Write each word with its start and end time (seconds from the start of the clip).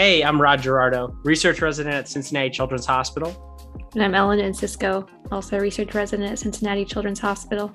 Hey, 0.00 0.24
I'm 0.24 0.40
Rod 0.40 0.62
Gerardo, 0.62 1.14
research 1.24 1.60
resident 1.60 1.94
at 1.94 2.08
Cincinnati 2.08 2.48
Children's 2.48 2.86
Hospital. 2.86 3.68
And 3.92 4.02
I'm 4.02 4.14
Ellen 4.14 4.40
Encisco, 4.40 5.06
also 5.30 5.58
research 5.58 5.94
resident 5.94 6.32
at 6.32 6.38
Cincinnati 6.38 6.86
Children's 6.86 7.20
Hospital. 7.20 7.68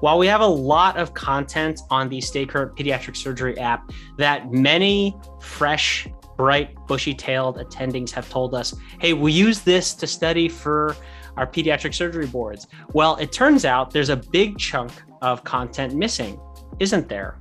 While 0.00 0.18
we 0.18 0.26
have 0.26 0.42
a 0.42 0.46
lot 0.46 0.98
of 0.98 1.14
content 1.14 1.80
on 1.88 2.10
the 2.10 2.20
Stay 2.20 2.44
Current 2.44 2.76
Pediatric 2.76 3.16
Surgery 3.16 3.58
app 3.58 3.90
that 4.18 4.52
many 4.52 5.16
fresh, 5.40 6.06
bright, 6.36 6.74
bushy 6.86 7.14
tailed 7.14 7.56
attendings 7.56 8.10
have 8.10 8.28
told 8.28 8.54
us, 8.54 8.74
hey, 9.00 9.14
we 9.14 9.32
use 9.32 9.60
this 9.60 9.94
to 9.94 10.06
study 10.06 10.50
for 10.50 10.94
our 11.38 11.46
pediatric 11.46 11.94
surgery 11.94 12.26
boards. 12.26 12.66
Well, 12.92 13.16
it 13.16 13.32
turns 13.32 13.64
out 13.64 13.90
there's 13.90 14.10
a 14.10 14.16
big 14.16 14.58
chunk 14.58 14.92
of 15.22 15.44
content 15.44 15.94
missing, 15.94 16.38
isn't 16.78 17.08
there? 17.08 17.38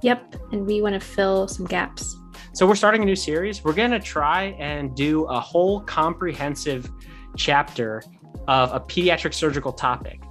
Yep, 0.00 0.36
and 0.52 0.66
we 0.66 0.80
want 0.80 0.94
to 0.94 1.00
fill 1.06 1.46
some 1.46 1.66
gaps. 1.66 2.16
So 2.56 2.66
we're 2.66 2.74
starting 2.74 3.02
a 3.02 3.04
new 3.04 3.16
series. 3.16 3.62
We're 3.62 3.74
going 3.74 3.90
to 3.90 4.00
try 4.00 4.56
and 4.58 4.96
do 4.96 5.24
a 5.24 5.38
whole 5.38 5.82
comprehensive 5.82 6.90
chapter 7.36 8.02
of 8.48 8.72
a 8.72 8.80
pediatric 8.80 9.34
surgical 9.34 9.74
topic. 9.74 10.22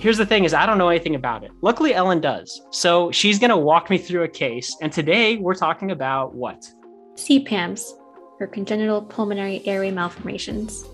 Here's 0.00 0.18
the 0.18 0.26
thing 0.26 0.42
is 0.42 0.52
I 0.52 0.66
don't 0.66 0.78
know 0.78 0.88
anything 0.88 1.14
about 1.14 1.44
it. 1.44 1.52
Luckily 1.60 1.94
Ellen 1.94 2.20
does. 2.20 2.62
So 2.72 3.12
she's 3.12 3.38
going 3.38 3.50
to 3.50 3.56
walk 3.56 3.88
me 3.88 3.98
through 3.98 4.24
a 4.24 4.28
case 4.28 4.76
and 4.82 4.92
today 4.92 5.36
we're 5.36 5.54
talking 5.54 5.92
about 5.92 6.34
what? 6.34 6.68
CPAMs 7.14 7.84
or 8.40 8.48
congenital 8.48 9.00
pulmonary 9.00 9.64
airway 9.64 9.92
malformations. 9.92 10.86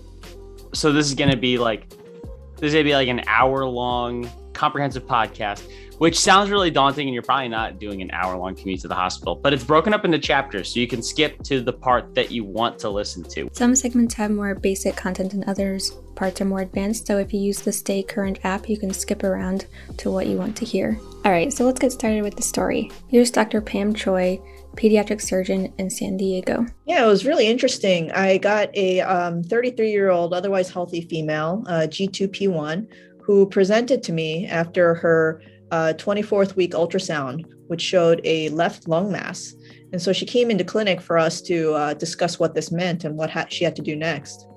So 0.75 0.93
this 0.93 1.07
is 1.07 1.15
going 1.15 1.31
to 1.31 1.37
be 1.37 1.57
like 1.57 1.89
this 1.89 2.67
is 2.67 2.73
going 2.73 2.85
to 2.85 2.89
be 2.89 2.93
like 2.93 3.07
an 3.07 3.23
hour 3.25 3.65
long 3.65 4.29
comprehensive 4.53 5.07
podcast 5.07 5.67
which 5.97 6.19
sounds 6.19 6.49
really 6.49 6.71
daunting 6.71 7.07
and 7.07 7.13
you're 7.13 7.23
probably 7.23 7.47
not 7.47 7.79
doing 7.79 8.01
an 8.01 8.11
hour 8.11 8.37
long 8.37 8.55
commute 8.55 8.79
to 8.79 8.87
the 8.87 8.95
hospital 8.95 9.35
but 9.35 9.53
it's 9.53 9.63
broken 9.63 9.93
up 9.93 10.05
into 10.05 10.19
chapters 10.19 10.73
so 10.73 10.79
you 10.79 10.87
can 10.87 11.01
skip 11.01 11.41
to 11.43 11.61
the 11.61 11.73
part 11.73 12.13
that 12.15 12.31
you 12.31 12.43
want 12.43 12.77
to 12.79 12.89
listen 12.89 13.23
to 13.23 13.49
some 13.53 13.75
segments 13.75 14.13
have 14.13 14.31
more 14.31 14.55
basic 14.55 14.95
content 14.95 15.31
than 15.31 15.43
others 15.47 15.91
parts 16.15 16.39
are 16.41 16.45
more 16.45 16.61
advanced 16.61 17.07
so 17.07 17.17
if 17.17 17.33
you 17.33 17.39
use 17.39 17.61
the 17.61 17.71
stay 17.71 18.01
current 18.01 18.39
app 18.43 18.69
you 18.69 18.77
can 18.77 18.91
skip 18.91 19.23
around 19.23 19.65
to 19.97 20.09
what 20.11 20.27
you 20.27 20.37
want 20.37 20.55
to 20.55 20.65
hear 20.65 20.97
all 21.25 21.31
right 21.31 21.51
so 21.51 21.65
let's 21.65 21.79
get 21.79 21.91
started 21.91 22.21
with 22.21 22.35
the 22.35 22.41
story 22.41 22.91
here's 23.07 23.31
dr 23.31 23.61
pam 23.61 23.93
choi 23.93 24.39
pediatric 24.75 25.21
surgeon 25.21 25.73
in 25.77 25.89
San 25.89 26.17
Diego. 26.17 26.65
Yeah, 26.85 27.03
it 27.03 27.07
was 27.07 27.25
really 27.25 27.47
interesting. 27.47 28.11
I 28.11 28.37
got 28.37 28.69
a 28.73 28.99
33 29.47 29.87
um, 29.87 29.91
year 29.91 30.09
old, 30.09 30.33
otherwise 30.33 30.69
healthy 30.69 31.01
female, 31.01 31.63
uh, 31.67 31.87
G2P1, 31.87 32.87
who 33.21 33.47
presented 33.47 34.03
to 34.03 34.13
me 34.13 34.45
after 34.47 34.95
her 34.95 35.41
uh, 35.71 35.93
24th 35.97 36.55
week 36.55 36.71
ultrasound, 36.71 37.45
which 37.67 37.81
showed 37.81 38.21
a 38.23 38.49
left 38.49 38.87
lung 38.87 39.11
mass. 39.11 39.55
And 39.91 40.01
so 40.01 40.13
she 40.13 40.25
came 40.25 40.51
into 40.51 40.63
clinic 40.63 41.01
for 41.01 41.17
us 41.17 41.41
to 41.43 41.73
uh, 41.73 41.93
discuss 41.93 42.39
what 42.39 42.53
this 42.53 42.71
meant 42.71 43.03
and 43.03 43.15
what 43.15 43.29
ha- 43.29 43.45
she 43.49 43.63
had 43.63 43.75
to 43.77 43.81
do 43.81 43.95
next. 43.95 44.47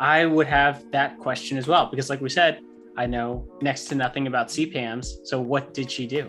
I 0.00 0.26
would 0.26 0.46
have 0.46 0.90
that 0.92 1.18
question 1.18 1.58
as 1.58 1.66
well, 1.66 1.88
because, 1.90 2.08
like 2.08 2.20
we 2.20 2.28
said, 2.28 2.60
I 2.96 3.06
know 3.06 3.46
next 3.60 3.86
to 3.86 3.94
nothing 3.94 4.26
about 4.26 4.48
CPAMs. 4.48 5.26
So, 5.26 5.40
what 5.40 5.74
did 5.74 5.90
she 5.90 6.06
do? 6.06 6.28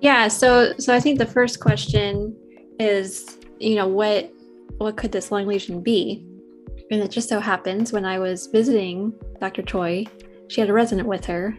Yeah, 0.00 0.28
so 0.28 0.72
so 0.78 0.94
I 0.94 1.00
think 1.00 1.18
the 1.18 1.26
first 1.26 1.60
question 1.60 2.36
is, 2.78 3.38
you 3.58 3.76
know, 3.76 3.86
what 3.86 4.32
what 4.78 4.96
could 4.96 5.12
this 5.12 5.30
lung 5.30 5.46
lesion 5.46 5.80
be? 5.80 6.24
And 6.90 7.02
it 7.02 7.10
just 7.10 7.28
so 7.28 7.40
happens 7.40 7.92
when 7.92 8.04
I 8.04 8.18
was 8.18 8.46
visiting 8.46 9.12
Dr. 9.40 9.62
Choi, 9.62 10.06
she 10.48 10.60
had 10.60 10.70
a 10.70 10.72
resident 10.72 11.06
with 11.06 11.24
her 11.26 11.56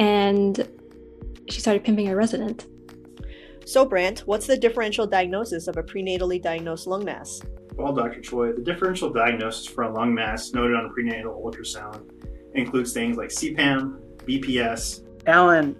and 0.00 0.68
she 1.48 1.60
started 1.60 1.84
pimping 1.84 2.06
her 2.06 2.16
resident. 2.16 2.66
So, 3.64 3.84
Brant, 3.84 4.20
what's 4.20 4.46
the 4.46 4.56
differential 4.56 5.06
diagnosis 5.06 5.66
of 5.66 5.76
a 5.76 5.82
prenatally 5.82 6.40
diagnosed 6.40 6.86
lung 6.86 7.04
mass? 7.04 7.40
Well, 7.74 7.92
Dr. 7.92 8.20
Choi, 8.20 8.52
the 8.52 8.62
differential 8.62 9.10
diagnosis 9.10 9.66
for 9.66 9.82
a 9.84 9.92
lung 9.92 10.14
mass 10.14 10.52
noted 10.52 10.76
on 10.76 10.86
a 10.86 10.88
prenatal 10.90 11.42
ultrasound 11.44 12.10
includes 12.54 12.92
things 12.92 13.16
like 13.16 13.28
CPAM, 13.28 14.00
BPS. 14.24 15.02
Ellen, 15.26 15.76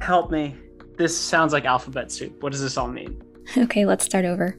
help 0.00 0.30
me. 0.30 0.56
This 0.96 1.18
sounds 1.18 1.52
like 1.52 1.64
alphabet 1.64 2.12
soup. 2.12 2.42
What 2.42 2.52
does 2.52 2.60
this 2.60 2.76
all 2.76 2.88
mean? 2.88 3.22
Okay, 3.56 3.84
let's 3.86 4.04
start 4.04 4.24
over. 4.24 4.58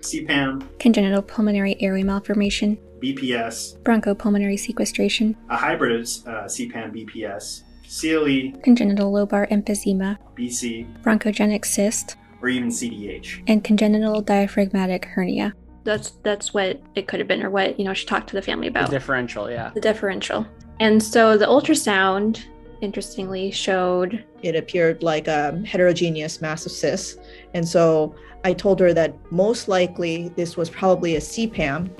CPAM, 0.00 0.66
congenital 0.78 1.22
pulmonary 1.22 1.76
airway 1.80 2.02
malformation, 2.02 2.78
BPS, 3.00 3.78
bronchopulmonary 3.82 4.58
sequestration, 4.58 5.36
a 5.50 5.56
hybrid 5.56 5.92
of 5.92 6.00
uh, 6.26 6.44
CPAM 6.44 6.94
BPS, 6.94 7.62
CLE, 7.88 8.60
congenital 8.62 9.12
lobar 9.12 9.48
emphysema, 9.50 10.18
BC, 10.36 11.02
bronchogenic 11.02 11.64
cyst, 11.64 12.16
or 12.42 12.48
even 12.48 12.68
CDH, 12.68 13.42
and 13.46 13.62
congenital 13.64 14.20
diaphragmatic 14.20 15.04
hernia. 15.04 15.54
That's 15.84 16.10
that's 16.22 16.52
what 16.52 16.82
it 16.94 17.06
could 17.06 17.20
have 17.20 17.28
been, 17.28 17.42
or 17.42 17.50
what 17.50 17.78
you 17.78 17.84
know 17.84 17.94
she 17.94 18.06
talked 18.06 18.28
to 18.30 18.36
the 18.36 18.42
family 18.42 18.66
about. 18.68 18.90
The 18.90 18.98
differential, 18.98 19.50
yeah. 19.50 19.70
The 19.74 19.80
differential, 19.80 20.46
and 20.80 21.02
so 21.02 21.36
the 21.36 21.46
ultrasound, 21.46 22.42
interestingly, 22.80 23.50
showed 23.50 24.24
it 24.42 24.56
appeared 24.56 25.02
like 25.02 25.28
a 25.28 25.62
heterogeneous 25.64 26.40
massive 26.40 26.72
cyst, 26.72 27.20
and 27.54 27.66
so 27.66 28.14
I 28.44 28.52
told 28.52 28.78
her 28.80 28.92
that 28.94 29.14
most 29.32 29.68
likely 29.68 30.28
this 30.36 30.56
was 30.56 30.70
probably 30.70 31.16
a 31.16 31.20
CPAM. 31.20 31.90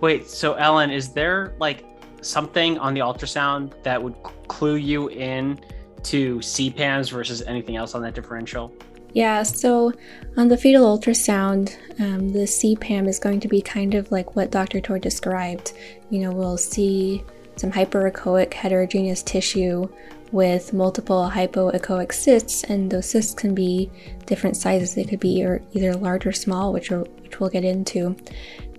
Wait, 0.00 0.28
so 0.28 0.54
Ellen, 0.54 0.90
is 0.90 1.10
there 1.10 1.54
like 1.58 1.84
something 2.20 2.78
on 2.78 2.92
the 2.92 3.00
ultrasound 3.00 3.82
that 3.82 4.02
would 4.02 4.14
clue 4.48 4.76
you 4.76 5.08
in 5.08 5.60
to 6.04 6.38
CPAMs 6.38 7.10
versus 7.10 7.42
anything 7.42 7.76
else 7.76 7.94
on 7.94 8.02
that 8.02 8.14
differential? 8.14 8.72
Yeah, 9.12 9.42
so 9.44 9.92
on 10.36 10.48
the 10.48 10.58
fetal 10.58 10.98
ultrasound, 10.98 11.76
um, 11.98 12.28
the 12.28 12.40
CPAM 12.40 13.08
is 13.08 13.18
going 13.18 13.40
to 13.40 13.48
be 13.48 13.62
kind 13.62 13.94
of 13.94 14.12
like 14.12 14.36
what 14.36 14.50
Dr. 14.50 14.80
Choi 14.80 14.98
described. 14.98 15.72
You 16.10 16.20
know, 16.20 16.32
we'll 16.32 16.58
see 16.58 17.24
some 17.56 17.72
hyperechoic 17.72 18.52
heterogeneous 18.52 19.22
tissue 19.22 19.88
with 20.32 20.74
multiple 20.74 21.30
hypoechoic 21.32 22.12
cysts, 22.12 22.64
and 22.64 22.90
those 22.90 23.08
cysts 23.08 23.32
can 23.32 23.54
be 23.54 23.90
different 24.26 24.56
sizes. 24.56 24.94
They 24.94 25.04
could 25.04 25.20
be 25.20 25.40
either 25.72 25.94
large 25.94 26.26
or 26.26 26.32
small, 26.32 26.72
which, 26.72 26.92
are, 26.92 27.00
which 27.22 27.40
we'll 27.40 27.48
get 27.48 27.64
into. 27.64 28.16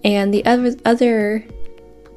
And 0.03 0.31
the 0.31 0.45
other 0.45 0.75
other 0.85 1.45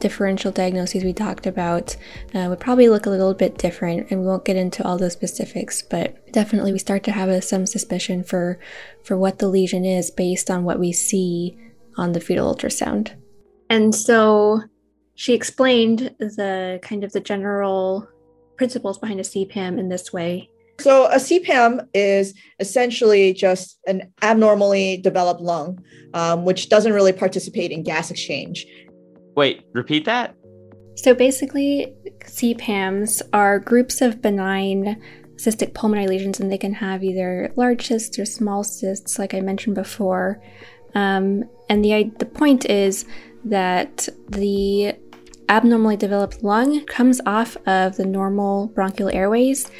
differential 0.00 0.50
diagnoses 0.50 1.04
we 1.04 1.12
talked 1.12 1.46
about 1.46 1.96
uh, 2.34 2.46
would 2.48 2.60
probably 2.60 2.88
look 2.88 3.06
a 3.06 3.10
little 3.10 3.34
bit 3.34 3.58
different 3.58 4.10
and 4.10 4.20
we 4.20 4.26
won't 4.26 4.44
get 4.44 4.56
into 4.56 4.84
all 4.84 4.98
those 4.98 5.12
specifics 5.12 5.82
but 5.82 6.32
definitely 6.32 6.72
we 6.72 6.78
start 6.78 7.04
to 7.04 7.12
have 7.12 7.28
a, 7.28 7.40
some 7.40 7.66
suspicion 7.66 8.24
for 8.24 8.58
for 9.04 9.16
what 9.16 9.38
the 9.38 9.48
lesion 9.48 9.84
is 9.84 10.10
based 10.10 10.50
on 10.50 10.64
what 10.64 10.78
we 10.78 10.92
see 10.92 11.56
on 11.96 12.12
the 12.12 12.20
fetal 12.20 12.52
ultrasound 12.52 13.12
and 13.68 13.94
so 13.94 14.62
she 15.14 15.34
explained 15.34 16.14
the 16.18 16.80
kind 16.82 17.04
of 17.04 17.12
the 17.12 17.20
general 17.20 18.08
principles 18.56 18.98
behind 18.98 19.20
a 19.20 19.24
cpam 19.24 19.78
in 19.78 19.88
this 19.88 20.12
way 20.12 20.50
so 20.80 21.06
a 21.08 21.16
CPAM 21.16 21.86
is 21.92 22.32
essentially 22.58 23.34
just 23.34 23.78
an 23.86 24.10
abnormally 24.22 24.96
developed 24.96 25.42
lung, 25.42 25.84
um, 26.14 26.46
which 26.46 26.70
doesn't 26.70 26.94
really 26.94 27.12
participate 27.12 27.70
in 27.70 27.82
gas 27.82 28.10
exchange. 28.10 28.66
Wait, 29.40 29.64
repeat 29.72 30.04
that? 30.04 30.36
So 30.96 31.14
basically, 31.14 31.94
CPAMs 32.26 33.22
are 33.32 33.58
groups 33.58 34.02
of 34.02 34.20
benign 34.20 35.00
cystic 35.36 35.72
pulmonary 35.72 36.08
lesions, 36.08 36.40
and 36.40 36.52
they 36.52 36.58
can 36.58 36.74
have 36.74 37.02
either 37.02 37.50
large 37.56 37.86
cysts 37.86 38.18
or 38.18 38.26
small 38.26 38.62
cysts, 38.62 39.18
like 39.18 39.32
I 39.32 39.40
mentioned 39.40 39.76
before. 39.76 40.42
Um, 40.94 41.44
and 41.70 41.82
the 41.82 42.12
the 42.18 42.26
point 42.26 42.66
is 42.66 43.06
that 43.46 44.10
the 44.28 44.94
abnormally 45.48 45.96
developed 45.96 46.42
lung 46.42 46.84
comes 46.84 47.22
off 47.24 47.56
of 47.66 47.96
the 47.96 48.04
normal 48.04 48.66
bronchial 48.66 49.08
airways, 49.08 49.70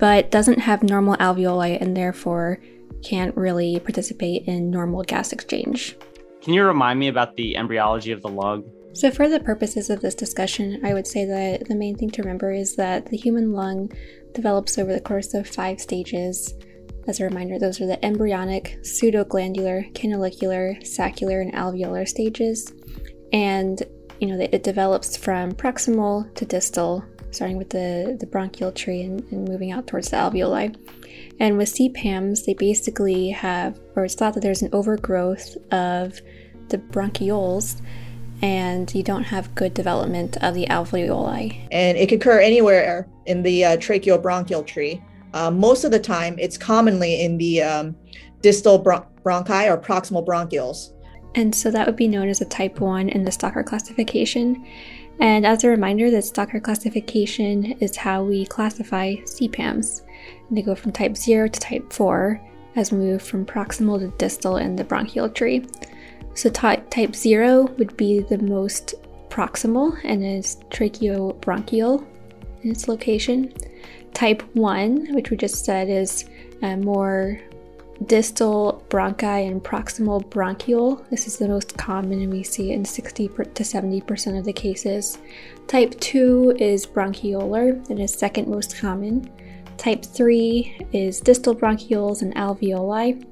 but 0.00 0.32
doesn't 0.32 0.58
have 0.58 0.82
normal 0.82 1.16
alveoli, 1.18 1.80
and 1.80 1.96
therefore 1.96 2.58
can't 3.04 3.36
really 3.36 3.78
participate 3.78 4.42
in 4.48 4.72
normal 4.72 5.04
gas 5.04 5.32
exchange. 5.32 5.96
Can 6.42 6.52
you 6.52 6.64
remind 6.64 6.98
me 6.98 7.06
about 7.06 7.36
the 7.36 7.56
embryology 7.56 8.10
of 8.10 8.22
the 8.22 8.28
lung? 8.28 8.68
So, 8.94 9.10
for 9.10 9.28
the 9.28 9.40
purposes 9.40 9.90
of 9.90 10.00
this 10.00 10.14
discussion, 10.14 10.80
I 10.84 10.94
would 10.94 11.06
say 11.06 11.24
that 11.24 11.68
the 11.68 11.76
main 11.76 11.96
thing 11.96 12.10
to 12.10 12.22
remember 12.22 12.52
is 12.52 12.74
that 12.76 13.06
the 13.06 13.16
human 13.16 13.52
lung 13.52 13.92
develops 14.32 14.78
over 14.78 14.92
the 14.92 15.00
course 15.00 15.34
of 15.34 15.46
five 15.46 15.80
stages. 15.80 16.54
As 17.06 17.20
a 17.20 17.24
reminder, 17.24 17.58
those 17.58 17.80
are 17.80 17.86
the 17.86 18.04
embryonic, 18.04 18.78
pseudoglandular, 18.82 19.92
canalicular, 19.94 20.84
saccular, 20.86 21.40
and 21.40 21.52
alveolar 21.54 22.08
stages. 22.08 22.72
And, 23.32 23.82
you 24.20 24.28
know, 24.28 24.38
it 24.40 24.62
develops 24.62 25.16
from 25.16 25.52
proximal 25.52 26.34
to 26.34 26.44
distal, 26.44 27.04
starting 27.30 27.56
with 27.56 27.70
the, 27.70 28.16
the 28.18 28.26
bronchial 28.26 28.72
tree 28.72 29.02
and, 29.02 29.22
and 29.30 29.48
moving 29.48 29.70
out 29.70 29.86
towards 29.86 30.10
the 30.10 30.16
alveoli. 30.16 30.76
And 31.40 31.56
with 31.56 31.72
CPAMs, 31.74 32.44
they 32.44 32.54
basically 32.54 33.30
have, 33.30 33.78
or 33.96 34.04
it's 34.04 34.14
thought 34.14 34.34
that 34.34 34.40
there's 34.40 34.62
an 34.62 34.70
overgrowth 34.72 35.56
of 35.72 36.20
the 36.68 36.78
bronchioles 36.78 37.80
and 38.42 38.94
you 38.94 39.02
don't 39.02 39.24
have 39.24 39.54
good 39.54 39.74
development 39.74 40.36
of 40.42 40.54
the 40.54 40.66
alveoli. 40.66 41.66
And 41.72 41.98
it 41.98 42.08
could 42.08 42.20
occur 42.20 42.40
anywhere 42.40 43.08
in 43.26 43.42
the 43.42 43.64
uh, 43.64 43.76
tracheobronchial 43.76 44.66
tree. 44.66 45.02
Uh, 45.34 45.50
most 45.50 45.84
of 45.84 45.90
the 45.90 45.98
time, 45.98 46.38
it's 46.38 46.56
commonly 46.56 47.22
in 47.22 47.36
the 47.38 47.62
um, 47.62 47.96
distal 48.40 48.78
bron- 48.78 49.06
bronchi 49.22 49.70
or 49.70 49.76
proximal 49.76 50.24
bronchioles. 50.24 50.92
And 51.34 51.54
so 51.54 51.70
that 51.70 51.86
would 51.86 51.96
be 51.96 52.08
known 52.08 52.28
as 52.28 52.40
a 52.40 52.46
type 52.46 52.80
1 52.80 53.10
in 53.10 53.24
the 53.24 53.30
Stocker 53.30 53.64
classification. 53.64 54.66
And 55.20 55.44
as 55.44 55.64
a 55.64 55.68
reminder, 55.68 56.10
the 56.10 56.18
Stocker 56.18 56.62
classification 56.62 57.72
is 57.80 57.96
how 57.96 58.22
we 58.22 58.46
classify 58.46 59.14
CPAMs. 59.16 60.02
And 60.48 60.56
they 60.56 60.62
go 60.62 60.74
from 60.74 60.92
type 60.92 61.16
0 61.16 61.48
to 61.48 61.60
type 61.60 61.92
4 61.92 62.40
as 62.76 62.92
we 62.92 62.98
move 62.98 63.22
from 63.22 63.44
proximal 63.44 63.98
to 63.98 64.08
distal 64.16 64.56
in 64.56 64.76
the 64.76 64.84
bronchial 64.84 65.28
tree. 65.28 65.66
So 66.34 66.50
type, 66.50 66.88
type 66.90 67.14
0 67.14 67.66
would 67.78 67.96
be 67.96 68.20
the 68.20 68.38
most 68.38 68.94
proximal 69.28 69.98
and 70.04 70.24
is 70.24 70.56
tracheobronchial 70.70 72.04
in 72.62 72.70
its 72.70 72.88
location. 72.88 73.52
Type 74.14 74.42
1, 74.54 75.14
which 75.14 75.30
we 75.30 75.36
just 75.36 75.64
said 75.64 75.88
is 75.88 76.24
uh, 76.62 76.76
more 76.76 77.40
distal 78.06 78.84
bronchi 78.88 79.48
and 79.48 79.62
proximal 79.62 80.24
bronchiole. 80.30 81.08
This 81.10 81.26
is 81.26 81.38
the 81.38 81.48
most 81.48 81.76
common, 81.76 82.22
and 82.22 82.32
we 82.32 82.42
see 82.42 82.72
in 82.72 82.84
60 82.84 83.28
to 83.28 83.62
70% 83.62 84.38
of 84.38 84.44
the 84.44 84.52
cases. 84.52 85.18
Type 85.66 85.98
2 86.00 86.56
is 86.58 86.86
bronchiolar, 86.86 87.88
and 87.90 88.00
is 88.00 88.12
second 88.12 88.48
most 88.48 88.76
common. 88.76 89.30
Type 89.76 90.04
3 90.04 90.88
is 90.92 91.20
distal 91.20 91.54
bronchioles 91.54 92.22
and 92.22 92.34
alveoli. 92.34 93.24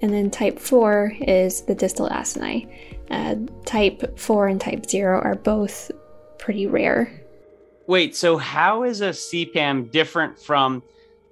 And 0.00 0.12
then 0.12 0.30
type 0.30 0.58
4 0.58 1.14
is 1.20 1.62
the 1.62 1.74
distal 1.74 2.08
acini. 2.08 2.68
Uh, 3.10 3.36
type 3.64 4.18
4 4.18 4.48
and 4.48 4.60
type 4.60 4.86
0 4.86 5.20
are 5.20 5.34
both 5.34 5.90
pretty 6.38 6.66
rare. 6.66 7.12
Wait, 7.86 8.14
so 8.14 8.36
how 8.36 8.82
is 8.82 9.00
a 9.00 9.10
CPAM 9.10 9.90
different 9.90 10.38
from 10.38 10.82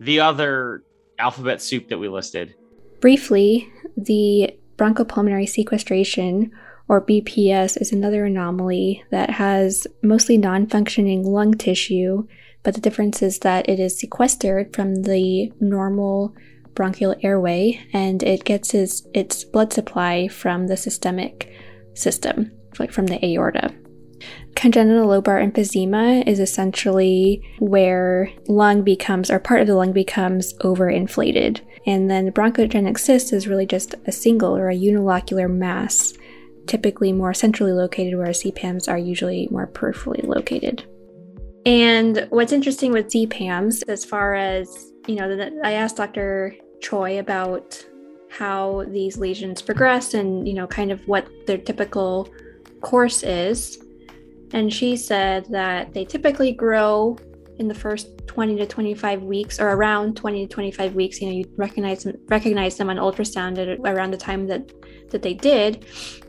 the 0.01 0.21
other 0.21 0.83
alphabet 1.19 1.63
soup 1.63 1.89
that 1.89 1.99
we 1.99 2.09
listed? 2.09 2.55
Briefly, 3.01 3.71
the 3.97 4.51
bronchopulmonary 4.77 5.49
sequestration, 5.49 6.51
or 6.89 7.05
BPS, 7.05 7.81
is 7.81 7.93
another 7.93 8.25
anomaly 8.25 9.05
that 9.11 9.31
has 9.31 9.87
mostly 10.03 10.39
non 10.39 10.67
functioning 10.67 11.25
lung 11.25 11.55
tissue, 11.55 12.27
but 12.63 12.75
the 12.75 12.81
difference 12.81 13.23
is 13.23 13.41
that 13.41 13.69
it 13.69 13.79
is 13.79 13.99
sequestered 13.99 14.75
from 14.75 15.03
the 15.03 15.53
normal 15.61 16.35
bronchial 16.77 17.17
airway 17.23 17.81
and 17.93 18.23
it 18.23 18.45
gets 18.45 18.75
its, 18.75 19.05
its 19.15 19.43
blood 19.43 19.73
supply 19.73 20.29
from 20.29 20.69
the 20.69 20.77
systemic 20.77 21.53
system, 21.95 22.53
like 22.79 22.93
from 22.93 23.07
the 23.07 23.25
aorta. 23.25 23.75
Congenital 24.55 25.09
lobar 25.09 25.43
emphysema 25.45 26.27
is 26.27 26.41
essentially 26.41 27.43
where 27.59 28.31
lung 28.49 28.83
becomes, 28.83 29.31
or 29.31 29.39
part 29.39 29.61
of 29.61 29.67
the 29.67 29.75
lung 29.75 29.93
becomes 29.93 30.55
overinflated. 30.59 31.61
And 31.87 32.11
then 32.11 32.25
the 32.25 32.33
bronchogenic 32.33 32.99
cyst 32.99 33.33
is 33.33 33.49
really 33.49 33.67
just 33.67 33.95
a 34.07 34.13
single 34.13 34.57
or 34.57 34.71
a 34.71 34.77
unilocular 34.77 35.51
mass, 35.51 36.15
typically 36.67 37.13
more 37.13 37.35
centrally 37.35 37.73
located, 37.73 38.17
whereas 38.17 38.43
CPAMs 38.43 38.89
are 38.89 38.99
usually 38.99 39.49
more 39.51 39.67
peripherally 39.67 40.27
located. 40.27 40.85
And 41.67 42.27
what's 42.31 42.53
interesting 42.53 42.93
with 42.93 43.09
CPAMs, 43.09 43.83
as 43.89 44.05
far 44.05 44.35
as, 44.35 44.93
you 45.07 45.17
know, 45.17 45.51
I 45.63 45.73
asked 45.73 45.97
Dr. 45.97 46.55
Choi 46.81 47.19
about 47.19 47.85
how 48.29 48.85
these 48.89 49.17
lesions 49.17 49.63
progress 49.63 50.15
and, 50.15 50.47
you 50.47 50.55
know, 50.55 50.67
kind 50.67 50.91
of 50.91 51.01
what 51.07 51.27
their 51.47 51.59
typical 51.59 52.29
course 52.81 53.23
is. 53.23 53.83
And 54.53 54.73
she 54.73 54.97
said 54.97 55.47
that 55.51 55.93
they 55.93 56.05
typically 56.05 56.53
grow 56.53 57.17
in 57.59 57.69
the 57.69 57.75
first 57.75 58.27
20 58.27 58.57
to 58.57 58.67
25 58.67 59.23
weeks 59.23 59.59
or 59.59 59.71
around 59.71 60.17
20 60.17 60.47
to 60.47 60.53
25 60.53 60.95
weeks. 60.95 61.21
You 61.21 61.29
know 61.29 61.35
you 61.35 61.51
recognize 61.57 62.05
them 62.05 62.17
recognize 62.29 62.77
them 62.77 62.91
on 62.91 62.97
ultrasound 62.97 63.59
at 63.59 63.79
around 63.81 64.11
the 64.11 64.19
time 64.19 64.47
that 64.49 64.73
that 65.11 65.23
they 65.23 65.35
did. 65.35 65.87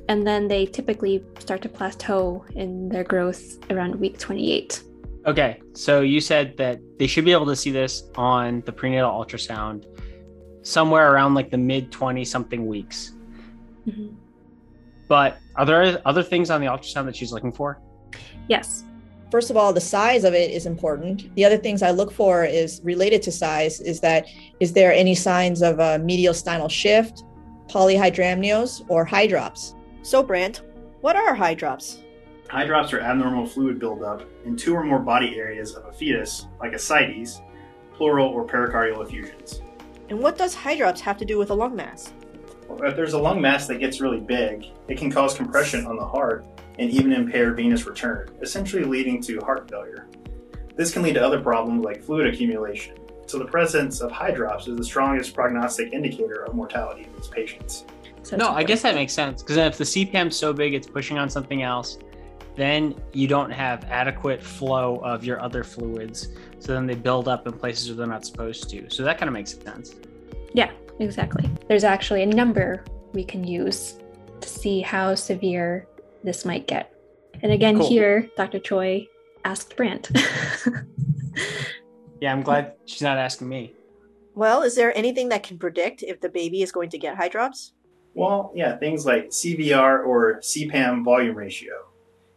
And 0.07 0.25
then 0.25 0.47
they 0.47 0.65
typically 0.65 1.23
start 1.39 1.61
to 1.63 1.69
plateau 1.69 2.45
in 2.55 2.89
their 2.89 3.03
growth 3.03 3.57
around 3.69 3.95
week 3.95 4.17
28 4.17 4.83
okay 5.25 5.59
so 5.73 5.99
you 5.99 6.21
said 6.21 6.55
that 6.55 6.79
they 6.97 7.05
should 7.05 7.25
be 7.25 7.33
able 7.33 7.45
to 7.45 7.55
see 7.55 7.69
this 7.69 8.03
on 8.15 8.61
the 8.61 8.71
prenatal 8.71 9.11
ultrasound 9.11 9.85
somewhere 10.61 11.13
around 11.13 11.33
like 11.33 11.49
the 11.49 11.57
mid 11.57 11.91
20 11.91 12.25
something 12.25 12.67
weeks 12.67 13.13
mm-hmm. 13.87 14.13
but 15.07 15.37
are 15.55 15.65
there 15.65 16.01
other 16.05 16.23
things 16.23 16.49
on 16.49 16.61
the 16.61 16.67
ultrasound 16.67 17.05
that 17.05 17.15
she's 17.15 17.31
looking 17.31 17.51
for 17.51 17.79
Yes. 18.47 18.83
First 19.29 19.49
of 19.49 19.57
all, 19.57 19.73
the 19.73 19.81
size 19.81 20.23
of 20.23 20.33
it 20.33 20.51
is 20.51 20.65
important. 20.65 21.33
The 21.35 21.43
other 21.43 21.57
things 21.57 21.83
I 21.83 21.91
look 21.91 22.11
for 22.11 22.45
is 22.45 22.79
related 22.83 23.21
to 23.23 23.31
size 23.31 23.81
is 23.81 23.99
that 23.99 24.25
is 24.59 24.71
there 24.71 24.93
any 24.93 25.15
signs 25.15 25.61
of 25.61 25.79
a 25.79 25.99
mediastinal 25.99 26.71
shift, 26.71 27.23
polyhydramnios, 27.67 28.85
or 28.87 29.05
hydrops? 29.05 29.75
So, 30.01 30.23
Brant, 30.23 30.61
what 31.01 31.17
are 31.17 31.35
hydrops? 31.35 32.03
Hydrops 32.49 32.93
are 32.93 33.01
abnormal 33.01 33.45
fluid 33.45 33.79
buildup 33.79 34.23
in 34.45 34.55
two 34.55 34.73
or 34.73 34.83
more 34.83 34.99
body 34.99 35.37
areas 35.37 35.75
of 35.75 35.85
a 35.85 35.91
fetus, 35.91 36.47
like 36.61 36.71
ascites, 36.71 37.41
pleural 37.93 38.29
or 38.29 38.47
pericardial 38.47 39.05
effusions. 39.05 39.61
And 40.09 40.19
what 40.19 40.37
does 40.37 40.55
hydrops 40.55 40.99
have 41.01 41.17
to 41.17 41.25
do 41.25 41.37
with 41.37 41.49
a 41.49 41.53
lung 41.53 41.75
mass? 41.75 42.13
Well, 42.67 42.81
if 42.83 42.95
there's 42.95 43.13
a 43.13 43.19
lung 43.19 43.41
mass 43.41 43.67
that 43.67 43.79
gets 43.79 43.99
really 43.99 44.19
big, 44.19 44.65
it 44.87 44.97
can 44.97 45.11
cause 45.11 45.35
compression 45.35 45.85
on 45.85 45.97
the 45.97 46.05
heart 46.05 46.45
and 46.79 46.89
even 46.91 47.11
impair 47.11 47.53
venous 47.53 47.85
return, 47.85 48.29
essentially 48.41 48.83
leading 48.83 49.21
to 49.23 49.39
heart 49.39 49.69
failure. 49.69 50.07
This 50.75 50.93
can 50.93 51.01
lead 51.01 51.15
to 51.15 51.25
other 51.25 51.41
problems 51.41 51.83
like 51.83 52.03
fluid 52.03 52.27
accumulation. 52.33 52.95
So 53.25 53.37
the 53.37 53.45
presence 53.45 53.99
of 53.99 54.11
hydrops 54.11 54.69
is 54.69 54.77
the 54.77 54.83
strongest 54.83 55.33
prognostic 55.33 55.91
indicator 55.91 56.45
of 56.45 56.53
mortality 56.53 57.03
in 57.03 57.13
these 57.15 57.27
patients. 57.27 57.83
No, 58.31 58.49
I 58.49 58.63
guess 58.63 58.81
that 58.83 58.95
makes 58.95 59.13
sense 59.13 59.41
because 59.41 59.57
if 59.57 59.77
the 59.77 59.83
CPAM 59.83 60.27
is 60.27 60.37
so 60.37 60.53
big 60.53 60.73
it's 60.73 60.87
pushing 60.87 61.17
on 61.17 61.29
something 61.29 61.63
else, 61.63 61.97
then 62.55 62.95
you 63.13 63.27
don't 63.27 63.51
have 63.51 63.85
adequate 63.85 64.41
flow 64.41 64.97
of 64.97 65.23
your 65.23 65.41
other 65.41 65.63
fluids. 65.63 66.29
So 66.59 66.73
then 66.73 66.87
they 66.87 66.95
build 66.95 67.27
up 67.27 67.47
in 67.47 67.53
places 67.53 67.89
where 67.89 67.97
they're 67.97 68.07
not 68.07 68.25
supposed 68.25 68.69
to. 68.69 68.89
So 68.89 69.03
that 69.03 69.17
kind 69.17 69.29
of 69.29 69.33
makes 69.33 69.57
sense. 69.57 69.95
Yeah, 70.53 70.71
exactly. 70.99 71.49
There's 71.67 71.83
actually 71.83 72.23
a 72.23 72.25
number 72.25 72.83
we 73.13 73.23
can 73.23 73.45
use 73.45 73.95
to 74.41 74.49
see 74.49 74.81
how 74.81 75.15
severe 75.15 75.87
this 76.23 76.45
might 76.45 76.67
get. 76.67 76.93
And 77.41 77.51
again, 77.51 77.77
cool. 77.77 77.87
here, 77.87 78.29
Dr. 78.35 78.59
Choi 78.59 79.07
asked 79.45 79.77
Brandt. 79.77 80.11
yeah, 82.21 82.31
I'm 82.31 82.41
glad 82.41 82.73
she's 82.85 83.01
not 83.01 83.17
asking 83.17 83.49
me. 83.49 83.73
Well, 84.35 84.63
is 84.63 84.75
there 84.75 84.95
anything 84.97 85.29
that 85.29 85.43
can 85.43 85.57
predict 85.57 86.03
if 86.03 86.21
the 86.21 86.29
baby 86.29 86.61
is 86.61 86.71
going 86.71 86.89
to 86.91 86.97
get 86.97 87.17
hydrops? 87.17 87.71
Well, 88.13 88.51
yeah, 88.55 88.77
things 88.77 89.05
like 89.05 89.29
CVR 89.29 90.05
or 90.05 90.39
CPAM 90.41 91.03
volume 91.03 91.35
ratio. 91.35 91.85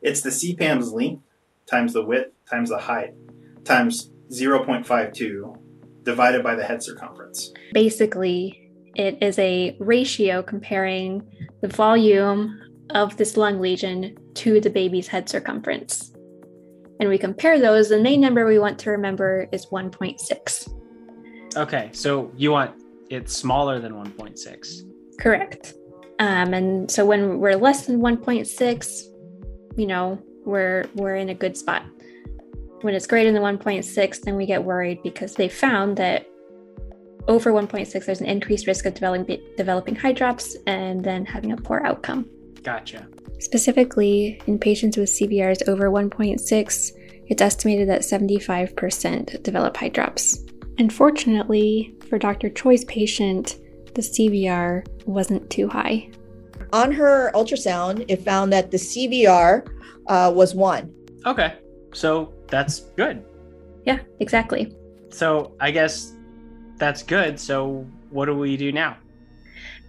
It's 0.02 0.20
the 0.20 0.30
CPAM's 0.30 0.92
length 0.92 1.22
times 1.66 1.92
the 1.92 2.04
width 2.04 2.32
times 2.50 2.70
the 2.70 2.78
height 2.78 3.14
times 3.64 4.10
0.52 4.30 5.56
divided 6.04 6.42
by 6.42 6.54
the 6.54 6.64
head 6.64 6.82
circumference. 6.82 7.52
Basically, 7.72 8.70
it 8.96 9.18
is 9.22 9.38
a 9.38 9.76
ratio 9.78 10.42
comparing 10.42 11.22
the 11.60 11.68
volume 11.68 12.58
of 12.90 13.16
this 13.16 13.36
lung 13.36 13.60
lesion 13.60 14.16
to 14.34 14.60
the 14.60 14.70
baby's 14.70 15.06
head 15.06 15.28
circumference. 15.28 16.12
And 16.98 17.08
we 17.08 17.18
compare 17.18 17.58
those, 17.58 17.88
the 17.88 18.00
main 18.00 18.20
number 18.20 18.46
we 18.46 18.58
want 18.58 18.78
to 18.80 18.90
remember 18.90 19.48
is 19.52 19.66
1.6. 19.66 21.56
Okay, 21.56 21.90
so 21.92 22.30
you 22.36 22.52
want 22.52 22.72
it 23.08 23.28
smaller 23.28 23.80
than 23.80 23.92
1.6. 23.92 25.18
Correct. 25.18 25.74
Um, 26.18 26.52
and 26.52 26.90
so 26.90 27.06
when 27.06 27.38
we're 27.38 27.56
less 27.56 27.86
than 27.86 28.00
1.6, 28.00 29.02
you 29.76 29.86
know, 29.86 30.20
we're 30.44 30.86
we're 30.94 31.16
in 31.16 31.30
a 31.30 31.34
good 31.34 31.56
spot. 31.56 31.84
When 32.82 32.94
it's 32.94 33.06
greater 33.06 33.30
than 33.30 33.42
1.6, 33.42 34.22
then 34.22 34.36
we 34.36 34.46
get 34.46 34.64
worried 34.64 35.02
because 35.02 35.34
they 35.34 35.48
found 35.48 35.96
that 35.98 36.26
over 37.28 37.52
1.6, 37.52 38.04
there's 38.04 38.20
an 38.20 38.26
increased 38.26 38.66
risk 38.66 38.86
of 38.86 38.94
developing 38.94 39.40
developing 39.56 39.94
hydrops 39.94 40.56
and 40.66 41.04
then 41.04 41.26
having 41.26 41.52
a 41.52 41.56
poor 41.56 41.82
outcome. 41.84 42.28
Gotcha. 42.62 43.06
Specifically, 43.38 44.40
in 44.46 44.58
patients 44.58 44.96
with 44.96 45.08
CVRs 45.08 45.68
over 45.68 45.90
1.6, 45.90 46.92
it's 47.28 47.42
estimated 47.42 47.88
that 47.88 48.00
75% 48.00 49.42
develop 49.42 49.74
hydrops. 49.74 50.50
Unfortunately, 50.78 51.94
for 52.08 52.18
Dr. 52.18 52.50
Choi's 52.50 52.84
patient, 52.86 53.56
the 53.94 54.02
CVR 54.02 54.86
wasn't 55.06 55.48
too 55.50 55.68
high. 55.68 56.10
On 56.72 56.92
her 56.92 57.30
ultrasound, 57.34 58.04
it 58.08 58.22
found 58.22 58.52
that 58.52 58.70
the 58.70 58.76
CVR 58.76 59.66
uh, 60.06 60.32
was 60.34 60.54
one. 60.54 60.94
Okay, 61.26 61.54
so 61.92 62.32
that's 62.50 62.80
good. 62.96 63.24
Yeah, 63.84 64.00
exactly. 64.18 64.74
So 65.10 65.52
I 65.60 65.70
guess 65.70 66.14
that's 66.76 67.02
good. 67.02 67.38
So 67.38 67.86
what 68.10 68.26
do 68.26 68.36
we 68.36 68.56
do 68.56 68.72
now? 68.72 68.96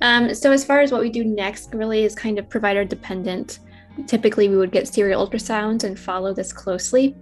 Um, 0.01 0.33
so 0.33 0.51
as 0.51 0.65
far 0.65 0.81
as 0.81 0.91
what 0.91 1.01
we 1.01 1.09
do 1.09 1.23
next 1.23 1.73
really 1.73 2.03
is 2.03 2.15
kind 2.15 2.39
of 2.39 2.49
provider 2.49 2.83
dependent. 2.83 3.59
Typically 4.07 4.49
we 4.49 4.57
would 4.57 4.71
get 4.71 4.87
serial 4.87 5.27
ultrasounds 5.27 5.83
and 5.83 5.99
follow 5.99 6.33
this 6.33 6.51
closely, 6.51 7.15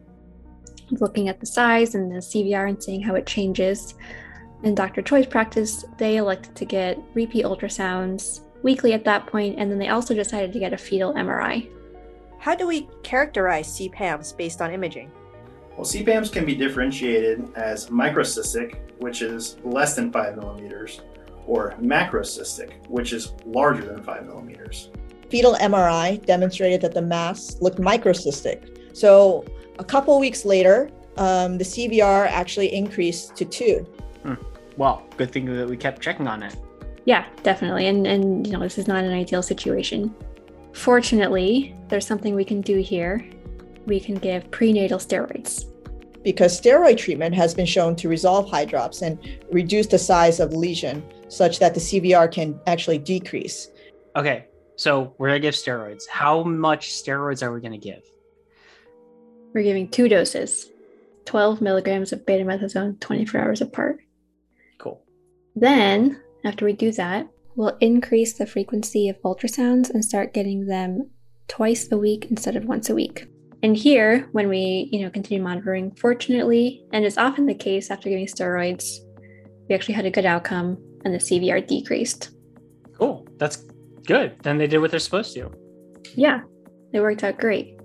looking 0.91 1.27
at 1.27 1.39
the 1.39 1.46
size 1.46 1.96
and 1.96 2.12
the 2.12 2.19
CVR 2.19 2.69
and 2.69 2.81
seeing 2.81 3.01
how 3.01 3.15
it 3.15 3.25
changes. 3.25 3.96
In 4.63 4.75
Dr. 4.75 5.01
Choi's 5.01 5.25
practice, 5.25 5.86
they 5.98 6.17
elected 6.17 6.55
to 6.55 6.65
get 6.65 7.00
repeat 7.13 7.46
ultrasounds 7.46 8.41
weekly 8.62 8.93
at 8.93 9.05
that 9.05 9.25
point, 9.25 9.58
and 9.58 9.72
then 9.72 9.79
they 9.79 9.88
also 9.88 10.13
decided 10.13 10.51
to 10.51 10.60
get 10.60 10.74
a 10.74 10.77
fetal 10.77 11.13
MRI. 11.13 11.69
How 12.39 12.55
do 12.55 12.67
we 12.67 12.89
characterize 13.03 13.67
CPAMs 13.67 14.36
based 14.36 14.62
on 14.62 14.72
imaging? 14.72 15.12
Well, 15.79 15.88
CPAMs 15.88 16.29
can 16.29 16.43
be 16.43 16.55
differentiated 16.55 17.53
as 17.55 17.88
microcystic, 17.88 18.79
which 18.98 19.21
is 19.21 19.55
less 19.63 19.95
than 19.95 20.12
5 20.12 20.36
millimeters, 20.36 21.00
or 21.48 21.74
macrocystic, 21.79 22.86
which 22.89 23.13
is 23.13 23.31
larger 23.45 23.86
than 23.86 24.03
5 24.03 24.25
millimeters. 24.25 24.89
Fetal 25.29 25.53
MRI 25.53 26.25
demonstrated 26.25 26.81
that 26.81 26.93
the 26.93 27.01
mass 27.01 27.55
looked 27.62 27.79
microcystic. 27.79 28.93
So 28.93 29.45
a 29.77 29.83
couple 29.86 30.19
weeks 30.19 30.43
later, 30.43 30.91
um, 31.15 31.57
the 31.57 31.63
CVR 31.63 32.27
actually 32.27 32.74
increased 32.74 33.38
to 33.38 33.45
two. 33.45 33.88
Well, 34.75 35.07
good 35.15 35.31
thing 35.31 35.45
that 35.45 35.69
we 35.69 35.77
kept 35.77 36.01
checking 36.01 36.27
on 36.27 36.43
it. 36.43 36.57
Yeah, 37.05 37.25
definitely. 37.41 37.88
And 37.88 38.05
and 38.05 38.45
you 38.45 38.51
know, 38.51 38.59
this 38.59 38.77
is 38.77 38.89
not 38.89 39.05
an 39.05 39.13
ideal 39.13 39.41
situation. 39.41 40.13
Fortunately, 40.74 41.74
there's 41.88 42.05
something 42.05 42.36
we 42.36 42.43
can 42.43 42.59
do 42.59 42.79
here. 42.79 43.25
We 43.89 44.00
can 44.00 44.15
give 44.15 44.50
prenatal 44.51 45.00
steroids. 45.00 45.65
because 46.22 46.60
steroid 46.60 46.98
treatment 46.98 47.34
has 47.34 47.53
been 47.53 47.65
shown 47.65 47.96
to 47.96 48.10
resolve 48.10 48.46
hydrops 48.46 49.01
and 49.01 49.17
reduce 49.51 49.88
the 49.88 49.98
size 49.98 50.39
of 50.41 50.53
lesion 50.53 51.01
such 51.29 51.60
that 51.60 51.74
the 51.74 51.79
CVR 51.79 52.29
can 52.31 52.60
actually 52.67 52.98
decrease. 52.98 53.69
Okay, 54.17 54.46
so 54.75 55.15
we're 55.17 55.29
gonna 55.29 55.39
give 55.39 55.53
steroids. 55.53 56.03
How 56.10 56.43
much 56.43 56.91
steroids 56.91 57.41
are 57.41 57.53
we 57.53 57.62
gonna 57.62 57.77
give? 57.77 58.03
We're 59.53 59.63
giving 59.63 59.88
two 59.88 60.10
doses, 60.10 60.69
12 61.25 61.62
milligrams 61.62 62.12
of 62.12 62.25
betamethasone 62.25 63.00
24 63.00 63.41
hours 63.41 63.62
apart. 63.62 64.00
Cool. 64.77 65.01
Then, 65.55 66.22
after 66.43 66.65
we 66.65 66.74
do 66.74 66.91
that, 66.91 67.27
We'll 67.55 67.75
increase 67.81 68.38
the 68.38 68.46
frequency 68.46 69.10
of 69.10 69.22
ultrasounds 69.24 69.89
and 69.89 70.05
start 70.05 70.34
getting 70.34 70.67
them 70.67 71.10
twice 71.50 71.91
a 71.91 71.98
week 71.98 72.27
instead 72.29 72.55
of 72.55 72.63
once 72.63 72.89
a 72.89 72.96
week. 72.96 73.27
And 73.62 73.75
here, 73.75 74.30
when 74.32 74.48
we, 74.48 74.89
you 74.92 75.01
know, 75.01 75.10
continue 75.10 75.44
monitoring, 75.44 75.92
fortunately, 75.92 76.86
and 76.94 77.04
it's 77.04 77.18
often 77.18 77.46
the 77.46 77.54
case 77.54 77.92
after 77.92 78.10
giving 78.10 78.25
steroids, 78.25 79.00
we 79.68 79.75
actually 79.75 79.96
had 79.96 80.06
a 80.06 80.12
good 80.12 80.25
outcome 80.25 80.78
and 81.04 81.13
the 81.13 81.18
CVR 81.18 81.66
decreased. 81.66 82.32
Cool. 82.98 83.28
That's 83.38 83.58
good. 84.06 84.36
Then 84.44 84.58
they 84.58 84.68
did 84.68 84.80
what 84.80 84.92
they're 84.92 85.00
supposed 85.00 85.34
to. 85.36 85.51
Yeah, 86.16 86.42
it 86.94 87.01
worked 87.01 87.24
out 87.24 87.38
great. 87.38 87.80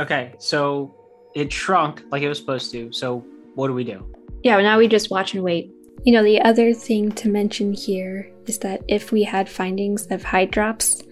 Okay, 0.00 0.34
so 0.38 0.94
it 1.34 1.52
shrunk 1.52 2.02
like 2.10 2.22
it 2.22 2.28
was 2.28 2.38
supposed 2.38 2.72
to. 2.72 2.92
So 2.92 3.24
what 3.54 3.68
do 3.68 3.74
we 3.74 3.84
do? 3.84 4.14
Yeah, 4.42 4.56
well, 4.56 4.64
now 4.64 4.78
we 4.78 4.88
just 4.88 5.10
watch 5.10 5.34
and 5.34 5.42
wait. 5.42 5.70
You 6.04 6.12
know, 6.12 6.22
the 6.22 6.40
other 6.42 6.72
thing 6.72 7.12
to 7.12 7.28
mention 7.28 7.72
here 7.72 8.32
is 8.46 8.58
that 8.60 8.82
if 8.88 9.12
we 9.12 9.24
had 9.24 9.48
findings 9.48 10.06
of 10.06 10.22
hydrops 10.22 11.06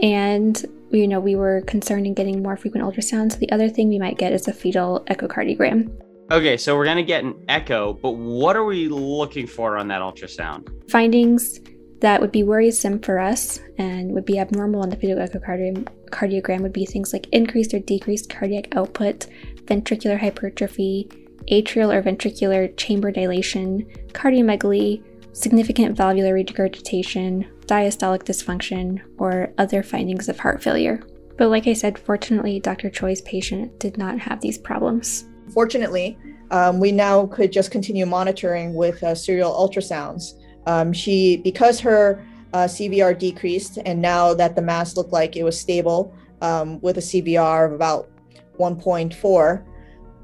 and 0.00 0.64
you 0.90 1.08
know 1.08 1.20
we 1.20 1.36
were 1.36 1.62
concerned 1.62 2.06
in 2.06 2.14
getting 2.14 2.42
more 2.42 2.56
frequent 2.56 2.86
ultrasounds, 2.86 3.38
the 3.38 3.50
other 3.50 3.68
thing 3.68 3.88
we 3.88 3.98
might 3.98 4.18
get 4.18 4.32
is 4.32 4.48
a 4.48 4.52
fetal 4.52 5.04
echocardiogram. 5.08 5.90
Okay, 6.30 6.56
so 6.56 6.76
we're 6.76 6.84
gonna 6.84 7.02
get 7.02 7.24
an 7.24 7.34
echo, 7.48 7.94
but 7.94 8.12
what 8.12 8.56
are 8.56 8.64
we 8.64 8.88
looking 8.88 9.46
for 9.46 9.76
on 9.76 9.88
that 9.88 10.02
ultrasound? 10.02 10.68
Findings 10.90 11.60
that 12.00 12.20
would 12.20 12.30
be 12.30 12.42
worrisome 12.42 13.00
for 13.00 13.18
us 13.18 13.60
and 13.78 14.12
would 14.12 14.24
be 14.24 14.38
abnormal 14.38 14.82
on 14.82 14.88
the 14.88 14.96
fetal 14.96 15.18
echocardiogram 15.18 16.60
would 16.60 16.72
be 16.72 16.86
things 16.86 17.12
like 17.12 17.26
increased 17.32 17.74
or 17.74 17.80
decreased 17.80 18.30
cardiac 18.30 18.76
output, 18.76 19.26
ventricular 19.64 20.18
hypertrophy, 20.18 21.08
atrial 21.50 21.92
or 21.92 22.02
ventricular 22.02 22.74
chamber 22.76 23.10
dilation, 23.10 23.84
cardiomegaly, 24.12 25.02
significant 25.32 25.96
valvular 25.96 26.34
regurgitation, 26.34 27.46
diastolic 27.68 28.24
dysfunction, 28.24 29.00
or 29.18 29.52
other 29.58 29.82
findings 29.82 30.28
of 30.28 30.38
heart 30.40 30.62
failure. 30.62 31.00
But 31.36 31.50
like 31.50 31.68
I 31.68 31.74
said, 31.74 31.98
fortunately, 31.98 32.58
Dr. 32.58 32.90
Choi's 32.90 33.20
patient 33.22 33.78
did 33.78 33.96
not 33.96 34.18
have 34.18 34.40
these 34.40 34.58
problems. 34.58 35.26
Fortunately, 35.50 36.18
um, 36.50 36.80
we 36.80 36.90
now 36.90 37.26
could 37.26 37.52
just 37.52 37.70
continue 37.70 38.06
monitoring 38.06 38.74
with 38.74 39.02
uh, 39.04 39.14
serial 39.14 39.52
ultrasounds. 39.52 40.32
Um, 40.66 40.92
she, 40.92 41.36
because 41.36 41.78
her 41.80 42.26
uh, 42.52 42.64
CVR 42.64 43.16
decreased, 43.16 43.78
and 43.84 44.02
now 44.02 44.34
that 44.34 44.56
the 44.56 44.62
mass 44.62 44.96
looked 44.96 45.12
like 45.12 45.36
it 45.36 45.44
was 45.44 45.58
stable 45.58 46.12
um, 46.40 46.80
with 46.80 46.98
a 46.98 47.02
CVR 47.02 47.66
of 47.66 47.72
about 47.72 48.10
1.4, 48.58 49.64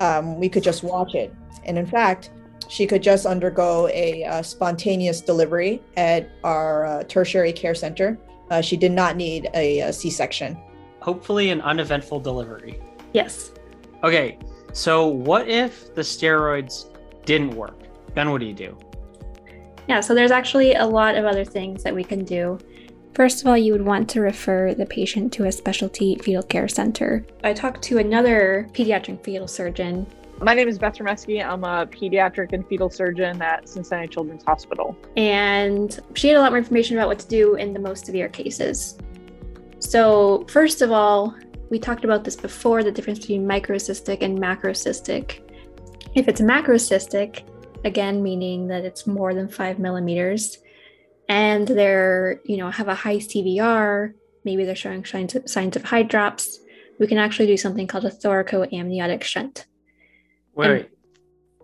um, 0.01 0.41
we 0.41 0.49
could 0.49 0.63
just 0.63 0.83
watch 0.83 1.15
it. 1.15 1.33
And 1.65 1.79
in 1.79 1.87
fact, 1.87 2.31
she 2.69 2.87
could 2.87 3.03
just 3.03 3.27
undergo 3.27 3.89
a 3.89 4.25
uh, 4.25 4.43
spontaneous 4.43 5.21
delivery 5.21 5.83
at 5.97 6.31
our 6.43 6.87
uh, 6.87 7.03
tertiary 7.05 7.53
care 7.53 7.75
center. 7.75 8.19
Uh, 8.51 8.61
she 8.61 8.77
did 8.77 8.93
not 8.93 9.17
need 9.17 9.49
a, 9.55 9.81
a 9.81 9.93
C-section. 9.93 10.57
Hopefully, 11.01 11.51
an 11.51 11.61
uneventful 11.61 12.21
delivery. 12.21 12.81
Yes. 13.13 13.53
Okay, 14.03 14.39
so 14.73 15.07
what 15.07 15.49
if 15.49 15.95
the 15.95 16.03
steroids 16.03 16.87
didn't 17.25 17.55
work? 17.55 17.79
Then 18.15 18.31
what 18.31 18.41
do 18.41 18.47
you 18.47 18.55
do? 18.55 18.77
Yeah, 19.89 20.01
so 20.01 20.15
there's 20.15 20.31
actually 20.31 20.75
a 20.75 20.87
lot 20.87 21.15
of 21.15 21.25
other 21.25 21.45
things 21.45 21.83
that 21.83 21.95
we 21.95 22.05
can 22.05 22.25
do. 22.25 22.59
First 23.15 23.41
of 23.41 23.47
all, 23.47 23.57
you 23.57 23.73
would 23.73 23.85
want 23.85 24.11
to 24.11 24.21
refer 24.21 24.75
the 24.75 24.87
patient 24.87 25.33
to 25.35 25.45
a 25.45 25.53
specialty 25.53 26.17
fetal 26.17 26.43
care 26.43 26.67
center. 26.67 27.25
I 27.45 27.53
talked 27.53 27.83
to 27.83 27.99
another 27.99 28.69
pediatric 28.73 29.23
fetal 29.23 29.47
surgeon. 29.47 30.07
My 30.41 30.53
name 30.53 30.69
is 30.69 30.79
Beth 30.79 30.99
Rymeski. 30.99 31.45
I'm 31.45 31.65
a 31.65 31.87
pediatric 31.87 32.53
and 32.53 32.67
fetal 32.67 32.91
surgeon 32.91 33.41
at 33.41 33.69
Cincinnati 33.69 34.09
Children's 34.09 34.43
Hospital. 34.43 34.97
and 35.17 36.01
she 36.15 36.29
had 36.29 36.37
a 36.37 36.41
lot 36.41 36.51
more 36.51 36.59
information 36.59 36.97
about 36.97 37.09
what 37.09 37.19
to 37.21 37.29
do 37.29 37.55
in 37.55 37.73
the 37.73 37.79
most 37.79 38.07
severe 38.07 38.29
cases. 38.29 38.99
So, 39.79 40.45
first 40.49 40.83
of 40.83 40.91
all, 40.91 41.35
we 41.71 41.79
talked 41.79 42.05
about 42.05 42.25
this 42.25 42.37
before 42.37 42.83
the 42.83 42.91
difference 42.91 43.21
between 43.21 43.47
microcystic 43.47 44.23
and 44.23 44.39
macrocystic. 44.39 45.41
If 46.15 46.29
it's 46.29 46.41
macrocystic, 46.41 47.43
again, 47.85 48.23
meaning 48.23 48.67
that 48.69 48.85
it's 48.85 49.07
more 49.07 49.35
than 49.35 49.49
five 49.49 49.79
millimeters, 49.79 50.59
and 51.29 51.67
they're, 51.67 52.41
you 52.45 52.57
know, 52.57 52.71
have 52.71 52.89
a 52.89 52.95
high 52.95 53.17
CVR, 53.17 54.15
maybe 54.45 54.65
they're 54.65 54.75
showing 54.75 55.05
signs 55.05 55.35
of, 55.35 55.49
signs 55.49 55.77
of 55.77 55.83
hydrops, 55.85 56.59
we 56.99 57.07
can 57.07 57.19
actually 57.19 57.47
do 57.47 57.57
something 57.57 57.87
called 57.87 58.05
a 58.05 58.11
thoracoamniotic 58.11 59.23
shunt. 59.23 59.67
Wait, 60.55 60.71
wait. 60.71 60.91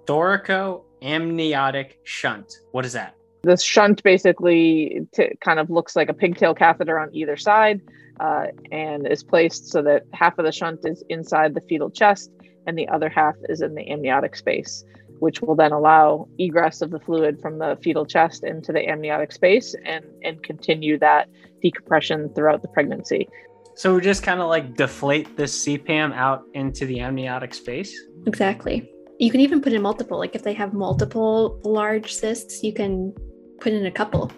thoracoamniotic 0.07 1.93
shunt. 2.05 2.53
What 2.73 2.85
is 2.85 2.93
that? 2.95 3.15
This 3.43 3.63
shunt 3.63 4.03
basically 4.03 5.07
t- 5.15 5.33
kind 5.43 5.59
of 5.59 5.71
looks 5.71 5.97
like 5.97 6.09
a 6.09 6.15
pigtail 6.15 6.55
catheter 6.55 6.99
on 6.99 7.15
either 7.15 7.37
side 7.37 7.81
uh, 8.21 8.47
and 8.71 9.07
is 9.07 9.23
placed 9.23 9.69
so 9.69 9.83
that 9.83 10.03
half 10.13 10.39
of 10.39 10.45
the 10.45 10.53
shunt 10.53 10.81
is 10.85 11.03
inside 11.09 11.55
the 11.55 11.63
fetal 11.63 11.91
chest 11.91 12.31
and 12.67 12.77
the 12.77 12.87
other 12.89 13.09
half 13.09 13.35
is 13.49 13.63
in 13.63 13.75
the 13.75 13.91
amniotic 13.91 14.37
space, 14.37 14.85
which 15.21 15.41
will 15.41 15.57
then 15.57 15.73
allow 15.73 16.29
egress 16.39 16.83
of 16.83 16.91
the 16.91 17.01
fluid 17.01 17.41
from 17.41 17.59
the 17.59 17.79
fetal 17.83 18.05
chest 18.05 18.45
into 18.45 18.73
the 18.73 18.87
amniotic 18.87 19.33
space 19.33 19.75
and, 19.87 20.05
and 20.23 20.43
continue 20.43 20.99
that 20.99 21.29
decompression 21.63 22.29
throughout 22.35 22.61
the 22.61 22.69
pregnancy. 22.69 23.27
So 23.75 23.95
we 23.95 24.01
just 24.01 24.23
kind 24.23 24.41
of 24.41 24.49
like 24.49 24.77
deflate 24.77 25.37
this 25.37 25.65
CPAM 25.65 26.13
out 26.15 26.45
into 26.55 26.87
the 26.87 27.01
amniotic 27.01 27.55
space. 27.55 27.99
Exactly. 28.27 28.91
You 29.19 29.31
can 29.31 29.41
even 29.41 29.61
put 29.61 29.73
in 29.73 29.83
multiple, 29.83 30.19
like 30.19 30.35
if 30.35 30.43
they 30.43 30.55
have 30.55 30.73
multiple 30.73 31.61
large 31.65 32.13
cysts, 32.13 32.63
you 32.63 32.73
can 32.73 33.15
put 33.61 33.73
in 33.73 33.87
a 33.87 33.91
couple. 33.91 34.31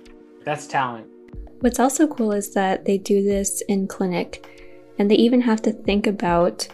That's 0.44 0.66
talent. 0.66 1.06
What's 1.60 1.78
also 1.78 2.06
cool 2.06 2.32
is 2.32 2.52
that 2.54 2.84
they 2.84 2.98
do 2.98 3.22
this 3.22 3.62
in 3.68 3.86
clinic 3.86 4.48
and 4.98 5.10
they 5.10 5.14
even 5.14 5.40
have 5.40 5.62
to 5.62 5.72
think 5.72 6.06
about, 6.06 6.66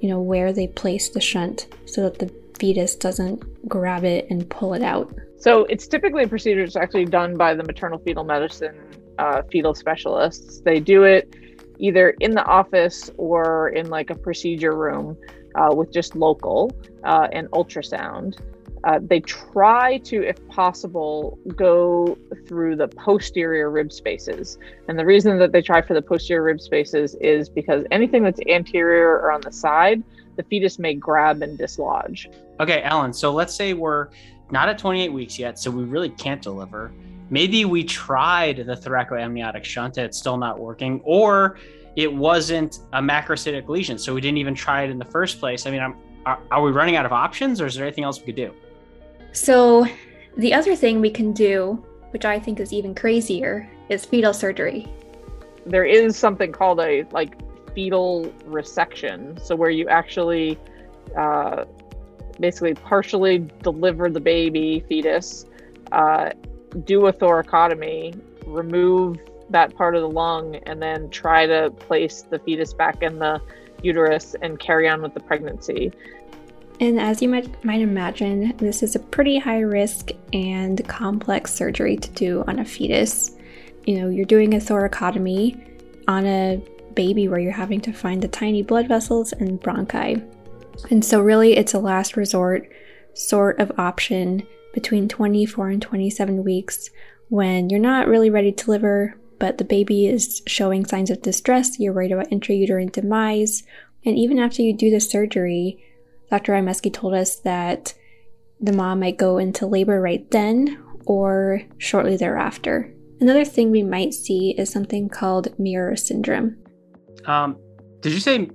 you 0.00 0.08
know, 0.08 0.20
where 0.20 0.52
they 0.52 0.68
place 0.68 1.08
the 1.08 1.20
shunt 1.20 1.68
so 1.86 2.02
that 2.04 2.18
the 2.18 2.32
fetus 2.58 2.96
doesn't 2.96 3.68
grab 3.68 4.04
it 4.04 4.26
and 4.30 4.48
pull 4.48 4.74
it 4.74 4.82
out. 4.82 5.12
So 5.38 5.64
it's 5.64 5.86
typically 5.86 6.24
a 6.24 6.28
procedure 6.28 6.64
that's 6.64 6.76
actually 6.76 7.04
done 7.04 7.36
by 7.36 7.54
the 7.54 7.62
maternal 7.64 7.98
fetal 7.98 8.24
medicine 8.24 8.76
uh, 9.18 9.42
fetal 9.50 9.74
specialists. 9.74 10.60
They 10.60 10.80
do 10.80 11.04
it 11.04 11.34
either 11.78 12.10
in 12.20 12.32
the 12.32 12.44
office 12.44 13.10
or 13.16 13.70
in 13.70 13.88
like 13.88 14.10
a 14.10 14.14
procedure 14.14 14.76
room 14.76 15.16
uh, 15.54 15.74
with 15.74 15.92
just 15.92 16.16
local 16.16 16.70
uh, 17.04 17.28
and 17.32 17.50
ultrasound. 17.50 18.38
Uh, 18.84 19.00
they 19.02 19.20
try 19.20 19.98
to, 19.98 20.22
if 20.22 20.46
possible, 20.48 21.36
go 21.56 22.16
through 22.46 22.76
the 22.76 22.86
posterior 22.88 23.70
rib 23.70 23.92
spaces. 23.92 24.56
And 24.86 24.98
the 24.98 25.04
reason 25.04 25.38
that 25.38 25.50
they 25.50 25.62
try 25.62 25.82
for 25.82 25.94
the 25.94 26.02
posterior 26.02 26.44
rib 26.44 26.60
spaces 26.60 27.16
is 27.20 27.48
because 27.48 27.84
anything 27.90 28.22
that's 28.22 28.40
anterior 28.48 29.18
or 29.18 29.32
on 29.32 29.40
the 29.40 29.52
side, 29.52 30.02
the 30.36 30.44
fetus 30.44 30.78
may 30.78 30.94
grab 30.94 31.42
and 31.42 31.58
dislodge. 31.58 32.30
Okay, 32.60 32.82
Ellen. 32.82 33.12
So 33.12 33.32
let's 33.32 33.54
say 33.54 33.74
we're 33.74 34.08
not 34.50 34.68
at 34.68 34.78
28 34.78 35.12
weeks 35.12 35.38
yet, 35.38 35.58
so 35.58 35.70
we 35.70 35.82
really 35.82 36.10
can't 36.10 36.40
deliver. 36.40 36.92
Maybe 37.30 37.64
we 37.64 37.84
tried 37.84 38.56
the 38.58 38.74
thoracoamniotic 38.74 39.64
shunt 39.64 39.98
and 39.98 40.06
it's 40.06 40.18
still 40.18 40.38
not 40.38 40.58
working, 40.58 41.00
or 41.04 41.58
it 41.96 42.12
wasn't 42.12 42.80
a 42.92 43.00
macrocystic 43.00 43.68
lesion, 43.68 43.98
so 43.98 44.14
we 44.14 44.20
didn't 44.20 44.38
even 44.38 44.54
try 44.54 44.82
it 44.82 44.90
in 44.90 44.98
the 44.98 45.04
first 45.04 45.40
place. 45.40 45.66
I 45.66 45.70
mean, 45.70 45.80
I'm, 45.80 45.96
are, 46.26 46.38
are 46.50 46.62
we 46.62 46.70
running 46.70 46.96
out 46.96 47.06
of 47.06 47.12
options, 47.12 47.60
or 47.60 47.66
is 47.66 47.74
there 47.74 47.84
anything 47.84 48.04
else 48.04 48.20
we 48.20 48.26
could 48.26 48.36
do? 48.36 48.54
So 49.32 49.86
The 50.38 50.54
other 50.54 50.76
thing 50.76 51.00
we 51.00 51.10
can 51.10 51.32
do, 51.32 51.84
which 52.10 52.24
I 52.24 52.38
think 52.38 52.60
is 52.60 52.72
even 52.72 52.94
crazier, 52.94 53.68
is 53.88 54.04
fetal 54.04 54.32
surgery. 54.32 54.86
There 55.66 55.84
is 55.84 56.16
something 56.16 56.52
called 56.52 56.78
a 56.78 57.02
like 57.10 57.36
fetal 57.74 58.32
resection, 58.46 59.40
so 59.42 59.56
where 59.56 59.70
you 59.70 59.88
actually 59.88 60.56
uh, 61.16 61.64
basically 62.38 62.74
partially 62.74 63.38
deliver 63.64 64.08
the 64.08 64.20
baby 64.20 64.84
fetus, 64.88 65.46
uh, 65.90 66.30
do 66.84 67.06
a 67.06 67.12
thoracotomy, 67.12 68.18
remove 68.46 69.18
that 69.50 69.74
part 69.74 69.96
of 69.96 70.02
the 70.02 70.08
lung, 70.08 70.56
and 70.66 70.82
then 70.82 71.08
try 71.10 71.46
to 71.46 71.70
place 71.78 72.22
the 72.22 72.38
fetus 72.38 72.72
back 72.74 73.02
in 73.02 73.18
the 73.18 73.40
uterus 73.82 74.34
and 74.42 74.58
carry 74.58 74.88
on 74.88 75.02
with 75.02 75.14
the 75.14 75.20
pregnancy. 75.20 75.92
And 76.80 77.00
as 77.00 77.20
you 77.20 77.28
might, 77.28 77.64
might 77.64 77.80
imagine, 77.80 78.56
this 78.58 78.82
is 78.82 78.94
a 78.94 79.00
pretty 79.00 79.38
high 79.38 79.60
risk 79.60 80.10
and 80.32 80.86
complex 80.86 81.52
surgery 81.52 81.96
to 81.96 82.10
do 82.10 82.44
on 82.46 82.60
a 82.60 82.64
fetus. 82.64 83.36
You 83.86 84.00
know, 84.00 84.08
you're 84.08 84.24
doing 84.24 84.54
a 84.54 84.58
thoracotomy 84.58 85.60
on 86.06 86.26
a 86.26 86.62
baby 86.94 87.28
where 87.28 87.40
you're 87.40 87.52
having 87.52 87.80
to 87.80 87.92
find 87.92 88.22
the 88.22 88.28
tiny 88.28 88.62
blood 88.62 88.86
vessels 88.86 89.32
and 89.32 89.60
bronchi. 89.60 90.24
And 90.90 91.04
so, 91.04 91.20
really, 91.20 91.56
it's 91.56 91.74
a 91.74 91.78
last 91.78 92.16
resort 92.16 92.70
sort 93.14 93.58
of 93.58 93.72
option 93.78 94.46
between 94.78 95.08
24 95.08 95.70
and 95.70 95.82
27 95.82 96.44
weeks 96.44 96.90
when 97.30 97.68
you're 97.68 97.80
not 97.80 98.06
really 98.06 98.30
ready 98.30 98.52
to 98.52 98.64
deliver, 98.64 99.16
but 99.40 99.58
the 99.58 99.64
baby 99.64 100.06
is 100.06 100.40
showing 100.46 100.86
signs 100.86 101.10
of 101.10 101.20
distress, 101.20 101.80
you're 101.80 101.92
worried 101.92 102.12
about 102.12 102.30
intrauterine 102.30 102.92
demise, 102.92 103.64
and 104.04 104.16
even 104.16 104.38
after 104.38 104.62
you 104.62 104.72
do 104.72 104.88
the 104.88 105.00
surgery, 105.00 105.84
Dr. 106.30 106.52
Rymeski 106.52 106.92
told 106.92 107.14
us 107.14 107.40
that 107.40 107.92
the 108.60 108.72
mom 108.72 109.00
might 109.00 109.18
go 109.18 109.38
into 109.38 109.66
labor 109.66 110.00
right 110.00 110.30
then 110.30 110.80
or 111.06 111.62
shortly 111.78 112.16
thereafter. 112.16 112.94
Another 113.20 113.44
thing 113.44 113.72
we 113.72 113.82
might 113.82 114.14
see 114.14 114.54
is 114.56 114.70
something 114.70 115.08
called 115.08 115.58
mirror 115.58 115.96
syndrome. 115.96 116.56
Um, 117.24 117.56
did 118.00 118.12
you 118.12 118.20
say 118.20 118.48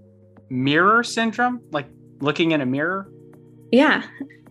mirror 0.49 1.03
syndrome? 1.03 1.59
Like 1.71 1.89
looking 2.21 2.51
in 2.51 2.61
a 2.61 2.65
mirror? 2.65 3.11
Yeah. 3.73 4.03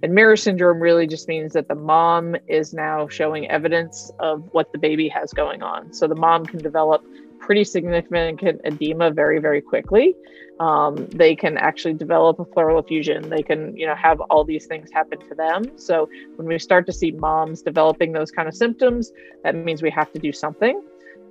And 0.03 0.13
mirror 0.13 0.37
syndrome 0.37 0.81
really 0.81 1.07
just 1.07 1.29
means 1.29 1.53
that 1.53 1.69
the 1.69 1.75
mom 1.75 2.37
is 2.49 2.75
now 2.75 3.07
showing 3.09 3.49
evidence 3.49 4.11
of 4.19 4.49
what 4.53 4.73
the 4.73 4.79
baby 4.79 5.09
has 5.09 5.33
going 5.33 5.63
on. 5.63 5.93
So 5.93 6.09
the 6.09 6.17
mom 6.17 6.45
can 6.45 6.59
develop 6.59 7.05
pretty 7.39 7.65
significant 7.65 8.61
edema 8.65 9.11
very, 9.11 9.39
very 9.39 9.61
quickly. 9.61 10.15
Um, 10.61 11.09
they 11.11 11.35
can 11.35 11.57
actually 11.57 11.95
develop 11.95 12.39
a 12.39 12.45
pleural 12.45 12.79
effusion. 12.79 13.29
They 13.29 13.43
can, 13.43 13.77
you 13.77 13.87
know, 13.87 13.97
have 13.97 14.21
all 14.23 14.45
these 14.45 14.67
things 14.67 14.91
happen 14.93 15.19
to 15.29 15.35
them. 15.35 15.65
So 15.77 16.09
when 16.37 16.47
we 16.47 16.59
start 16.59 16.87
to 16.87 16.93
see 16.93 17.13
moms 17.13 17.63
developing 17.63 18.13
those 18.13 18.31
kind 18.31 18.49
of 18.49 18.55
symptoms, 18.55 19.13
that 19.43 19.55
means 19.55 19.83
we 19.83 19.91
have 19.91 20.13
to 20.13 20.19
do 20.19 20.33
something 20.33 20.83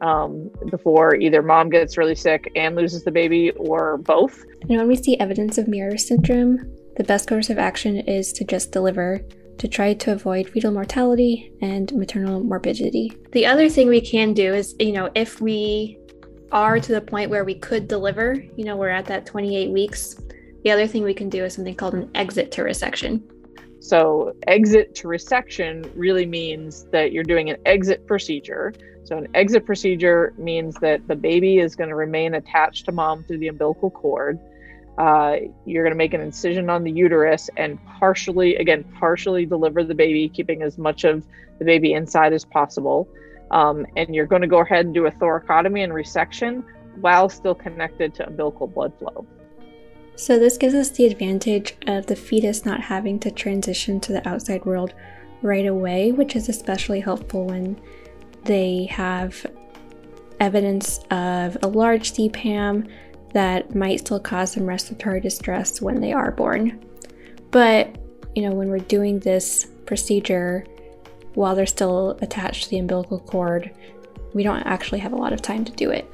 um, 0.01 0.49
before 0.69 1.15
either 1.15 1.41
mom 1.41 1.69
gets 1.69 1.97
really 1.97 2.15
sick 2.15 2.51
and 2.55 2.75
loses 2.75 3.03
the 3.03 3.11
baby 3.11 3.51
or 3.51 3.97
both. 3.97 4.43
And 4.61 4.77
when 4.77 4.87
we 4.87 4.95
see 4.95 5.17
evidence 5.19 5.57
of 5.57 5.67
mirror 5.67 5.97
syndrome, 5.97 6.75
the 6.97 7.03
best 7.03 7.27
course 7.27 7.49
of 7.49 7.57
action 7.57 7.97
is 7.97 8.33
to 8.33 8.43
just 8.43 8.71
deliver 8.71 9.21
to 9.57 9.67
try 9.67 9.93
to 9.93 10.11
avoid 10.11 10.49
fetal 10.49 10.71
mortality 10.71 11.53
and 11.61 11.93
maternal 11.93 12.43
morbidity. 12.43 13.11
The 13.31 13.45
other 13.45 13.69
thing 13.69 13.89
we 13.89 14.01
can 14.01 14.33
do 14.33 14.53
is, 14.53 14.75
you 14.79 14.91
know, 14.91 15.11
if 15.13 15.39
we 15.39 15.99
are 16.51 16.79
to 16.79 16.91
the 16.91 17.01
point 17.01 17.29
where 17.29 17.45
we 17.45 17.55
could 17.55 17.87
deliver, 17.87 18.33
you 18.55 18.65
know, 18.65 18.75
we're 18.75 18.89
at 18.89 19.05
that 19.05 19.25
28 19.25 19.71
weeks. 19.71 20.15
The 20.63 20.71
other 20.71 20.87
thing 20.87 21.03
we 21.03 21.13
can 21.13 21.29
do 21.29 21.45
is 21.45 21.53
something 21.53 21.75
called 21.75 21.93
an 21.93 22.09
exit 22.15 22.51
to 22.53 22.63
resection. 22.63 23.21
So, 23.79 24.33
exit 24.47 24.93
to 24.95 25.07
resection 25.07 25.91
really 25.95 26.25
means 26.25 26.85
that 26.91 27.11
you're 27.11 27.23
doing 27.23 27.49
an 27.49 27.57
exit 27.65 28.05
procedure. 28.05 28.73
So, 29.03 29.17
an 29.17 29.27
exit 29.33 29.65
procedure 29.65 30.33
means 30.37 30.75
that 30.81 31.07
the 31.07 31.15
baby 31.15 31.59
is 31.59 31.75
going 31.75 31.89
to 31.89 31.95
remain 31.95 32.35
attached 32.35 32.85
to 32.85 32.91
mom 32.91 33.23
through 33.23 33.39
the 33.39 33.47
umbilical 33.47 33.89
cord. 33.89 34.39
Uh, 35.01 35.37
you're 35.65 35.83
going 35.83 35.93
to 35.93 35.97
make 35.97 36.13
an 36.13 36.21
incision 36.21 36.69
on 36.69 36.83
the 36.83 36.91
uterus 36.91 37.49
and 37.57 37.83
partially, 37.85 38.55
again, 38.57 38.83
partially 38.99 39.47
deliver 39.47 39.83
the 39.83 39.95
baby, 39.95 40.29
keeping 40.29 40.61
as 40.61 40.77
much 40.77 41.05
of 41.05 41.25
the 41.57 41.65
baby 41.65 41.93
inside 41.93 42.33
as 42.33 42.45
possible. 42.45 43.09
Um, 43.49 43.87
and 43.97 44.13
you're 44.13 44.27
going 44.27 44.43
to 44.43 44.47
go 44.47 44.59
ahead 44.59 44.85
and 44.85 44.93
do 44.93 45.07
a 45.07 45.11
thoracotomy 45.11 45.83
and 45.83 45.91
resection 45.91 46.63
while 46.97 47.29
still 47.29 47.55
connected 47.55 48.13
to 48.13 48.27
umbilical 48.27 48.67
blood 48.67 48.93
flow. 48.99 49.25
So, 50.17 50.37
this 50.37 50.55
gives 50.59 50.75
us 50.75 50.91
the 50.91 51.07
advantage 51.07 51.73
of 51.87 52.05
the 52.05 52.15
fetus 52.15 52.63
not 52.63 52.81
having 52.81 53.17
to 53.21 53.31
transition 53.31 53.99
to 54.01 54.13
the 54.13 54.29
outside 54.29 54.65
world 54.65 54.93
right 55.41 55.65
away, 55.65 56.11
which 56.11 56.35
is 56.35 56.47
especially 56.47 56.99
helpful 56.99 57.47
when 57.47 57.81
they 58.43 58.85
have 58.91 59.47
evidence 60.39 60.99
of 61.09 61.57
a 61.63 61.67
large 61.67 62.11
CPAM 62.13 62.87
that 63.33 63.75
might 63.75 63.99
still 63.99 64.19
cause 64.19 64.53
some 64.53 64.65
respiratory 64.65 65.21
distress 65.21 65.81
when 65.81 66.01
they 66.01 66.13
are 66.13 66.31
born. 66.31 66.83
But, 67.51 67.97
you 68.35 68.43
know, 68.43 68.55
when 68.55 68.69
we're 68.69 68.79
doing 68.79 69.19
this 69.19 69.67
procedure, 69.85 70.65
while 71.33 71.55
they're 71.55 71.65
still 71.65 72.17
attached 72.21 72.65
to 72.65 72.69
the 72.69 72.77
umbilical 72.77 73.19
cord, 73.19 73.71
we 74.33 74.43
don't 74.43 74.61
actually 74.63 74.99
have 74.99 75.13
a 75.13 75.17
lot 75.17 75.33
of 75.33 75.41
time 75.41 75.65
to 75.65 75.71
do 75.71 75.91
it. 75.91 76.05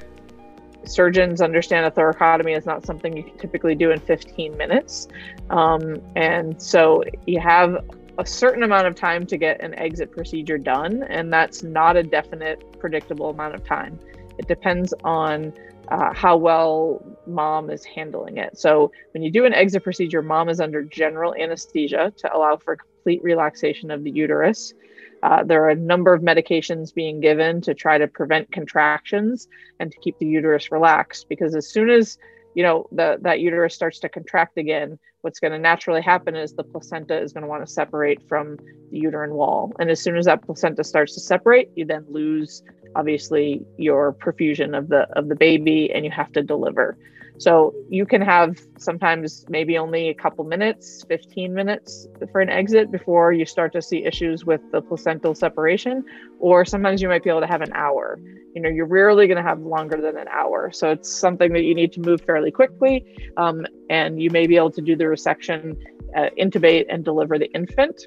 Surgeons 0.84 1.40
understand 1.40 1.86
a 1.86 1.90
thoracotomy 1.90 2.56
is 2.56 2.64
not 2.64 2.84
something 2.84 3.16
you 3.16 3.22
can 3.22 3.36
typically 3.36 3.74
do 3.74 3.90
in 3.90 4.00
15 4.00 4.56
minutes. 4.56 5.08
Um, 5.50 6.00
and 6.16 6.60
so 6.60 7.02
you 7.26 7.40
have 7.40 7.84
a 8.18 8.26
certain 8.26 8.62
amount 8.62 8.86
of 8.86 8.94
time 8.94 9.26
to 9.26 9.36
get 9.36 9.60
an 9.60 9.74
exit 9.74 10.10
procedure 10.10 10.58
done, 10.58 11.04
and 11.04 11.32
that's 11.32 11.62
not 11.62 11.96
a 11.96 12.02
definite, 12.02 12.78
predictable 12.80 13.30
amount 13.30 13.54
of 13.54 13.64
time. 13.64 13.98
It 14.38 14.48
depends 14.48 14.94
on 15.04 15.52
uh, 15.88 16.12
how 16.12 16.36
well 16.36 17.02
mom 17.26 17.70
is 17.70 17.84
handling 17.84 18.38
it. 18.38 18.58
So, 18.58 18.92
when 19.12 19.22
you 19.22 19.30
do 19.30 19.44
an 19.44 19.54
exit 19.54 19.82
procedure, 19.82 20.22
mom 20.22 20.48
is 20.48 20.60
under 20.60 20.82
general 20.82 21.34
anesthesia 21.34 22.12
to 22.18 22.36
allow 22.36 22.56
for 22.56 22.76
complete 22.76 23.22
relaxation 23.22 23.90
of 23.90 24.04
the 24.04 24.10
uterus. 24.10 24.74
Uh, 25.22 25.42
there 25.42 25.64
are 25.64 25.70
a 25.70 25.74
number 25.74 26.12
of 26.12 26.22
medications 26.22 26.94
being 26.94 27.20
given 27.20 27.60
to 27.62 27.74
try 27.74 27.98
to 27.98 28.06
prevent 28.06 28.52
contractions 28.52 29.48
and 29.80 29.90
to 29.90 29.98
keep 29.98 30.18
the 30.18 30.26
uterus 30.26 30.70
relaxed 30.70 31.28
because 31.28 31.56
as 31.56 31.68
soon 31.68 31.90
as 31.90 32.18
you 32.58 32.64
know 32.64 32.88
the, 32.90 33.18
that 33.20 33.38
uterus 33.38 33.72
starts 33.72 34.00
to 34.00 34.08
contract 34.08 34.58
again 34.58 34.98
what's 35.20 35.38
going 35.38 35.52
to 35.52 35.60
naturally 35.60 36.02
happen 36.02 36.34
is 36.34 36.54
the 36.54 36.64
placenta 36.64 37.16
is 37.16 37.32
going 37.32 37.42
to 37.42 37.48
want 37.48 37.64
to 37.64 37.72
separate 37.72 38.20
from 38.28 38.56
the 38.90 38.98
uterine 38.98 39.34
wall. 39.34 39.72
And 39.78 39.90
as 39.90 40.00
soon 40.00 40.16
as 40.16 40.24
that 40.24 40.42
placenta 40.42 40.82
starts 40.82 41.14
to 41.14 41.20
separate 41.20 41.70
you 41.76 41.84
then 41.84 42.04
lose 42.10 42.64
obviously 42.96 43.64
your 43.76 44.12
perfusion 44.12 44.76
of 44.76 44.88
the 44.88 45.02
of 45.16 45.28
the 45.28 45.36
baby 45.36 45.92
and 45.94 46.04
you 46.04 46.10
have 46.10 46.32
to 46.32 46.42
deliver 46.42 46.98
so 47.38 47.72
you 47.88 48.04
can 48.04 48.20
have 48.20 48.58
sometimes 48.78 49.46
maybe 49.48 49.78
only 49.78 50.08
a 50.08 50.14
couple 50.14 50.44
minutes, 50.44 51.04
15 51.08 51.54
minutes 51.54 52.08
for 52.32 52.40
an 52.40 52.50
exit 52.50 52.90
before 52.90 53.32
you 53.32 53.46
start 53.46 53.72
to 53.74 53.82
see 53.82 54.04
issues 54.04 54.44
with 54.44 54.60
the 54.72 54.82
placental 54.82 55.36
separation, 55.36 56.04
or 56.40 56.64
sometimes 56.64 57.00
you 57.00 57.08
might 57.08 57.22
be 57.22 57.30
able 57.30 57.40
to 57.40 57.46
have 57.46 57.62
an 57.62 57.72
hour. 57.74 58.18
You 58.54 58.62
know, 58.62 58.68
you're 58.68 58.86
rarely 58.86 59.28
going 59.28 59.36
to 59.36 59.48
have 59.48 59.60
longer 59.60 60.00
than 60.00 60.16
an 60.16 60.26
hour. 60.28 60.72
So 60.72 60.90
it's 60.90 61.12
something 61.12 61.52
that 61.52 61.62
you 61.62 61.76
need 61.76 61.92
to 61.92 62.00
move 62.00 62.20
fairly 62.22 62.50
quickly. 62.50 63.04
Um, 63.36 63.64
and 63.88 64.20
you 64.20 64.30
may 64.30 64.48
be 64.48 64.56
able 64.56 64.72
to 64.72 64.80
do 64.80 64.96
the 64.96 65.04
resection, 65.04 65.76
uh, 66.16 66.30
intubate, 66.36 66.86
and 66.88 67.04
deliver 67.04 67.38
the 67.38 67.50
infant 67.52 68.02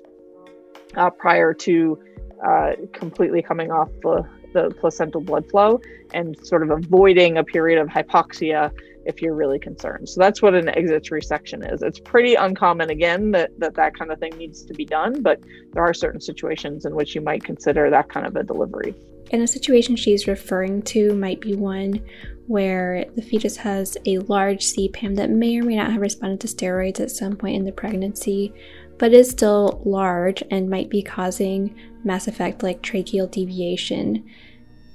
uh, 0.97 1.09
prior 1.09 1.53
to 1.53 1.97
uh, 2.45 2.71
completely 2.91 3.41
coming 3.41 3.71
off 3.71 3.89
the, 4.01 4.25
the 4.53 4.71
placental 4.71 5.21
blood 5.21 5.49
flow 5.49 5.79
and 6.13 6.35
sort 6.45 6.63
of 6.63 6.71
avoiding 6.71 7.37
a 7.37 7.43
period 7.43 7.79
of 7.79 7.87
hypoxia 7.87 8.71
if 9.05 9.21
you're 9.21 9.35
really 9.35 9.59
concerned. 9.59 10.09
So 10.09 10.19
that's 10.19 10.41
what 10.41 10.53
an 10.53 10.69
exit 10.69 11.05
resection 11.05 11.71
is. 11.71 11.81
It's 11.81 11.99
pretty 11.99 12.35
uncommon 12.35 12.89
again 12.89 13.31
that, 13.31 13.51
that 13.59 13.75
that 13.75 13.97
kind 13.97 14.11
of 14.11 14.19
thing 14.19 14.37
needs 14.37 14.63
to 14.65 14.73
be 14.73 14.85
done, 14.85 15.21
but 15.21 15.39
there 15.73 15.83
are 15.83 15.93
certain 15.93 16.21
situations 16.21 16.85
in 16.85 16.95
which 16.95 17.15
you 17.15 17.21
might 17.21 17.43
consider 17.43 17.89
that 17.89 18.09
kind 18.09 18.25
of 18.25 18.35
a 18.35 18.43
delivery. 18.43 18.95
And 19.31 19.41
a 19.41 19.47
situation 19.47 19.95
she's 19.95 20.27
referring 20.27 20.81
to 20.83 21.13
might 21.13 21.39
be 21.39 21.55
one 21.55 22.01
where 22.47 23.05
the 23.15 23.21
fetus 23.21 23.55
has 23.57 23.97
a 24.05 24.17
large 24.19 24.65
CPAM 24.65 25.15
that 25.15 25.29
may 25.29 25.57
or 25.57 25.63
may 25.63 25.77
not 25.77 25.91
have 25.91 26.01
responded 26.01 26.41
to 26.41 26.47
steroids 26.47 26.99
at 26.99 27.11
some 27.11 27.37
point 27.37 27.55
in 27.55 27.63
the 27.63 27.71
pregnancy, 27.71 28.53
but 28.97 29.13
is 29.13 29.29
still 29.29 29.81
large 29.85 30.43
and 30.51 30.69
might 30.69 30.89
be 30.89 31.01
causing 31.01 31.73
mass 32.03 32.27
effect 32.27 32.61
like 32.61 32.81
tracheal 32.81 33.29
deviation 33.31 34.29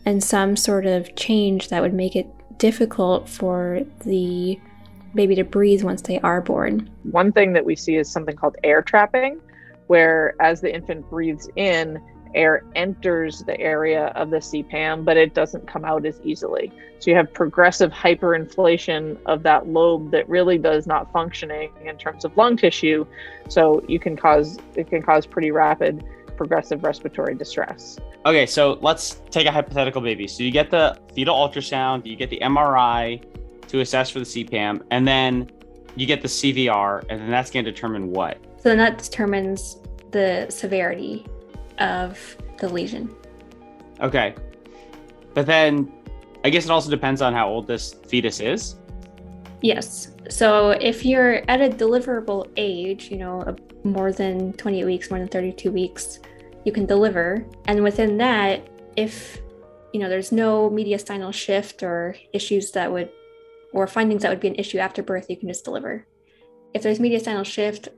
and 0.04 0.22
some 0.22 0.54
sort 0.54 0.86
of 0.86 1.14
change 1.16 1.68
that 1.68 1.82
would 1.82 1.94
make 1.94 2.14
it 2.14 2.26
difficult 2.58 3.28
for 3.28 3.82
the 4.04 4.58
baby 5.14 5.34
to 5.34 5.44
breathe 5.44 5.82
once 5.82 6.02
they 6.02 6.20
are 6.20 6.40
born. 6.40 6.90
One 7.04 7.32
thing 7.32 7.52
that 7.54 7.64
we 7.64 7.74
see 7.76 7.96
is 7.96 8.10
something 8.10 8.36
called 8.36 8.56
air 8.62 8.82
trapping, 8.82 9.40
where 9.86 10.34
as 10.40 10.60
the 10.60 10.72
infant 10.72 11.08
breathes 11.08 11.48
in, 11.56 12.00
air 12.34 12.62
enters 12.74 13.42
the 13.44 13.58
area 13.58 14.06
of 14.08 14.30
the 14.30 14.36
CPAM, 14.36 15.04
but 15.04 15.16
it 15.16 15.32
doesn't 15.34 15.66
come 15.66 15.84
out 15.84 16.04
as 16.04 16.20
easily. 16.22 16.70
So 16.98 17.10
you 17.10 17.16
have 17.16 17.32
progressive 17.32 17.90
hyperinflation 17.90 19.18
of 19.26 19.42
that 19.44 19.68
lobe 19.68 20.10
that 20.10 20.28
really 20.28 20.58
does 20.58 20.86
not 20.86 21.10
functioning 21.12 21.72
in 21.84 21.96
terms 21.96 22.24
of 22.24 22.36
lung 22.36 22.56
tissue. 22.56 23.06
So 23.48 23.82
you 23.88 23.98
can 23.98 24.16
cause 24.16 24.58
it 24.74 24.88
can 24.88 25.02
cause 25.02 25.26
pretty 25.26 25.50
rapid 25.50 26.04
progressive 26.36 26.84
respiratory 26.84 27.34
distress. 27.34 27.98
Okay, 28.26 28.44
so 28.44 28.76
let's 28.82 29.20
take 29.30 29.46
a 29.46 29.52
hypothetical 29.52 30.00
baby. 30.00 30.26
So 30.26 30.42
you 30.42 30.50
get 30.50 30.68
the 30.68 30.98
fetal 31.14 31.36
ultrasound, 31.36 32.04
you 32.04 32.16
get 32.16 32.28
the 32.28 32.40
MRI 32.40 33.22
to 33.68 33.80
assess 33.80 34.10
for 34.10 34.18
the 34.18 34.24
CPAM, 34.24 34.82
and 34.90 35.06
then 35.06 35.48
you 35.94 36.06
get 36.06 36.22
the 36.22 36.28
CVR, 36.28 37.04
and 37.08 37.20
then 37.20 37.30
that's 37.30 37.52
going 37.52 37.64
to 37.64 37.70
determine 37.70 38.10
what? 38.10 38.38
So 38.56 38.70
then 38.70 38.78
that 38.78 38.98
determines 38.98 39.76
the 40.10 40.46
severity 40.48 41.24
of 41.78 42.36
the 42.58 42.68
lesion. 42.68 43.14
Okay. 44.00 44.34
But 45.32 45.46
then 45.46 45.92
I 46.42 46.50
guess 46.50 46.64
it 46.64 46.70
also 46.72 46.90
depends 46.90 47.22
on 47.22 47.32
how 47.32 47.48
old 47.48 47.68
this 47.68 47.94
fetus 48.08 48.40
is. 48.40 48.74
Yes. 49.62 50.10
So 50.30 50.70
if 50.70 51.04
you're 51.04 51.48
at 51.48 51.60
a 51.60 51.68
deliverable 51.68 52.50
age, 52.56 53.08
you 53.08 53.18
know, 53.18 53.54
more 53.84 54.10
than 54.10 54.52
28 54.54 54.84
weeks, 54.84 55.10
more 55.10 55.20
than 55.20 55.28
32 55.28 55.70
weeks, 55.70 56.18
you 56.66 56.72
can 56.72 56.85
deliver. 56.85 57.46
And 57.66 57.83
within 57.83 58.18
that, 58.18 58.68
if 58.96 59.40
you 59.92 60.00
know 60.00 60.09
there's 60.09 60.33
no 60.33 60.68
mediastinal 60.68 61.33
shift 61.33 61.83
or 61.83 62.16
issues 62.35 62.72
that 62.72 62.92
would 62.92 63.09
or 63.72 63.87
findings 63.87 64.22
that 64.22 64.31
would 64.31 64.40
be 64.40 64.48
an 64.48 64.57
issue 64.57 64.79
after 64.79 65.02
birth, 65.02 65.26
you 65.31 65.37
can 65.37 65.48
just 65.48 65.64
deliver. 65.64 66.07
If 66.74 66.83
there's 66.83 66.98
mediastinal 66.98 67.46
shift 67.46 67.88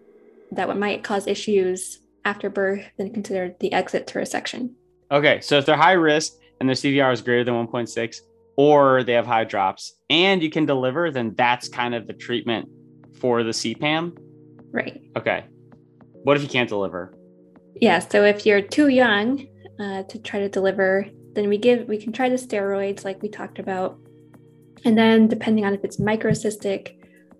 that 0.52 0.76
might 0.76 1.02
cause 1.02 1.26
issues 1.26 2.00
after 2.24 2.50
birth, 2.50 2.84
then 2.98 3.12
consider 3.12 3.56
the 3.58 3.72
exit 3.72 4.06
to 4.08 4.18
resection. 4.18 4.72
Okay, 5.10 5.40
so 5.40 5.56
if 5.56 5.64
they're 5.64 5.76
high 5.76 5.92
risk 5.92 6.34
and 6.60 6.68
their 6.68 6.76
CVR 6.76 7.12
is 7.12 7.22
greater 7.22 7.44
than 7.44 7.54
1.6, 7.54 8.20
or 8.56 9.02
they 9.04 9.12
have 9.14 9.24
hydrops, 9.24 9.92
and 10.10 10.42
you 10.42 10.50
can 10.50 10.66
deliver, 10.66 11.10
then 11.10 11.34
that's 11.36 11.68
kind 11.68 11.94
of 11.94 12.06
the 12.06 12.12
treatment 12.12 12.68
for 13.20 13.42
the 13.42 13.50
CPAM. 13.50 14.18
Right. 14.72 15.00
Okay. 15.16 15.44
What 16.24 16.36
if 16.36 16.42
you 16.42 16.48
can't 16.48 16.68
deliver? 16.68 17.17
Yeah. 17.80 17.98
So 18.00 18.24
if 18.24 18.44
you're 18.44 18.62
too 18.62 18.88
young 18.88 19.46
uh, 19.78 20.02
to 20.04 20.18
try 20.18 20.40
to 20.40 20.48
deliver, 20.48 21.06
then 21.34 21.48
we 21.48 21.58
give 21.58 21.86
we 21.88 21.98
can 21.98 22.12
try 22.12 22.28
the 22.28 22.36
steroids 22.36 23.04
like 23.04 23.22
we 23.22 23.28
talked 23.28 23.58
about, 23.58 23.98
and 24.84 24.98
then 24.98 25.28
depending 25.28 25.64
on 25.64 25.74
if 25.74 25.84
it's 25.84 25.98
microcystic 25.98 26.96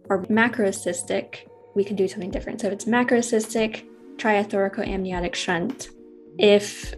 or 0.08 0.24
macrocystic, 0.26 1.48
we 1.74 1.84
can 1.84 1.96
do 1.96 2.08
something 2.08 2.30
different. 2.30 2.60
So 2.60 2.68
if 2.68 2.74
it's 2.74 2.84
macrocystic, 2.84 3.84
try 4.16 4.34
a 4.34 4.44
thoracoamniotic 4.44 5.34
shunt. 5.34 5.88
If 6.38 6.94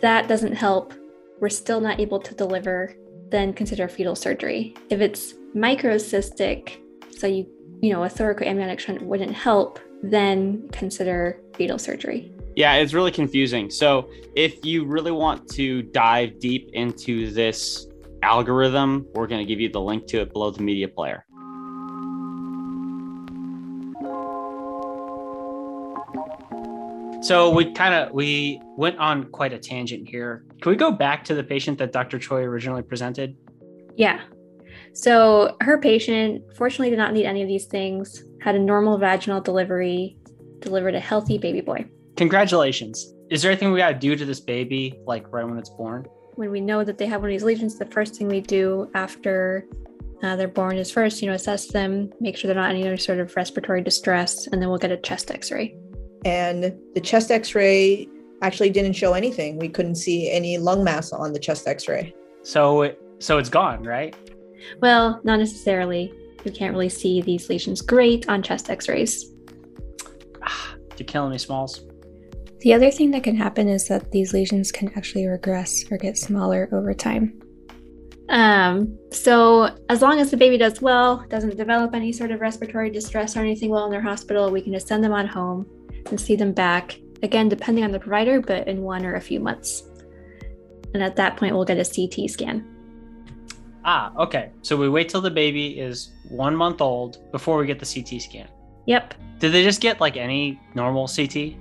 that 0.00 0.28
doesn't 0.28 0.54
help, 0.54 0.94
we're 1.40 1.48
still 1.48 1.80
not 1.80 2.00
able 2.00 2.18
to 2.20 2.34
deliver, 2.34 2.94
then 3.30 3.52
consider 3.52 3.88
fetal 3.88 4.16
surgery. 4.16 4.74
If 4.90 5.00
it's 5.00 5.34
microcystic, 5.54 6.78
so 7.16 7.26
you 7.26 7.46
you 7.82 7.92
know 7.92 8.04
a 8.04 8.08
thoracoamniotic 8.08 8.80
shunt 8.80 9.02
wouldn't 9.02 9.34
help, 9.34 9.78
then 10.02 10.68
consider 10.72 11.40
fetal 11.54 11.78
surgery. 11.78 12.32
Yeah, 12.56 12.74
it's 12.76 12.94
really 12.94 13.12
confusing. 13.12 13.70
So, 13.70 14.10
if 14.34 14.64
you 14.64 14.86
really 14.86 15.12
want 15.12 15.46
to 15.50 15.82
dive 15.82 16.38
deep 16.40 16.70
into 16.72 17.30
this 17.30 17.86
algorithm, 18.22 19.06
we're 19.14 19.26
going 19.26 19.40
to 19.40 19.46
give 19.46 19.60
you 19.60 19.68
the 19.68 19.80
link 19.80 20.06
to 20.08 20.22
it 20.22 20.32
below 20.32 20.50
the 20.50 20.62
media 20.62 20.88
player. 20.88 21.26
So 27.22 27.50
we 27.50 27.72
kind 27.72 27.92
of 27.92 28.12
we 28.12 28.60
went 28.76 28.98
on 28.98 29.24
quite 29.32 29.52
a 29.52 29.58
tangent 29.58 30.08
here. 30.08 30.44
Can 30.62 30.70
we 30.70 30.76
go 30.76 30.92
back 30.92 31.24
to 31.24 31.34
the 31.34 31.42
patient 31.42 31.76
that 31.78 31.90
Dr. 31.90 32.20
Choi 32.20 32.42
originally 32.42 32.82
presented? 32.82 33.36
Yeah. 33.96 34.20
So 34.92 35.56
her 35.60 35.80
patient 35.80 36.42
fortunately 36.56 36.90
did 36.90 36.98
not 36.98 37.12
need 37.12 37.26
any 37.26 37.42
of 37.42 37.48
these 37.48 37.66
things, 37.66 38.22
had 38.42 38.54
a 38.54 38.60
normal 38.60 38.96
vaginal 38.96 39.40
delivery, 39.40 40.16
delivered 40.60 40.94
a 40.94 41.00
healthy 41.00 41.36
baby 41.36 41.60
boy. 41.60 41.86
Congratulations. 42.16 43.12
Is 43.28 43.42
there 43.42 43.50
anything 43.50 43.72
we 43.72 43.78
got 43.78 43.88
to 43.88 43.98
do 43.98 44.16
to 44.16 44.24
this 44.24 44.40
baby, 44.40 44.98
like 45.06 45.30
right 45.30 45.44
when 45.44 45.58
it's 45.58 45.68
born? 45.70 46.06
When 46.36 46.50
we 46.50 46.60
know 46.60 46.82
that 46.82 46.96
they 46.96 47.06
have 47.06 47.20
one 47.20 47.30
of 47.30 47.34
these 47.34 47.42
lesions, 47.42 47.78
the 47.78 47.86
first 47.86 48.16
thing 48.16 48.28
we 48.28 48.40
do 48.40 48.90
after 48.94 49.66
uh, 50.22 50.34
they're 50.34 50.48
born 50.48 50.78
is 50.78 50.90
first, 50.90 51.20
you 51.20 51.28
know, 51.28 51.34
assess 51.34 51.66
them, 51.66 52.10
make 52.20 52.36
sure 52.36 52.48
they're 52.48 52.60
not 52.60 52.70
any 52.70 52.86
other 52.86 52.96
sort 52.96 53.18
of 53.18 53.34
respiratory 53.36 53.82
distress, 53.82 54.46
and 54.46 54.62
then 54.62 54.70
we'll 54.70 54.78
get 54.78 54.90
a 54.90 54.96
chest 54.96 55.30
x 55.30 55.50
ray. 55.50 55.76
And 56.24 56.74
the 56.94 57.00
chest 57.00 57.30
x 57.30 57.54
ray 57.54 58.08
actually 58.40 58.70
didn't 58.70 58.94
show 58.94 59.12
anything. 59.12 59.58
We 59.58 59.68
couldn't 59.68 59.96
see 59.96 60.30
any 60.30 60.56
lung 60.56 60.84
mass 60.84 61.12
on 61.12 61.34
the 61.34 61.38
chest 61.38 61.68
x 61.68 61.86
ray. 61.86 62.14
So, 62.42 62.94
so 63.18 63.36
it's 63.36 63.50
gone, 63.50 63.82
right? 63.82 64.16
Well, 64.80 65.20
not 65.24 65.38
necessarily. 65.38 66.14
You 66.44 66.52
can't 66.52 66.72
really 66.72 66.88
see 66.88 67.20
these 67.20 67.50
lesions 67.50 67.82
great 67.82 68.26
on 68.28 68.42
chest 68.42 68.70
x 68.70 68.88
rays. 68.88 69.32
You're 70.96 71.06
killing 71.06 71.30
me, 71.30 71.38
Smalls. 71.38 71.82
The 72.66 72.74
other 72.74 72.90
thing 72.90 73.12
that 73.12 73.22
can 73.22 73.36
happen 73.36 73.68
is 73.68 73.86
that 73.86 74.10
these 74.10 74.32
lesions 74.32 74.72
can 74.72 74.92
actually 74.96 75.24
regress 75.24 75.84
or 75.88 75.96
get 75.98 76.18
smaller 76.18 76.68
over 76.72 76.92
time. 76.92 77.40
Um, 78.28 78.98
so 79.12 79.70
as 79.88 80.02
long 80.02 80.18
as 80.18 80.32
the 80.32 80.36
baby 80.36 80.58
does 80.58 80.82
well, 80.82 81.24
doesn't 81.28 81.56
develop 81.56 81.94
any 81.94 82.10
sort 82.10 82.32
of 82.32 82.40
respiratory 82.40 82.90
distress 82.90 83.36
or 83.36 83.40
anything 83.42 83.70
while 83.70 83.84
in 83.84 83.92
their 83.92 84.00
hospital, 84.02 84.50
we 84.50 84.60
can 84.60 84.72
just 84.72 84.88
send 84.88 85.04
them 85.04 85.12
on 85.12 85.28
home 85.28 85.64
and 86.06 86.20
see 86.20 86.34
them 86.34 86.52
back 86.52 86.98
again, 87.22 87.48
depending 87.48 87.84
on 87.84 87.92
the 87.92 88.00
provider, 88.00 88.40
but 88.40 88.66
in 88.66 88.82
one 88.82 89.06
or 89.06 89.14
a 89.14 89.20
few 89.20 89.38
months. 89.38 89.84
And 90.92 91.04
at 91.04 91.14
that 91.14 91.36
point, 91.36 91.54
we'll 91.54 91.64
get 91.64 91.78
a 91.78 91.84
CT 91.84 92.28
scan. 92.28 92.66
Ah, 93.84 94.12
okay. 94.16 94.50
So 94.62 94.76
we 94.76 94.88
wait 94.88 95.08
till 95.08 95.20
the 95.20 95.30
baby 95.30 95.78
is 95.78 96.10
one 96.30 96.56
month 96.56 96.80
old 96.80 97.30
before 97.30 97.58
we 97.58 97.66
get 97.66 97.78
the 97.78 97.86
CT 97.86 98.20
scan. 98.20 98.48
Yep. 98.86 99.14
Did 99.38 99.52
they 99.52 99.62
just 99.62 99.80
get 99.80 100.00
like 100.00 100.16
any 100.16 100.60
normal 100.74 101.06
CT? 101.06 101.54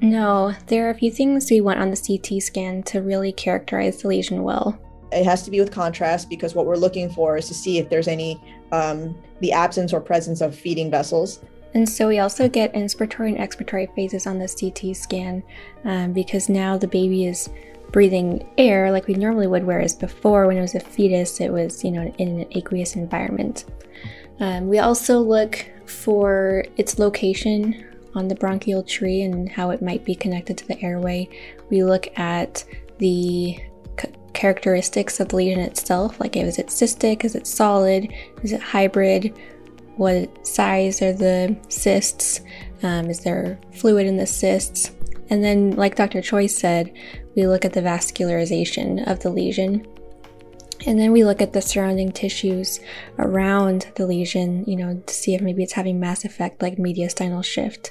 No, 0.00 0.54
there 0.66 0.86
are 0.86 0.90
a 0.90 0.94
few 0.94 1.10
things 1.10 1.50
we 1.50 1.60
want 1.60 1.78
on 1.78 1.90
the 1.90 1.96
CT 1.96 2.42
scan 2.42 2.82
to 2.84 3.02
really 3.02 3.32
characterize 3.32 4.00
the 4.00 4.08
lesion 4.08 4.42
well. 4.42 4.78
It 5.12 5.24
has 5.24 5.42
to 5.42 5.50
be 5.50 5.60
with 5.60 5.72
contrast 5.72 6.30
because 6.30 6.54
what 6.54 6.66
we're 6.66 6.76
looking 6.76 7.10
for 7.10 7.36
is 7.36 7.48
to 7.48 7.54
see 7.54 7.78
if 7.78 7.90
there's 7.90 8.08
any 8.08 8.40
um, 8.72 9.16
the 9.40 9.52
absence 9.52 9.92
or 9.92 10.00
presence 10.00 10.40
of 10.40 10.54
feeding 10.54 10.90
vessels. 10.90 11.40
And 11.74 11.88
so 11.88 12.08
we 12.08 12.18
also 12.18 12.48
get 12.48 12.72
inspiratory 12.72 13.28
and 13.28 13.38
expiratory 13.38 13.94
phases 13.94 14.26
on 14.26 14.38
the 14.38 14.48
CT 14.48 14.96
scan 14.96 15.42
um, 15.84 16.12
because 16.12 16.48
now 16.48 16.76
the 16.76 16.88
baby 16.88 17.26
is 17.26 17.50
breathing 17.92 18.48
air 18.56 18.90
like 18.90 19.06
we 19.06 19.14
normally 19.14 19.48
would, 19.48 19.64
whereas 19.64 19.94
before, 19.94 20.46
when 20.46 20.56
it 20.56 20.62
was 20.62 20.74
a 20.74 20.80
fetus, 20.80 21.40
it 21.40 21.52
was 21.52 21.84
you 21.84 21.90
know 21.90 22.12
in 22.18 22.40
an 22.40 22.46
aqueous 22.52 22.96
environment. 22.96 23.64
Um, 24.38 24.68
we 24.68 24.78
also 24.78 25.20
look 25.20 25.66
for 25.86 26.64
its 26.76 26.98
location 26.98 27.84
on 28.14 28.28
the 28.28 28.34
bronchial 28.34 28.82
tree 28.82 29.22
and 29.22 29.48
how 29.48 29.70
it 29.70 29.82
might 29.82 30.04
be 30.04 30.14
connected 30.14 30.58
to 30.58 30.66
the 30.66 30.82
airway. 30.82 31.28
We 31.70 31.84
look 31.84 32.08
at 32.18 32.64
the 32.98 33.58
characteristics 34.32 35.20
of 35.20 35.28
the 35.28 35.36
lesion 35.36 35.60
itself, 35.60 36.20
like 36.20 36.36
is 36.36 36.58
it 36.58 36.68
cystic, 36.68 37.24
is 37.24 37.34
it 37.34 37.46
solid, 37.46 38.12
is 38.42 38.52
it 38.52 38.60
hybrid, 38.60 39.36
what 39.96 40.46
size 40.46 41.02
are 41.02 41.12
the 41.12 41.56
cysts, 41.68 42.40
um, 42.82 43.10
is 43.10 43.20
there 43.20 43.58
fluid 43.72 44.06
in 44.06 44.16
the 44.16 44.26
cysts, 44.26 44.92
and 45.30 45.44
then, 45.44 45.70
like 45.72 45.94
Dr. 45.94 46.20
Choi 46.20 46.48
said, 46.48 46.92
we 47.36 47.46
look 47.46 47.64
at 47.64 47.72
the 47.72 47.80
vascularization 47.80 49.06
of 49.06 49.20
the 49.20 49.30
lesion. 49.30 49.86
And 50.86 50.98
then 50.98 51.12
we 51.12 51.24
look 51.24 51.42
at 51.42 51.52
the 51.52 51.60
surrounding 51.60 52.10
tissues 52.10 52.80
around 53.18 53.92
the 53.96 54.06
lesion, 54.06 54.64
you 54.66 54.76
know, 54.76 55.02
to 55.06 55.14
see 55.14 55.34
if 55.34 55.42
maybe 55.42 55.62
it's 55.62 55.74
having 55.74 56.00
mass 56.00 56.24
effect 56.24 56.62
like 56.62 56.78
mediastinal 56.78 57.44
shift 57.44 57.90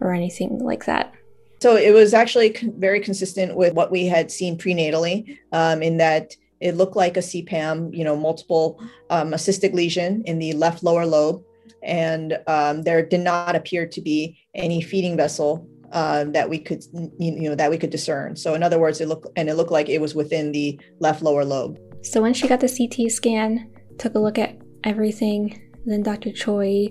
or 0.00 0.12
anything 0.12 0.58
like 0.58 0.84
that. 0.86 1.14
So 1.60 1.76
it 1.76 1.92
was 1.92 2.14
actually 2.14 2.56
very 2.76 3.00
consistent 3.00 3.56
with 3.56 3.74
what 3.74 3.90
we 3.90 4.06
had 4.06 4.30
seen 4.30 4.56
prenatally, 4.56 5.38
um, 5.52 5.82
in 5.82 5.96
that 5.96 6.36
it 6.60 6.76
looked 6.76 6.94
like 6.94 7.16
a 7.16 7.20
CPAM, 7.20 7.96
you 7.96 8.04
know, 8.04 8.16
multiple 8.16 8.80
um, 9.10 9.32
a 9.32 9.36
cystic 9.36 9.74
lesion 9.74 10.22
in 10.24 10.38
the 10.38 10.52
left 10.52 10.84
lower 10.84 11.06
lobe, 11.06 11.42
and 11.82 12.38
um, 12.46 12.82
there 12.82 13.04
did 13.04 13.20
not 13.20 13.56
appear 13.56 13.86
to 13.86 14.00
be 14.00 14.38
any 14.54 14.80
feeding 14.80 15.16
vessel 15.16 15.68
uh, 15.92 16.24
that 16.24 16.48
we 16.48 16.58
could, 16.58 16.84
you 17.18 17.48
know, 17.48 17.54
that 17.54 17.70
we 17.70 17.78
could 17.78 17.90
discern. 17.90 18.36
So 18.36 18.54
in 18.54 18.62
other 18.62 18.78
words, 18.78 19.00
it 19.00 19.08
looked 19.08 19.26
and 19.36 19.48
it 19.48 19.54
looked 19.54 19.72
like 19.72 19.88
it 19.88 20.00
was 20.00 20.14
within 20.14 20.52
the 20.52 20.78
left 21.00 21.22
lower 21.22 21.44
lobe. 21.44 21.78
So 22.02 22.22
when 22.22 22.34
she 22.34 22.48
got 22.48 22.60
the 22.60 22.68
CT 22.68 23.10
scan, 23.10 23.70
took 23.98 24.14
a 24.14 24.18
look 24.18 24.38
at 24.38 24.56
everything, 24.84 25.60
then 25.84 26.02
Dr. 26.02 26.32
Choi 26.32 26.88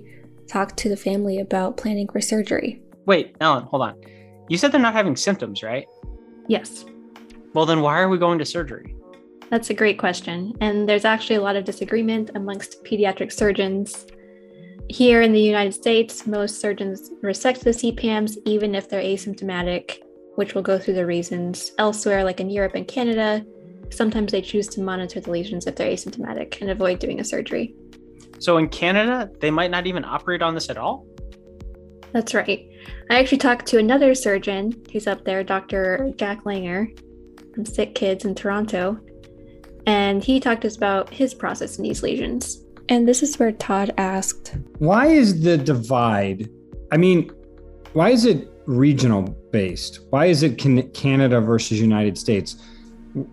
talked 0.48 0.78
to 0.78 0.90
the 0.90 0.98
family 0.98 1.40
about 1.40 1.78
planning 1.78 2.08
for 2.10 2.22
surgery. 2.22 2.82
Wait, 3.06 3.36
Ellen, 3.42 3.64
hold 3.64 3.84
on. 3.84 4.02
You 4.50 4.58
said 4.58 4.72
they're 4.72 4.82
not 4.82 4.94
having 4.94 5.16
symptoms, 5.16 5.64
right? 5.64 5.86
Yes. 6.48 6.86
Well, 7.54 7.66
then 7.66 7.82
why 7.82 8.00
are 8.00 8.10
we 8.10 8.18
going 8.18 8.40
to 8.40 8.46
surgery? 8.46 8.96
That's 9.50 9.70
a 9.70 9.74
great 9.74 9.98
question. 9.98 10.54
And 10.62 10.88
there's 10.88 11.06
actually 11.06 11.38
a 11.38 11.42
lot 11.42 11.56
of 11.56 11.64
disagreement 11.64 12.32
amongst 12.36 12.84
pediatric 12.84 13.32
surgeons. 13.32 14.06
Here 14.90 15.22
in 15.22 15.32
the 15.32 15.42
United 15.42 15.74
States, 15.74 16.28
most 16.28 16.60
surgeons 16.60 17.12
resect 17.22 17.64
the 17.64 17.72
CPAMs 17.72 18.38
even 18.46 18.76
if 18.76 18.90
they're 18.90 19.02
asymptomatic, 19.02 20.00
which 20.36 20.54
will 20.54 20.62
go 20.62 20.78
through 20.78 20.96
the 20.96 21.06
reasons. 21.06 21.72
Elsewhere, 21.78 22.24
like 22.24 22.40
in 22.40 22.50
Europe 22.50 22.76
and 22.76 22.88
Canada, 22.88 23.46
sometimes 23.92 24.32
they 24.32 24.42
choose 24.42 24.68
to 24.68 24.82
monitor 24.82 25.20
the 25.20 25.32
lesions 25.32 25.68
if 25.68 25.76
they're 25.76 25.92
asymptomatic 25.92 26.62
and 26.62 26.70
avoid 26.70 27.00
doing 27.00 27.20
a 27.20 27.24
surgery. 27.24 27.76
So 28.40 28.58
in 28.58 28.70
Canada, 28.70 29.30
they 29.40 29.52
might 29.52 29.72
not 29.72 29.88
even 29.88 30.06
operate 30.06 30.42
on 30.42 30.54
this 30.54 30.70
at 30.70 30.78
all? 30.78 31.06
That's 32.14 32.34
right. 32.34 32.70
I 33.10 33.20
actually 33.20 33.40
talked 33.40 33.66
to 33.68 33.78
another 33.78 34.16
surgeon. 34.16 34.74
He's 34.90 35.08
up 35.08 35.26
there, 35.26 35.44
Dr. 35.44 36.14
Jack 36.18 36.44
Langer 36.44 36.98
from 37.54 37.66
Sick 37.66 37.96
Kids 37.96 38.26
in 38.26 38.36
Toronto. 38.36 39.00
And 39.86 40.24
he 40.24 40.40
talked 40.40 40.62
to 40.62 40.68
us 40.68 40.76
about 40.76 41.10
his 41.10 41.34
process 41.34 41.78
in 41.78 41.84
these 41.84 42.04
lesions. 42.04 42.64
And 42.90 43.08
this 43.08 43.24
is 43.24 43.38
where 43.38 43.52
Todd 43.52 43.94
asked 43.98 44.56
Why 44.80 45.08
is 45.08 45.42
the 45.42 45.58
divide? 45.58 46.50
I 46.92 46.98
mean, 46.98 47.32
why 47.94 48.12
is 48.12 48.26
it 48.26 48.50
regional 48.66 49.24
based? 49.52 50.02
Why 50.10 50.28
is 50.28 50.44
it 50.44 50.58
Canada 50.94 51.42
versus 51.42 51.82
United 51.82 52.18
States? 52.18 52.58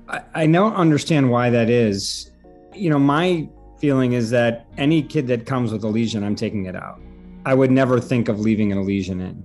I, 0.08 0.22
I 0.34 0.46
don't 0.46 0.74
understand 0.74 1.30
why 1.30 1.50
that 1.50 1.70
is. 1.70 2.30
You 2.74 2.90
know, 2.90 2.98
my 2.98 3.48
feeling 3.78 4.12
is 4.12 4.30
that 4.30 4.66
any 4.78 5.02
kid 5.02 5.26
that 5.28 5.46
comes 5.46 5.72
with 5.72 5.84
a 5.84 5.88
lesion, 5.88 6.24
I'm 6.24 6.36
taking 6.36 6.66
it 6.66 6.76
out. 6.76 7.00
I 7.46 7.54
would 7.54 7.70
never 7.70 8.00
think 8.00 8.28
of 8.28 8.40
leaving 8.40 8.72
a 8.72 8.80
lesion 8.80 9.20
in. 9.20 9.44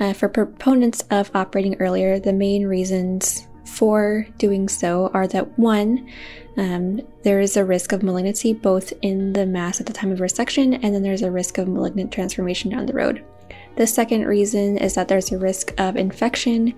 Uh, 0.00 0.12
for 0.12 0.28
proponents 0.28 1.02
of 1.10 1.30
operating 1.34 1.76
earlier, 1.76 2.18
the 2.18 2.32
main 2.32 2.66
reasons 2.66 3.46
for 3.64 4.26
doing 4.38 4.68
so 4.68 5.10
are 5.14 5.26
that 5.28 5.58
one, 5.58 6.10
um, 6.56 7.00
there 7.22 7.40
is 7.40 7.56
a 7.56 7.64
risk 7.64 7.92
of 7.92 8.02
malignancy 8.02 8.52
both 8.52 8.92
in 9.02 9.32
the 9.32 9.46
mass 9.46 9.80
at 9.80 9.86
the 9.86 9.92
time 9.92 10.12
of 10.12 10.18
resection, 10.18 10.78
and 10.82 10.94
then 10.94 11.02
there's 11.02 11.22
a 11.22 11.30
risk 11.30 11.58
of 11.58 11.68
malignant 11.68 12.12
transformation 12.12 12.70
down 12.70 12.86
the 12.86 12.92
road. 12.92 13.24
The 13.76 13.86
second 13.86 14.26
reason 14.26 14.78
is 14.78 14.94
that 14.94 15.08
there's 15.08 15.32
a 15.32 15.38
risk 15.38 15.72
of 15.78 15.96
infection 15.96 16.74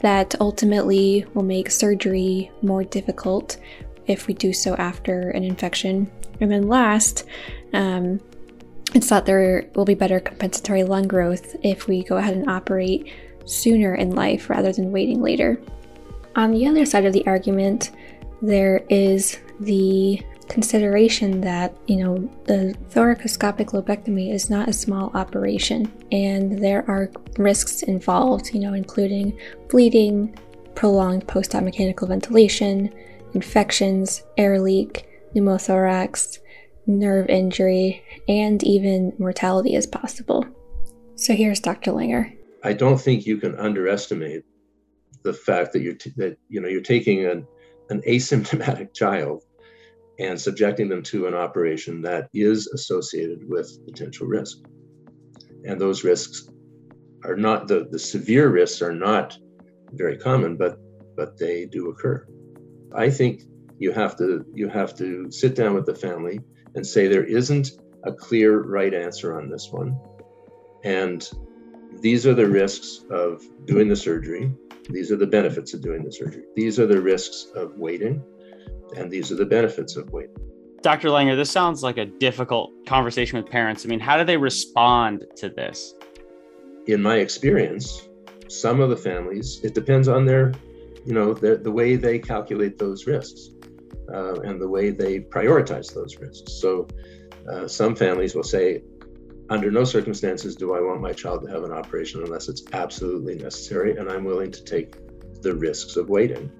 that 0.00 0.34
ultimately 0.40 1.26
will 1.34 1.42
make 1.42 1.70
surgery 1.70 2.50
more 2.62 2.84
difficult 2.84 3.58
if 4.06 4.26
we 4.26 4.34
do 4.34 4.52
so 4.52 4.74
after 4.76 5.30
an 5.30 5.44
infection. 5.44 6.10
And 6.40 6.50
then 6.50 6.68
last, 6.68 7.24
um, 7.72 8.20
it's 8.94 9.08
thought 9.08 9.26
there 9.26 9.68
will 9.74 9.84
be 9.84 9.94
better 9.94 10.20
compensatory 10.20 10.84
lung 10.84 11.06
growth 11.06 11.56
if 11.62 11.86
we 11.88 12.02
go 12.04 12.16
ahead 12.16 12.34
and 12.34 12.48
operate 12.48 13.12
sooner 13.44 13.94
in 13.94 14.10
life 14.10 14.48
rather 14.48 14.72
than 14.72 14.92
waiting 14.92 15.20
later. 15.20 15.60
On 16.36 16.52
the 16.52 16.66
other 16.66 16.86
side 16.86 17.04
of 17.04 17.12
the 17.12 17.26
argument, 17.26 17.90
there 18.40 18.84
is 18.88 19.38
the 19.60 20.22
consideration 20.48 21.40
that, 21.42 21.76
you 21.86 21.96
know, 21.96 22.16
the 22.44 22.74
thoracoscopic 22.90 23.68
lobectomy 23.68 24.32
is 24.32 24.50
not 24.50 24.68
a 24.68 24.72
small 24.72 25.10
operation 25.14 25.90
and 26.10 26.62
there 26.62 26.88
are 26.90 27.10
risks 27.36 27.82
involved, 27.82 28.52
you 28.54 28.60
know, 28.60 28.72
including 28.72 29.38
bleeding, 29.68 30.36
prolonged 30.74 31.26
post 31.28 31.54
op 31.54 31.62
mechanical 31.62 32.08
ventilation, 32.08 32.92
infections, 33.34 34.22
air 34.36 34.60
leak, 34.60 35.08
pneumothorax, 35.34 36.38
nerve 36.86 37.28
injury, 37.28 38.02
and 38.28 38.62
even 38.64 39.12
mortality 39.18 39.74
is 39.74 39.86
possible. 39.86 40.46
So 41.16 41.34
here's 41.34 41.60
Dr. 41.60 41.92
Langer. 41.92 42.34
I 42.64 42.72
don't 42.72 43.00
think 43.00 43.26
you 43.26 43.36
can 43.36 43.54
underestimate 43.56 44.44
the 45.22 45.32
fact 45.32 45.72
that 45.72 45.82
you're 45.82 45.94
t- 45.94 46.12
that 46.16 46.38
you 46.48 46.60
know 46.60 46.68
you're 46.68 46.80
taking 46.80 47.26
an 47.26 47.46
an 47.90 48.02
asymptomatic 48.02 48.94
child 48.94 49.44
and 50.18 50.40
subjecting 50.40 50.88
them 50.88 51.02
to 51.02 51.26
an 51.26 51.34
operation 51.34 52.02
that 52.02 52.28
is 52.34 52.66
associated 52.68 53.48
with 53.48 53.84
potential 53.86 54.26
risk. 54.26 54.58
And 55.64 55.80
those 55.80 56.04
risks 56.04 56.48
are 57.24 57.36
not 57.36 57.68
the, 57.68 57.88
the 57.90 57.98
severe 57.98 58.48
risks 58.48 58.82
are 58.82 58.94
not 58.94 59.36
very 59.92 60.16
common, 60.16 60.56
but 60.56 60.78
but 61.16 61.36
they 61.36 61.66
do 61.66 61.90
occur. 61.90 62.26
I 62.94 63.10
think 63.10 63.42
you 63.78 63.92
have 63.92 64.16
to 64.18 64.44
you 64.54 64.68
have 64.68 64.96
to 64.96 65.30
sit 65.30 65.54
down 65.54 65.74
with 65.74 65.86
the 65.86 65.94
family 65.94 66.40
and 66.74 66.86
say 66.86 67.06
there 67.06 67.24
isn't 67.24 67.70
a 68.04 68.12
clear 68.12 68.62
right 68.62 68.94
answer 68.94 69.38
on 69.38 69.48
this 69.48 69.68
one. 69.70 69.98
And 70.84 71.28
these 72.00 72.26
are 72.26 72.34
the 72.34 72.48
risks 72.48 73.04
of 73.10 73.42
doing 73.66 73.88
the 73.88 73.96
surgery. 73.96 74.52
These 74.90 75.10
are 75.10 75.16
the 75.16 75.26
benefits 75.26 75.74
of 75.74 75.82
doing 75.82 76.04
the 76.04 76.12
surgery. 76.12 76.44
These 76.54 76.78
are 76.78 76.86
the 76.86 77.00
risks 77.00 77.50
of 77.54 77.76
waiting 77.76 78.22
and 78.96 79.10
these 79.10 79.30
are 79.32 79.36
the 79.36 79.46
benefits 79.46 79.96
of 79.96 80.10
waiting. 80.10 80.36
Dr. 80.82 81.08
Langer, 81.08 81.36
this 81.36 81.50
sounds 81.50 81.82
like 81.82 81.98
a 81.98 82.06
difficult 82.06 82.72
conversation 82.86 83.38
with 83.38 83.50
parents. 83.50 83.84
I 83.84 83.88
mean, 83.88 84.00
how 84.00 84.16
do 84.16 84.24
they 84.24 84.36
respond 84.36 85.24
to 85.36 85.48
this? 85.48 85.94
In 86.86 87.02
my 87.02 87.16
experience, 87.16 88.08
some 88.48 88.80
of 88.80 88.88
the 88.88 88.96
families, 88.96 89.60
it 89.64 89.74
depends 89.74 90.08
on 90.08 90.24
their, 90.24 90.52
you 91.04 91.12
know, 91.12 91.34
the, 91.34 91.56
the 91.56 91.70
way 91.70 91.96
they 91.96 92.18
calculate 92.18 92.78
those 92.78 93.06
risks 93.06 93.50
uh, 94.12 94.40
and 94.40 94.60
the 94.60 94.68
way 94.68 94.90
they 94.90 95.20
prioritize 95.20 95.92
those 95.92 96.16
risks. 96.18 96.52
So 96.60 96.86
uh, 97.50 97.66
some 97.66 97.96
families 97.96 98.34
will 98.34 98.44
say, 98.44 98.82
under 99.50 99.70
no 99.70 99.84
circumstances 99.84 100.54
do 100.56 100.74
I 100.74 100.80
want 100.80 101.00
my 101.00 101.12
child 101.12 101.42
to 101.42 101.50
have 101.50 101.64
an 101.64 101.72
operation 101.72 102.22
unless 102.22 102.48
it's 102.48 102.64
absolutely 102.72 103.36
necessary, 103.36 103.96
and 103.96 104.10
I'm 104.10 104.24
willing 104.24 104.52
to 104.52 104.62
take 104.62 104.96
the 105.42 105.54
risks 105.54 105.96
of 105.96 106.08
waiting. 106.08 106.52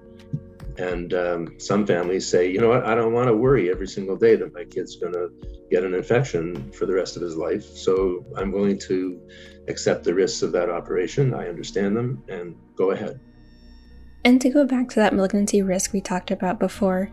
And 0.79 1.13
um, 1.13 1.59
some 1.59 1.85
families 1.85 2.25
say, 2.25 2.49
you 2.49 2.59
know 2.59 2.69
what, 2.69 2.85
I 2.85 2.95
don't 2.95 3.13
want 3.13 3.27
to 3.27 3.35
worry 3.35 3.69
every 3.69 3.87
single 3.87 4.15
day 4.15 4.35
that 4.37 4.53
my 4.53 4.63
kid's 4.63 4.95
going 4.95 5.13
to 5.13 5.29
get 5.69 5.83
an 5.83 5.93
infection 5.93 6.71
for 6.71 6.85
the 6.85 6.93
rest 6.93 7.17
of 7.17 7.21
his 7.21 7.35
life. 7.35 7.63
So 7.63 8.25
I'm 8.37 8.51
willing 8.51 8.79
to 8.79 9.19
accept 9.67 10.05
the 10.05 10.13
risks 10.13 10.41
of 10.41 10.53
that 10.53 10.69
operation. 10.69 11.33
I 11.33 11.49
understand 11.49 11.97
them 11.97 12.23
and 12.29 12.55
go 12.75 12.91
ahead. 12.91 13.19
And 14.23 14.41
to 14.41 14.49
go 14.49 14.65
back 14.65 14.89
to 14.89 14.95
that 14.95 15.13
malignancy 15.13 15.61
risk 15.61 15.91
we 15.91 16.01
talked 16.01 16.31
about 16.31 16.59
before, 16.59 17.11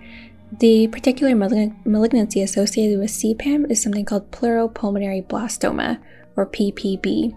the 0.61 0.87
particular 0.89 1.35
malignancy 1.35 2.43
associated 2.43 3.01
with 3.01 3.11
CPAM 3.11 3.71
is 3.71 3.83
something 3.83 4.05
called 4.05 4.31
pleuropulmonary 4.31 5.27
blastoma, 5.27 6.01
or 6.37 6.47
PPB. 6.47 7.37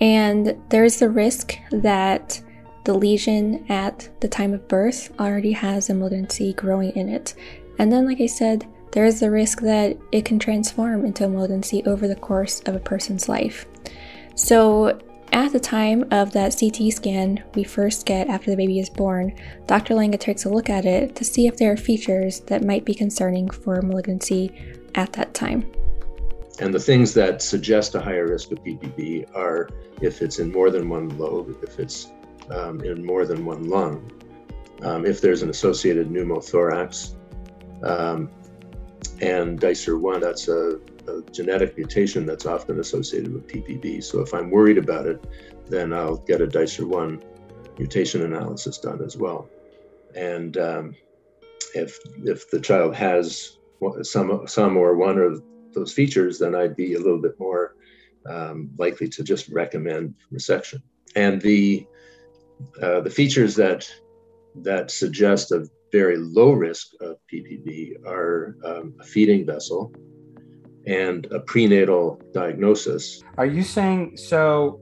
And 0.00 0.56
there's 0.70 0.98
the 0.98 1.10
risk 1.10 1.58
that 1.70 2.40
the 2.84 2.94
lesion 2.94 3.64
at 3.68 4.08
the 4.20 4.28
time 4.28 4.54
of 4.54 4.68
birth 4.68 5.12
already 5.20 5.52
has 5.52 5.90
a 5.90 5.94
malignancy 5.94 6.52
growing 6.54 6.90
in 6.92 7.08
it. 7.08 7.34
And 7.78 7.92
then, 7.92 8.06
like 8.06 8.20
I 8.20 8.26
said, 8.26 8.66
there 8.92 9.04
is 9.04 9.20
the 9.20 9.30
risk 9.30 9.60
that 9.60 9.96
it 10.12 10.24
can 10.24 10.38
transform 10.38 11.04
into 11.04 11.24
a 11.24 11.28
malignancy 11.28 11.84
over 11.84 12.08
the 12.08 12.16
course 12.16 12.60
of 12.60 12.74
a 12.74 12.80
person's 12.80 13.28
life. 13.28 13.66
So, 14.34 14.98
at 15.32 15.52
the 15.52 15.60
time 15.60 16.06
of 16.10 16.32
that 16.32 16.56
CT 16.58 16.92
scan 16.92 17.44
we 17.54 17.62
first 17.62 18.04
get 18.04 18.28
after 18.28 18.50
the 18.50 18.56
baby 18.56 18.80
is 18.80 18.90
born, 18.90 19.32
Dr. 19.66 19.94
Langer 19.94 20.18
takes 20.18 20.44
a 20.44 20.48
look 20.48 20.68
at 20.68 20.84
it 20.84 21.14
to 21.16 21.24
see 21.24 21.46
if 21.46 21.56
there 21.56 21.70
are 21.70 21.76
features 21.76 22.40
that 22.40 22.64
might 22.64 22.84
be 22.84 22.94
concerning 22.94 23.48
for 23.48 23.80
malignancy 23.80 24.50
at 24.96 25.12
that 25.12 25.32
time. 25.32 25.70
And 26.58 26.74
the 26.74 26.80
things 26.80 27.14
that 27.14 27.42
suggest 27.42 27.94
a 27.94 28.00
higher 28.00 28.26
risk 28.26 28.50
of 28.50 28.62
PPB 28.64 29.34
are 29.34 29.70
if 30.00 30.20
it's 30.20 30.40
in 30.40 30.50
more 30.50 30.70
than 30.70 30.88
one 30.88 31.16
lobe, 31.16 31.56
if 31.62 31.78
it's 31.78 32.10
um, 32.50 32.80
in 32.82 33.04
more 33.04 33.24
than 33.26 33.44
one 33.44 33.68
lung. 33.68 34.10
Um, 34.82 35.04
if 35.04 35.20
there's 35.20 35.42
an 35.42 35.50
associated 35.50 36.08
pneumothorax 36.08 37.14
um, 37.82 38.30
and 39.20 39.60
Dicer1, 39.60 40.20
that's 40.20 40.48
a, 40.48 40.80
a, 41.06 41.22
genetic 41.30 41.76
mutation 41.76 42.24
that's 42.24 42.46
often 42.46 42.80
associated 42.80 43.32
with 43.32 43.46
PPB. 43.46 44.02
So 44.02 44.20
if 44.20 44.32
I'm 44.32 44.50
worried 44.50 44.78
about 44.78 45.06
it, 45.06 45.26
then 45.68 45.92
I'll 45.92 46.16
get 46.16 46.40
a 46.40 46.46
Dicer1 46.46 47.22
mutation 47.78 48.22
analysis 48.22 48.78
done 48.78 49.02
as 49.04 49.16
well. 49.16 49.48
And 50.14 50.56
um, 50.56 50.94
if 51.74 51.98
if 52.24 52.50
the 52.50 52.60
child 52.60 52.94
has 52.94 53.58
some 54.02 54.46
some 54.46 54.76
or 54.76 54.96
one 54.96 55.18
of 55.18 55.42
those 55.72 55.92
features, 55.92 56.38
then 56.38 56.54
I'd 56.54 56.76
be 56.76 56.94
a 56.94 56.98
little 56.98 57.20
bit 57.20 57.38
more 57.38 57.76
um, 58.26 58.70
likely 58.76 59.08
to 59.08 59.22
just 59.22 59.48
recommend 59.48 60.14
resection. 60.32 60.82
And 61.16 61.40
the 61.40 61.86
uh, 62.82 63.00
the 63.00 63.10
features 63.10 63.54
that 63.56 63.90
that 64.62 64.90
suggest 64.90 65.52
a 65.52 65.66
very 65.92 66.16
low 66.16 66.52
risk 66.52 66.88
of 67.00 67.16
PPB 67.32 68.04
are 68.06 68.56
um, 68.64 68.94
a 69.00 69.04
feeding 69.04 69.46
vessel 69.46 69.92
and 70.86 71.26
a 71.32 71.40
prenatal 71.40 72.20
diagnosis. 72.32 73.22
Are 73.38 73.46
you 73.46 73.62
saying 73.62 74.16
so? 74.16 74.80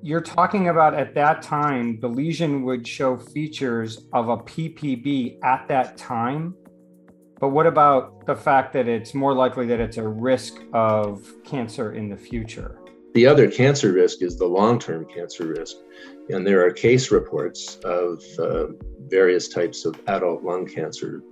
You're 0.00 0.20
talking 0.20 0.68
about 0.68 0.94
at 0.94 1.14
that 1.16 1.42
time, 1.42 1.98
the 2.00 2.08
lesion 2.08 2.62
would 2.62 2.86
show 2.86 3.16
features 3.16 4.06
of 4.12 4.28
a 4.28 4.36
PPB 4.36 5.38
at 5.42 5.66
that 5.68 5.96
time. 5.96 6.54
But 7.40 7.48
what 7.48 7.66
about 7.66 8.24
the 8.26 8.36
fact 8.36 8.72
that 8.74 8.86
it's 8.86 9.12
more 9.12 9.34
likely 9.34 9.66
that 9.66 9.80
it's 9.80 9.96
a 9.96 10.06
risk 10.06 10.60
of 10.72 11.24
cancer 11.44 11.94
in 11.94 12.08
the 12.08 12.16
future? 12.16 12.78
The 13.14 13.26
other 13.26 13.50
cancer 13.50 13.92
risk 13.92 14.22
is 14.22 14.38
the 14.38 14.46
long 14.46 14.78
term 14.78 15.06
cancer 15.06 15.48
risk. 15.48 15.76
And 16.30 16.46
there 16.46 16.64
are 16.66 16.70
case 16.70 17.10
reports 17.10 17.76
of 17.84 18.22
uh, 18.38 18.66
various 19.08 19.48
types 19.48 19.84
of 19.84 19.98
adult 20.06 20.42
lung 20.42 20.66
cancer 20.66 21.22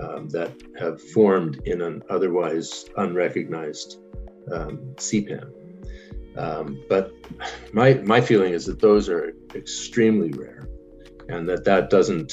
um, 0.00 0.28
that 0.30 0.52
have 0.78 1.00
formed 1.00 1.60
in 1.66 1.82
an 1.82 2.02
otherwise 2.10 2.86
unrecognized 2.96 4.00
um, 4.52 4.78
CPAM. 4.96 5.50
Um, 6.36 6.82
but 6.88 7.12
my, 7.72 7.94
my 7.94 8.20
feeling 8.20 8.52
is 8.52 8.64
that 8.66 8.80
those 8.80 9.08
are 9.08 9.34
extremely 9.54 10.30
rare 10.32 10.68
and 11.28 11.48
that 11.48 11.64
that 11.64 11.90
doesn't 11.90 12.32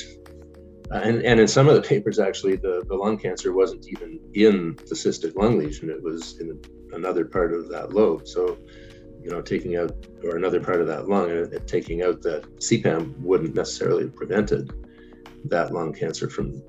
and, 0.91 1.21
and 1.23 1.39
in 1.39 1.47
some 1.47 1.69
of 1.69 1.75
the 1.75 1.81
papers 1.81 2.19
actually 2.19 2.57
the, 2.57 2.84
the 2.88 2.95
lung 2.95 3.17
cancer 3.17 3.53
wasn't 3.53 3.88
even 3.88 4.19
in 4.34 4.75
the 4.88 4.95
cystic 4.95 5.36
lung 5.36 5.57
lesion 5.57 5.89
it 5.89 6.01
was 6.01 6.39
in 6.39 6.62
another 6.91 7.25
part 7.25 7.53
of 7.53 7.69
that 7.69 7.93
lobe 7.93 8.27
so 8.27 8.57
you 9.23 9.29
know, 9.29 9.41
taking 9.41 9.75
out 9.77 9.93
or 10.23 10.36
another 10.36 10.60
part 10.60 10.81
of 10.81 10.88
that 10.88 11.07
lung, 11.07 11.29
and 11.29 11.67
taking 11.67 12.01
out 12.03 12.21
that 12.23 12.43
CPAM 12.57 13.17
wouldn't 13.19 13.55
necessarily 13.55 14.03
have 14.03 14.15
prevented 14.15 14.71
that 15.45 15.73
lung 15.73 15.93
cancer 15.93 16.29
from 16.29 16.62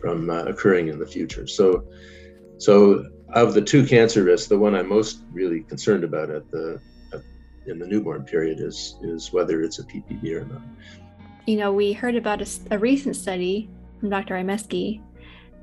from 0.00 0.30
uh, 0.30 0.44
occurring 0.44 0.88
in 0.88 0.98
the 0.98 1.06
future. 1.06 1.46
So, 1.46 1.84
so 2.58 3.04
of 3.34 3.54
the 3.54 3.62
two 3.62 3.84
cancer 3.84 4.22
risks, 4.22 4.48
the 4.48 4.58
one 4.58 4.74
I'm 4.74 4.88
most 4.88 5.22
really 5.32 5.62
concerned 5.62 6.04
about 6.04 6.30
at 6.30 6.50
the 6.50 6.80
at, 7.12 7.22
in 7.66 7.78
the 7.78 7.86
newborn 7.86 8.24
period 8.24 8.60
is 8.60 8.96
is 9.02 9.32
whether 9.32 9.62
it's 9.62 9.78
a 9.78 9.84
PPB 9.84 10.32
or 10.34 10.44
not. 10.44 10.62
You 11.46 11.56
know, 11.56 11.72
we 11.72 11.92
heard 11.92 12.14
about 12.14 12.42
a, 12.42 12.48
a 12.70 12.78
recent 12.78 13.16
study 13.16 13.70
from 14.00 14.10
Dr. 14.10 14.34
Rymeski 14.34 15.00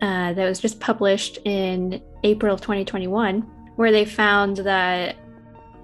uh, 0.01 0.33
that 0.33 0.49
was 0.49 0.59
just 0.59 0.79
published 0.79 1.39
in 1.45 2.01
April 2.23 2.53
of 2.53 2.61
2021, 2.61 3.41
where 3.75 3.91
they 3.91 4.03
found 4.03 4.57
that 4.57 5.15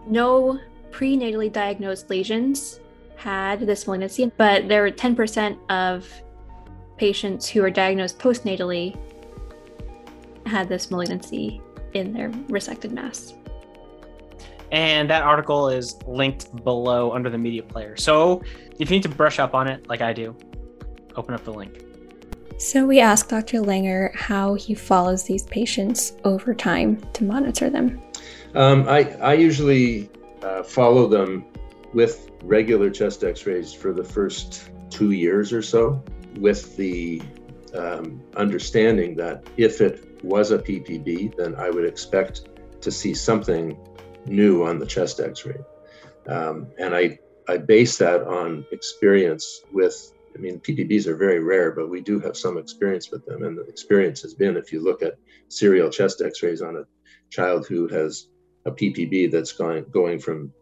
no 0.08 0.60
prenatally 0.92 1.52
diagnosed 1.52 2.10
lesions 2.10 2.80
had 3.16 3.62
this 3.62 3.86
malignancy, 3.86 4.32
but 4.38 4.68
there 4.68 4.82
were 4.82 4.92
10% 4.92 5.58
of 5.70 6.08
patients 6.98 7.48
who 7.48 7.62
were 7.62 7.70
diagnosed 7.70 8.20
postnatally 8.20 8.98
had 10.46 10.68
this 10.68 10.92
malignancy 10.92 11.62
in 11.94 12.14
their 12.14 12.30
resected 12.50 12.92
mass. 12.92 13.34
And 14.72 15.10
that 15.10 15.24
article 15.24 15.70
is 15.70 16.00
linked 16.08 16.64
below 16.64 17.12
under 17.12 17.30
the 17.30 17.38
media 17.38 17.64
player. 17.64 17.98
So 17.98 18.42
if 18.80 18.90
you 18.90 18.98
need 18.98 19.04
to 19.04 19.10
brush 19.10 19.38
up 19.38 19.54
on 19.54 19.68
it, 19.68 19.88
like 19.90 20.02
I 20.02 20.14
do, 20.14 20.36
open 21.16 21.36
up 21.36 21.44
the 21.44 21.54
link. 21.54 21.84
So 22.58 22.86
we 22.86 23.00
asked 23.00 23.30
Dr. 23.30 23.58
Langer 23.60 24.16
how 24.16 24.54
he 24.54 24.74
follows 24.74 25.24
these 25.24 25.44
patients 25.44 26.14
over 26.24 26.54
time 26.54 27.02
to 27.14 27.24
monitor 27.24 27.70
them. 27.70 28.02
Um, 28.54 28.88
I, 28.90 29.12
I 29.22 29.34
usually 29.34 30.10
uh, 30.44 30.64
follow 30.64 31.08
them 31.08 31.46
with 31.94 32.30
regular 32.44 32.90
chest 32.90 33.24
x 33.24 33.46
rays 33.46 33.74
for 33.74 33.94
the 33.94 34.04
first 34.04 34.70
two 34.90 35.12
years 35.12 35.54
or 35.54 35.62
so, 35.62 36.04
with 36.38 36.76
the 36.76 37.22
um, 37.74 38.22
understanding 38.36 39.16
that 39.16 39.44
if 39.58 39.80
it 39.80 40.24
was 40.24 40.52
a 40.52 40.58
PPB, 40.58 41.38
then 41.38 41.56
I 41.56 41.70
would 41.70 41.86
expect 41.86 42.50
to 42.82 42.92
see 42.92 43.14
something 43.14 43.78
new 44.26 44.64
on 44.64 44.80
the 44.80 44.86
chest 44.86 45.20
x 45.20 45.46
ray. 45.46 45.60
Um, 46.28 46.68
and 46.78 46.94
I, 46.94 47.20
I 47.48 47.58
base 47.58 47.98
that 47.98 48.22
on 48.24 48.66
experience 48.72 49.62
with 49.72 50.14
I 50.34 50.40
mean, 50.40 50.60
PPBs 50.60 51.08
are 51.08 51.18
very 51.18 51.40
rare, 51.40 51.72
but 51.72 51.90
we 51.90 52.00
do 52.00 52.20
have 52.22 52.38
some 52.38 52.58
experience 52.58 53.12
with 53.12 53.26
them. 53.26 53.44
And 53.44 53.58
the 53.58 53.64
experience 53.64 54.22
has 54.22 54.34
been 54.34 54.56
if 54.56 54.72
you 54.72 54.82
look 54.82 55.04
at 55.04 55.16
serial 55.50 55.90
chest 55.90 56.22
x 56.22 56.42
rays 56.42 56.62
on 56.62 56.78
a 56.78 56.86
child 57.30 57.68
who 57.68 57.88
has 57.90 58.28
a 58.66 58.72
PPB 58.72 59.32
that's 59.32 59.52
going 59.52 59.86
going 59.92 60.20
from 60.20 60.54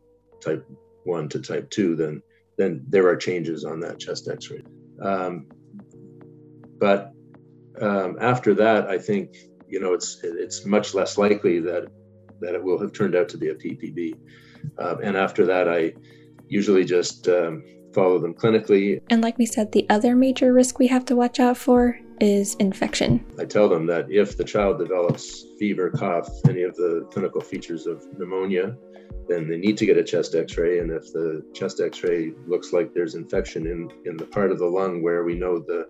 type 0.41 0.65
one 1.03 1.29
to 1.29 1.39
type 1.39 1.69
two, 1.69 1.95
then 1.95 2.21
then 2.57 2.83
there 2.89 3.07
are 3.07 3.15
changes 3.15 3.63
on 3.63 3.79
that 3.79 3.99
chest 3.99 4.27
X-ray. 4.27 4.61
Um, 5.01 5.47
but 6.77 7.13
um, 7.81 8.17
after 8.19 8.53
that, 8.55 8.87
I 8.87 8.97
think 8.97 9.37
you 9.67 9.79
know 9.79 9.93
it's 9.93 10.19
it's 10.23 10.65
much 10.65 10.93
less 10.93 11.17
likely 11.17 11.59
that 11.59 11.87
that 12.41 12.55
it 12.55 12.63
will 12.63 12.79
have 12.79 12.93
turned 12.93 13.15
out 13.15 13.29
to 13.29 13.37
be 13.37 13.49
a 13.49 13.55
PPB. 13.55 14.15
Um, 14.77 14.99
and 15.03 15.17
after 15.17 15.45
that, 15.45 15.67
I 15.67 15.93
usually 16.47 16.85
just 16.85 17.27
um, 17.27 17.63
follow 17.93 18.19
them 18.19 18.33
clinically. 18.33 19.01
And 19.09 19.21
like 19.21 19.37
we 19.37 19.45
said, 19.45 19.71
the 19.71 19.85
other 19.89 20.15
major 20.15 20.53
risk 20.53 20.79
we 20.79 20.87
have 20.87 21.05
to 21.05 21.15
watch 21.15 21.39
out 21.39 21.57
for 21.57 21.99
is 22.19 22.55
infection. 22.55 23.25
I 23.39 23.45
tell 23.45 23.69
them 23.69 23.85
that 23.87 24.11
if 24.11 24.37
the 24.37 24.43
child 24.43 24.79
develops 24.79 25.45
fever, 25.57 25.89
cough, 25.89 26.29
any 26.47 26.63
of 26.63 26.75
the 26.75 27.07
clinical 27.11 27.41
features 27.41 27.87
of 27.87 28.05
pneumonia, 28.17 28.75
then 29.29 29.47
they 29.47 29.57
need 29.57 29.77
to 29.77 29.85
get 29.85 29.95
a 29.95 30.03
chest 30.03 30.35
x-ray 30.35 30.79
and 30.79 30.91
if 30.91 31.13
the 31.13 31.45
chest 31.53 31.79
x-ray 31.79 32.33
looks 32.47 32.73
like 32.73 32.93
there's 32.93 33.13
infection 33.15 33.67
in, 33.67 33.89
in 34.05 34.17
the 34.17 34.25
part 34.25 34.51
of 34.51 34.57
the 34.57 34.65
lung 34.65 35.03
where 35.03 35.23
we 35.23 35.35
know 35.35 35.59
the 35.59 35.87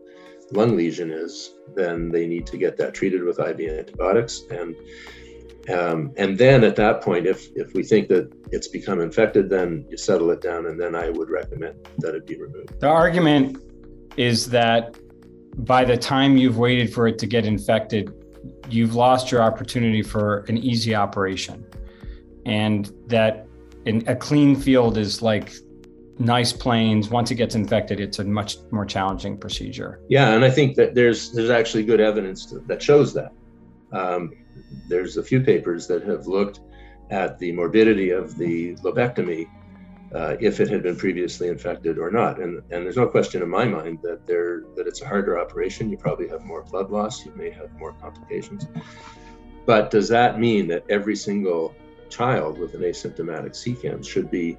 lung 0.51 0.75
lesion 0.75 1.09
is 1.09 1.55
then 1.75 2.09
they 2.12 2.27
need 2.27 2.45
to 2.45 2.57
get 2.57 2.75
that 2.75 2.93
treated 2.93 3.23
with 3.23 3.39
iv 3.39 3.59
antibiotics 3.62 4.43
and 4.51 4.75
um, 5.69 6.12
and 6.17 6.38
then 6.38 6.63
at 6.63 6.75
that 6.75 7.01
point 7.01 7.25
if 7.25 7.47
if 7.55 7.73
we 7.73 7.84
think 7.84 8.08
that 8.08 8.32
it's 8.51 8.67
become 8.67 8.99
infected 9.01 9.49
then 9.49 9.86
you 9.89 9.97
settle 9.97 10.32
it 10.32 10.41
down 10.41 10.65
and 10.67 10.79
then 10.79 10.95
i 10.95 11.10
would 11.10 11.29
recommend 11.29 11.75
that 11.97 12.15
it 12.15 12.25
be 12.25 12.39
removed 12.39 12.79
the 12.79 12.88
argument 12.88 13.58
is 14.17 14.49
that 14.49 14.97
by 15.60 15.84
the 15.84 15.97
time 15.97 16.38
you've 16.38 16.58
waited 16.58 16.93
for 16.93 17.08
it 17.08 17.17
to 17.19 17.27
get 17.27 17.45
infected, 17.45 18.13
you've 18.69 18.95
lost 18.95 19.32
your 19.32 19.41
opportunity 19.41 20.01
for 20.01 20.39
an 20.47 20.58
easy 20.58 20.95
operation. 20.95 21.65
And 22.45 22.91
that 23.08 23.47
in 23.86 24.08
a 24.08 24.15
clean 24.15 24.55
field 24.55 24.97
is 24.97 25.21
like 25.21 25.53
nice 26.17 26.53
planes. 26.53 27.10
Once 27.10 27.32
it 27.32 27.36
gets 27.36 27.55
infected, 27.55 27.99
it's 27.99 28.19
a 28.19 28.23
much 28.23 28.58
more 28.71 28.86
challenging 28.86 29.38
procedure. 29.38 29.99
Yeah, 30.10 30.32
and 30.32 30.45
I 30.45 30.49
think 30.49 30.75
that 30.75 30.95
there's 30.95 31.32
there's 31.32 31.49
actually 31.49 31.84
good 31.84 31.99
evidence 31.99 32.53
that 32.67 32.82
shows 32.82 33.13
that. 33.13 33.32
Um, 33.91 34.34
there's 34.87 35.17
a 35.17 35.23
few 35.23 35.41
papers 35.41 35.87
that 35.87 36.03
have 36.03 36.27
looked 36.27 36.59
at 37.09 37.39
the 37.39 37.51
morbidity 37.51 38.11
of 38.11 38.37
the 38.37 38.75
lobectomy 38.75 39.47
uh, 40.13 40.35
if 40.39 40.59
it 40.59 40.69
had 40.69 40.83
been 40.83 40.95
previously 40.95 41.47
infected 41.47 41.97
or 41.99 42.09
not. 42.09 42.39
And, 42.39 42.57
and 42.71 42.85
there's 42.85 42.97
no 42.97 43.07
question 43.07 43.41
in 43.41 43.49
my 43.49 43.65
mind 43.65 43.99
that 44.01 44.25
there 44.25 44.63
that 44.75 44.87
it's 44.87 45.01
a 45.01 45.07
harder 45.07 45.39
operation. 45.39 45.89
You 45.89 45.97
probably 45.97 46.27
have 46.29 46.43
more 46.43 46.63
blood 46.63 46.89
loss. 46.89 47.25
You 47.25 47.33
may 47.35 47.51
have 47.51 47.71
more 47.77 47.93
complications. 47.93 48.67
But 49.65 49.91
does 49.91 50.09
that 50.09 50.39
mean 50.39 50.67
that 50.69 50.83
every 50.89 51.15
single 51.15 51.75
child 52.09 52.57
with 52.57 52.73
an 52.73 52.81
asymptomatic 52.81 53.51
CCAM 53.51 54.03
should 54.05 54.31
be 54.31 54.57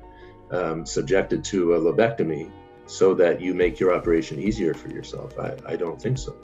um, 0.52 0.86
subjected 0.86 1.42
to 1.44 1.74
a 1.74 1.80
lobectomy 1.80 2.50
so 2.86 3.14
that 3.14 3.40
you 3.40 3.54
make 3.54 3.80
your 3.80 3.92
operation 3.92 4.38
easier 4.38 4.72
for 4.72 4.88
yourself? 4.88 5.36
I, 5.38 5.56
I 5.66 5.76
don't 5.76 6.00
think 6.00 6.18
so. 6.18 6.36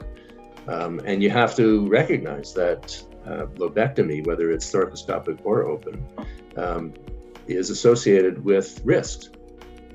Um, 0.67 0.99
and 1.05 1.23
you 1.23 1.29
have 1.29 1.55
to 1.55 1.87
recognize 1.87 2.53
that 2.55 3.01
uh, 3.27 3.45
lobectomy, 3.57 4.25
whether 4.25 4.51
it's 4.51 4.71
thoracoscopic 4.71 5.39
or 5.43 5.63
open, 5.63 6.05
um, 6.55 6.93
is 7.47 7.69
associated 7.69 8.43
with 8.43 8.81
risks. 8.83 9.29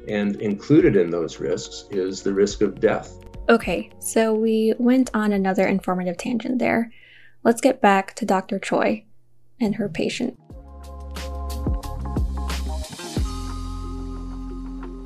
And 0.09 0.37
included 0.43 0.97
in 0.97 1.11
those 1.11 1.39
risks 1.39 1.85
is 1.91 2.23
the 2.23 2.33
risk 2.33 2.61
of 2.61 2.81
death. 2.81 3.19
Okay, 3.49 3.91
so 4.01 4.35
we 4.35 4.75
went 4.79 5.11
on 5.15 5.33
another 5.33 5.67
informative 5.67 6.17
tangent 6.17 6.59
there. 6.59 6.93
Let's 7.45 7.61
get 7.61 7.81
back 7.81 8.15
to 8.15 8.27
Dr. 8.27 8.59
Choi 8.59 9.05
and 9.61 9.75
her 9.77 9.89
patient. 9.89 10.37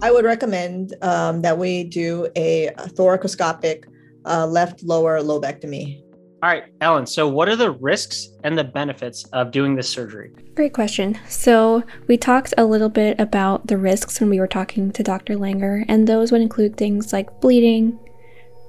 I 0.03 0.11
would 0.11 0.25
recommend 0.25 0.95
um, 1.03 1.43
that 1.43 1.59
we 1.59 1.85
do 1.85 2.29
a 2.37 2.71
thoracoscopic 2.77 3.85
uh, 4.25 4.47
left 4.47 4.83
lower 4.83 5.21
lobectomy 5.21 6.03
all 6.47 6.53
right, 6.53 6.73
Ellen. 6.81 7.07
So, 7.07 7.27
what 7.27 7.49
are 7.49 7.57
the 7.57 7.73
risks 7.73 8.29
and 8.45 8.57
the 8.57 8.63
benefits 8.63 9.25
of 9.33 9.51
doing 9.51 9.75
this 9.75 9.89
surgery? 9.89 10.31
Great 10.55 10.73
question. 10.73 11.19
So, 11.29 11.83
we 12.07 12.17
talked 12.17 12.55
a 12.57 12.65
little 12.65 12.89
bit 12.89 13.19
about 13.19 13.67
the 13.67 13.77
risks 13.77 14.21
when 14.21 14.31
we 14.31 14.39
were 14.39 14.47
talking 14.47 14.93
to 14.93 15.03
Dr. 15.03 15.35
Langer, 15.35 15.85
and 15.89 16.07
those 16.07 16.31
would 16.31 16.41
include 16.41 16.77
things 16.77 17.13
like 17.13 17.41
bleeding, 17.41 17.99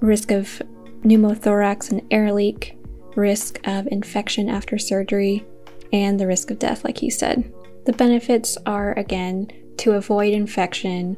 risk 0.01 0.31
of 0.31 0.59
pneumothorax 1.03 1.91
and 1.91 2.01
air 2.09 2.33
leak, 2.33 2.79
risk 3.15 3.59
of 3.67 3.85
infection 3.91 4.49
after 4.49 4.79
surgery, 4.79 5.45
and 5.93 6.19
the 6.19 6.25
risk 6.25 6.49
of 6.49 6.57
death, 6.57 6.83
like 6.83 6.97
he 6.97 7.11
said. 7.11 7.53
The 7.85 7.93
benefits 7.93 8.57
are, 8.65 8.97
again, 8.97 9.51
to 9.77 9.91
avoid 9.91 10.33
infection, 10.33 11.15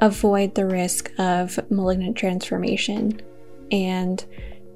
avoid 0.00 0.56
the 0.56 0.66
risk 0.66 1.12
of 1.20 1.60
malignant 1.70 2.16
transformation, 2.16 3.22
and 3.70 4.24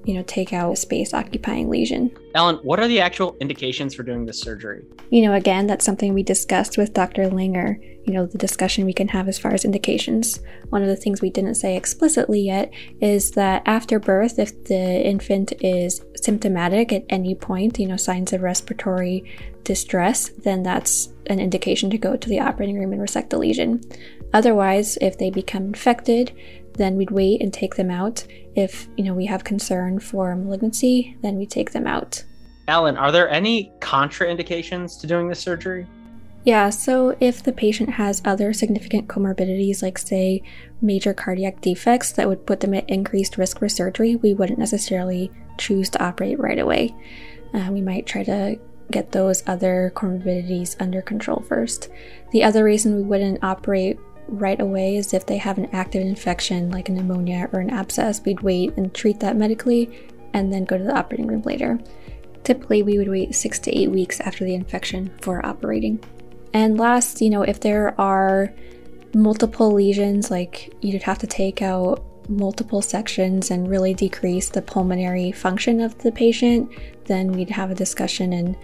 you 0.07 0.15
know, 0.15 0.23
take 0.23 0.53
out 0.53 0.73
a 0.73 0.77
space 0.77 1.13
occupying 1.13 1.69
lesion. 1.69 2.17
Ellen, 2.35 2.57
what 2.63 2.79
are 2.79 2.87
the 2.87 3.01
actual 3.01 3.37
indications 3.41 3.95
for 3.95 4.05
doing 4.05 4.25
this 4.25 4.41
surgery? 4.41 4.85
You 5.11 5.23
know, 5.23 5.35
again, 5.35 5.67
that's 5.67 5.85
something 5.85 6.15
we 6.15 6.23
discussed 6.23 6.79
with 6.79 6.95
Dr. 6.95 7.25
Langer, 7.25 7.77
you 8.07 8.15
know, 8.15 8.25
the 8.25 8.39
discussion 8.39 8.85
we 8.85 8.93
can 8.93 9.09
have 9.09 9.27
as 9.27 9.39
far 9.39 9.53
as 9.53 9.65
indications. 9.65 10.41
One 10.69 10.83
of 10.83 10.89
the 10.89 10.97
things 10.97 11.21
we 11.21 11.31
didn't 11.31 11.57
say 11.57 11.77
explicitly 11.77 12.41
yet 12.41 12.73
is 13.01 13.33
that 13.33 13.63
after 13.67 13.99
birth, 13.99 14.39
if 14.39 14.65
the 14.65 15.05
infant 15.05 15.53
is 15.61 16.05
symptomatic 16.15 16.93
at 16.93 17.05
any 17.09 17.35
point, 17.35 17.81
you 17.81 17.89
know, 17.89 17.97
signs 17.97 18.33
of 18.33 18.43
respiratory 18.43 19.25
distress, 19.65 20.29
then 20.29 20.63
that's 20.63 21.13
an 21.27 21.41
indication 21.41 21.91
to 21.91 21.99
go 21.99 22.17
to 22.17 22.29
the 22.29 22.39
operating 22.39 22.79
room 22.79 22.93
and 22.93 23.03
resect 23.03 23.31
the 23.31 23.39
lesion. 23.39 23.81
Otherwise, 24.33 24.97
if 25.01 25.19
they 25.19 25.31
become 25.31 25.65
infected, 25.65 26.33
then 26.77 26.97
we'd 26.97 27.11
wait 27.11 27.41
and 27.41 27.53
take 27.53 27.75
them 27.77 27.91
out. 27.91 28.25
If, 28.55 28.89
you 28.97 29.05
know, 29.05 29.15
we 29.15 29.27
have 29.27 29.45
concern 29.45 30.01
for 30.01 30.35
malignancy, 30.37 31.17
then 31.23 31.37
we 31.37 31.47
take 31.47 31.73
them 31.73 31.87
out. 31.87 32.25
Ellen, 32.69 32.97
are 32.97 33.13
there 33.13 33.29
any 33.29 33.73
contraindications 33.81 35.01
to 35.01 35.07
doing 35.07 35.29
this 35.29 35.41
surgery? 35.41 35.87
Yeah, 36.45 36.71
so 36.71 37.17
if 37.19 37.43
the 37.43 37.53
patient 37.53 37.91
has 37.91 38.23
other 38.25 38.53
significant 38.53 39.09
comorbidities, 39.09 39.83
like, 39.83 39.99
say, 39.99 40.43
major 40.81 41.13
cardiac 41.13 41.61
defects 41.61 42.13
that 42.13 42.29
would 42.29 42.47
put 42.47 42.61
them 42.61 42.73
at 42.73 42.89
increased 42.89 43.37
risk 43.37 43.59
for 43.59 43.69
surgery, 43.69 44.15
we 44.15 44.33
wouldn't 44.33 44.59
necessarily 44.59 45.31
choose 45.59 45.91
to 45.91 46.05
operate 46.05 46.39
right 46.39 46.61
away. 46.61 46.95
Uh, 47.53 47.69
we 47.73 47.81
might 47.81 48.07
try 48.07 48.23
to 48.23 48.59
get 48.93 49.11
those 49.11 49.43
other 49.49 49.93
comorbidities 49.97 50.77
under 50.79 51.03
control 51.03 51.41
first. 51.49 51.89
The 52.31 52.45
other 52.45 52.63
reason 52.63 52.95
we 52.95 53.03
wouldn't 53.03 53.43
operate 53.43 53.99
right 54.29 54.61
away 54.61 54.97
is 54.97 55.15
if 55.15 55.27
they 55.27 55.37
have 55.37 55.59
an 55.59 55.69
active 55.73 56.03
infection 56.03 56.71
like 56.71 56.89
a 56.89 56.93
pneumonia 56.93 57.49
or 57.53 57.61
an 57.61 57.71
abscess, 57.71 58.21
we'd 58.25 58.41
wait 58.41 58.77
and 58.77 58.93
treat 58.95 59.21
that 59.21 59.37
medically 59.37 60.11
and 60.35 60.53
then 60.53 60.65
go 60.65 60.77
to 60.77 60.85
the 60.85 60.97
operating 60.97 61.27
room 61.27 61.43
later. 61.43 61.79
Typically, 62.45 62.83
we 62.83 62.99
would 62.99 63.09
wait 63.09 63.35
six 63.35 63.59
to 63.61 63.77
eight 63.77 63.91
weeks 63.91 64.21
after 64.21 64.45
the 64.45 64.55
infection 64.55 65.11
for 65.21 65.45
operating. 65.45 65.99
And 66.53 66.79
last, 66.79 67.21
you 67.21 67.31
know, 67.31 67.43
if 67.43 67.61
there 67.61 67.99
are 68.01 68.53
multiple 69.15 69.73
lesions, 69.73 70.31
like 70.31 70.73
you'd 70.81 71.03
have 71.03 71.19
to 71.19 71.27
take 71.27 71.63
out 71.63 72.05
multiple 72.29 72.83
sections 72.83 73.51
and 73.51 73.69
really 73.69 73.95
decrease 73.95 74.49
the 74.49 74.63
pulmonary 74.63 75.33
function 75.33 75.81
of 75.81 75.97
the 75.99 76.13
patient, 76.13 76.71
then 77.05 77.33
we'd 77.33 77.51
have 77.51 77.71
a 77.71 77.75
discussion 77.75 78.33
and 78.33 78.57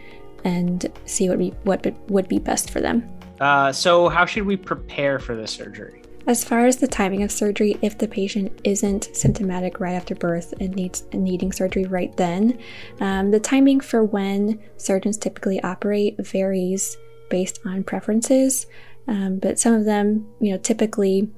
and 0.44 0.90
see 1.06 1.28
what 1.28 1.38
be 1.38 1.50
what 1.64 1.86
would 2.08 2.28
be 2.28 2.38
best 2.38 2.70
for 2.70 2.80
them. 2.80 3.08
Uh, 3.42 3.72
so, 3.72 4.08
how 4.08 4.24
should 4.24 4.44
we 4.44 4.56
prepare 4.56 5.18
for 5.18 5.34
the 5.34 5.48
surgery? 5.48 6.00
As 6.28 6.44
far 6.44 6.66
as 6.66 6.76
the 6.76 6.86
timing 6.86 7.24
of 7.24 7.32
surgery, 7.32 7.76
if 7.82 7.98
the 7.98 8.06
patient 8.06 8.60
isn't 8.62 9.08
symptomatic 9.16 9.80
right 9.80 9.94
after 9.94 10.14
birth 10.14 10.54
and 10.60 10.72
needs 10.76 11.02
needing 11.12 11.50
surgery 11.50 11.84
right 11.84 12.16
then, 12.16 12.56
um, 13.00 13.32
the 13.32 13.40
timing 13.40 13.80
for 13.80 14.04
when 14.04 14.60
surgeons 14.76 15.18
typically 15.18 15.60
operate 15.64 16.14
varies 16.24 16.96
based 17.30 17.58
on 17.64 17.82
preferences. 17.82 18.66
Um, 19.08 19.40
but 19.40 19.58
some 19.58 19.74
of 19.74 19.86
them, 19.86 20.28
you 20.38 20.52
know, 20.52 20.58
typically 20.58 21.28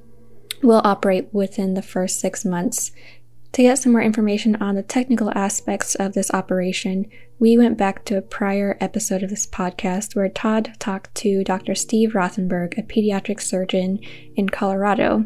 will 0.63 0.83
operate 0.85 1.33
within 1.33 1.73
the 1.73 1.81
first 1.81 2.21
six 2.21 2.45
months 2.45 2.93
to 3.55 3.63
get 3.63 3.79
some 3.79 3.93
more 3.93 4.03
information 4.03 4.57
on 4.57 4.75
the 4.75 4.83
technical 4.83 5.31
aspects 5.37 5.95
of 5.95 6.13
this 6.13 6.31
operation, 6.33 7.07
we 7.39 7.57
went 7.57 7.79
back 7.79 8.05
to 8.05 8.19
a 8.19 8.23
prior 8.23 8.77
episode 8.81 9.23
of 9.23 9.31
this 9.31 9.47
podcast 9.47 10.17
where 10.17 10.29
Todd 10.29 10.75
talked 10.81 11.15
to 11.17 11.45
Dr. 11.45 11.77
Steve 11.77 12.15
Rothenberg, 12.15 12.77
a 12.77 12.83
pediatric 12.83 13.41
surgeon 13.41 14.01
in 14.35 14.49
Colorado, 14.49 15.25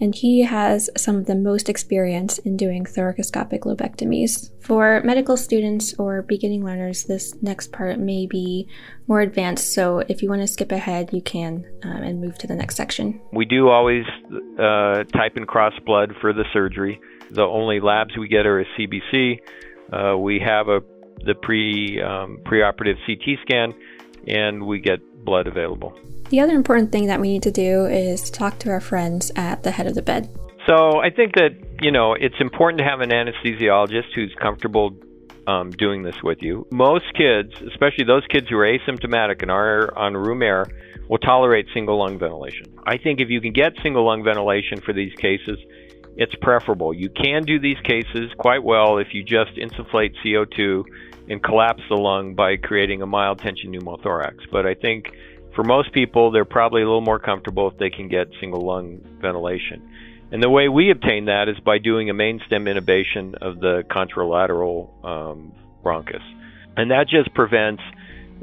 and 0.00 0.14
he 0.14 0.42
has 0.42 0.88
some 0.96 1.16
of 1.16 1.26
the 1.26 1.34
most 1.34 1.68
experience 1.68 2.38
in 2.38 2.56
doing 2.56 2.84
thoracoscopic 2.84 3.60
lobectomies. 3.60 4.50
For 4.62 5.02
medical 5.04 5.36
students 5.36 5.94
or 5.98 6.22
beginning 6.22 6.64
learners, 6.64 7.04
this 7.04 7.34
next 7.42 7.72
part 7.72 7.98
may 7.98 8.26
be 8.26 8.68
more 9.06 9.20
advanced, 9.20 9.74
so 9.74 9.98
if 10.08 10.22
you 10.22 10.30
want 10.30 10.40
to 10.40 10.48
skip 10.48 10.72
ahead, 10.72 11.10
you 11.12 11.20
can 11.20 11.66
um, 11.82 12.02
and 12.02 12.20
move 12.22 12.38
to 12.38 12.46
the 12.46 12.54
next 12.54 12.76
section. 12.76 13.20
We 13.32 13.44
do 13.44 13.68
always 13.68 14.04
uh, 14.58 15.04
type 15.12 15.36
and 15.36 15.46
cross 15.46 15.74
blood 15.84 16.14
for 16.22 16.32
the 16.32 16.44
surgery. 16.54 17.00
The 17.30 17.42
only 17.42 17.80
labs 17.80 18.16
we 18.16 18.28
get 18.28 18.46
are 18.46 18.60
a 18.60 18.64
CBC. 18.78 19.40
Uh, 19.92 20.18
we 20.18 20.40
have 20.40 20.68
a 20.68 20.80
the 21.24 21.34
pre 21.34 22.00
um, 22.02 22.38
preoperative 22.44 22.96
CT 23.06 23.38
scan, 23.42 23.74
and 24.26 24.66
we 24.66 24.80
get 24.80 25.00
blood 25.24 25.46
available. 25.46 25.98
The 26.30 26.40
other 26.40 26.54
important 26.54 26.92
thing 26.92 27.06
that 27.06 27.20
we 27.20 27.28
need 27.28 27.42
to 27.44 27.50
do 27.50 27.86
is 27.86 28.30
talk 28.30 28.58
to 28.60 28.70
our 28.70 28.80
friends 28.80 29.30
at 29.36 29.62
the 29.62 29.70
head 29.70 29.86
of 29.86 29.94
the 29.94 30.02
bed. 30.02 30.28
So 30.66 30.98
I 31.00 31.10
think 31.10 31.34
that 31.34 31.50
you 31.80 31.92
know 31.92 32.14
it's 32.14 32.34
important 32.40 32.78
to 32.78 32.84
have 32.84 33.00
an 33.00 33.10
anesthesiologist 33.10 34.14
who's 34.14 34.34
comfortable 34.40 34.96
um, 35.46 35.70
doing 35.70 36.02
this 36.02 36.16
with 36.22 36.38
you. 36.42 36.66
Most 36.72 37.04
kids, 37.14 37.52
especially 37.68 38.04
those 38.04 38.26
kids 38.28 38.48
who 38.48 38.56
are 38.58 38.66
asymptomatic 38.66 39.42
and 39.42 39.50
are 39.50 39.96
on 39.96 40.14
room 40.14 40.42
air, 40.42 40.66
will 41.08 41.18
tolerate 41.18 41.66
single 41.72 41.98
lung 41.98 42.18
ventilation. 42.18 42.66
I 42.84 42.98
think 42.98 43.20
if 43.20 43.30
you 43.30 43.40
can 43.40 43.52
get 43.52 43.74
single 43.82 44.04
lung 44.04 44.24
ventilation 44.24 44.80
for 44.80 44.92
these 44.92 45.14
cases, 45.14 45.58
it's 46.16 46.34
preferable. 46.40 46.94
You 46.94 47.10
can 47.10 47.42
do 47.42 47.58
these 47.60 47.78
cases 47.84 48.30
quite 48.38 48.64
well 48.64 48.98
if 48.98 49.08
you 49.12 49.22
just 49.22 49.52
insufflate 49.56 50.14
CO2 50.24 50.84
and 51.28 51.42
collapse 51.42 51.82
the 51.88 51.96
lung 51.96 52.34
by 52.34 52.56
creating 52.56 53.02
a 53.02 53.06
mild 53.06 53.40
tension 53.40 53.72
pneumothorax. 53.72 54.38
But 54.50 54.66
I 54.66 54.74
think 54.74 55.06
for 55.54 55.64
most 55.64 55.92
people, 55.92 56.30
they're 56.30 56.44
probably 56.44 56.82
a 56.82 56.84
little 56.84 57.00
more 57.00 57.18
comfortable 57.18 57.68
if 57.68 57.78
they 57.78 57.90
can 57.90 58.08
get 58.08 58.28
single 58.40 58.64
lung 58.64 59.00
ventilation. 59.20 59.90
And 60.32 60.42
the 60.42 60.50
way 60.50 60.68
we 60.68 60.90
obtain 60.90 61.26
that 61.26 61.48
is 61.48 61.58
by 61.60 61.78
doing 61.78 62.10
a 62.10 62.14
main 62.14 62.40
stem 62.46 62.64
intubation 62.64 63.34
of 63.34 63.60
the 63.60 63.84
contralateral 63.88 65.04
um, 65.04 65.52
bronchus. 65.84 66.22
And 66.76 66.90
that 66.90 67.08
just 67.08 67.32
prevents 67.34 67.82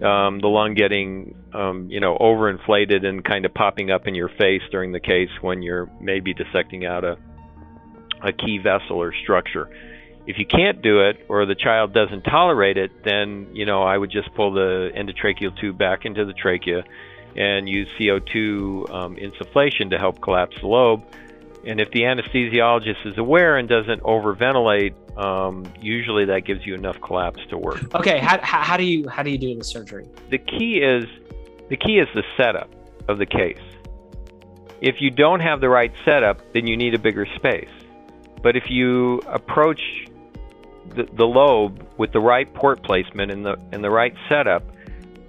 um, 0.01 0.39
the 0.39 0.47
lung 0.47 0.73
getting, 0.75 1.35
um, 1.53 1.89
you 1.89 1.99
know, 1.99 2.17
overinflated 2.17 3.05
and 3.05 3.23
kind 3.23 3.45
of 3.45 3.53
popping 3.53 3.91
up 3.91 4.07
in 4.07 4.15
your 4.15 4.29
face 4.29 4.61
during 4.71 4.91
the 4.91 4.99
case 4.99 5.29
when 5.41 5.61
you're 5.61 5.89
maybe 5.99 6.33
dissecting 6.33 6.85
out 6.85 7.03
a 7.03 7.17
a 8.23 8.31
key 8.31 8.57
vessel 8.57 9.01
or 9.01 9.13
structure. 9.13 9.69
If 10.25 10.37
you 10.39 10.45
can't 10.45 10.81
do 10.81 11.01
it 11.01 11.25
or 11.27 11.45
the 11.45 11.55
child 11.55 11.93
doesn't 11.93 12.21
tolerate 12.21 12.77
it, 12.77 13.03
then 13.03 13.49
you 13.53 13.65
know 13.65 13.83
I 13.83 13.97
would 13.97 14.09
just 14.09 14.33
pull 14.33 14.53
the 14.53 14.91
endotracheal 14.95 15.59
tube 15.59 15.77
back 15.77 16.05
into 16.05 16.25
the 16.25 16.33
trachea 16.33 16.83
and 17.35 17.67
use 17.67 17.89
CO2 17.99 18.93
um, 18.93 19.15
insufflation 19.15 19.89
to 19.89 19.97
help 19.97 20.21
collapse 20.21 20.55
the 20.61 20.67
lobe. 20.67 21.03
And 21.65 21.79
if 21.79 21.91
the 21.91 22.01
anesthesiologist 22.01 23.05
is 23.05 23.17
aware 23.17 23.57
and 23.57 23.67
doesn't 23.67 24.01
overventilate, 24.03 24.93
um, 25.17 25.65
usually 25.79 26.25
that 26.25 26.45
gives 26.45 26.65
you 26.65 26.73
enough 26.73 26.99
collapse 27.01 27.39
to 27.49 27.57
work. 27.57 27.93
Okay, 27.95 28.19
how, 28.19 28.39
how 28.41 28.77
do 28.77 28.83
you 28.83 29.07
how 29.09 29.23
do 29.23 29.29
you 29.29 29.37
do 29.37 29.55
the 29.55 29.63
surgery? 29.63 30.07
The 30.29 30.37
key 30.37 30.77
is 30.77 31.05
the 31.69 31.77
key 31.77 31.99
is 31.99 32.07
the 32.13 32.23
setup 32.37 32.69
of 33.07 33.17
the 33.17 33.25
case. 33.25 33.61
If 34.81 34.95
you 34.99 35.11
don't 35.11 35.39
have 35.39 35.61
the 35.61 35.69
right 35.69 35.93
setup, 36.03 36.53
then 36.53 36.67
you 36.67 36.75
need 36.75 36.93
a 36.93 36.99
bigger 36.99 37.25
space. 37.35 37.69
But 38.43 38.55
if 38.57 38.69
you 38.69 39.19
approach 39.27 39.79
the, 40.95 41.07
the 41.15 41.25
lobe 41.25 41.85
with 41.97 42.11
the 42.11 42.19
right 42.19 42.53
port 42.53 42.83
placement 42.83 43.31
and 43.31 43.45
the 43.45 43.57
and 43.71 43.83
the 43.83 43.89
right 43.89 44.13
setup, 44.29 44.63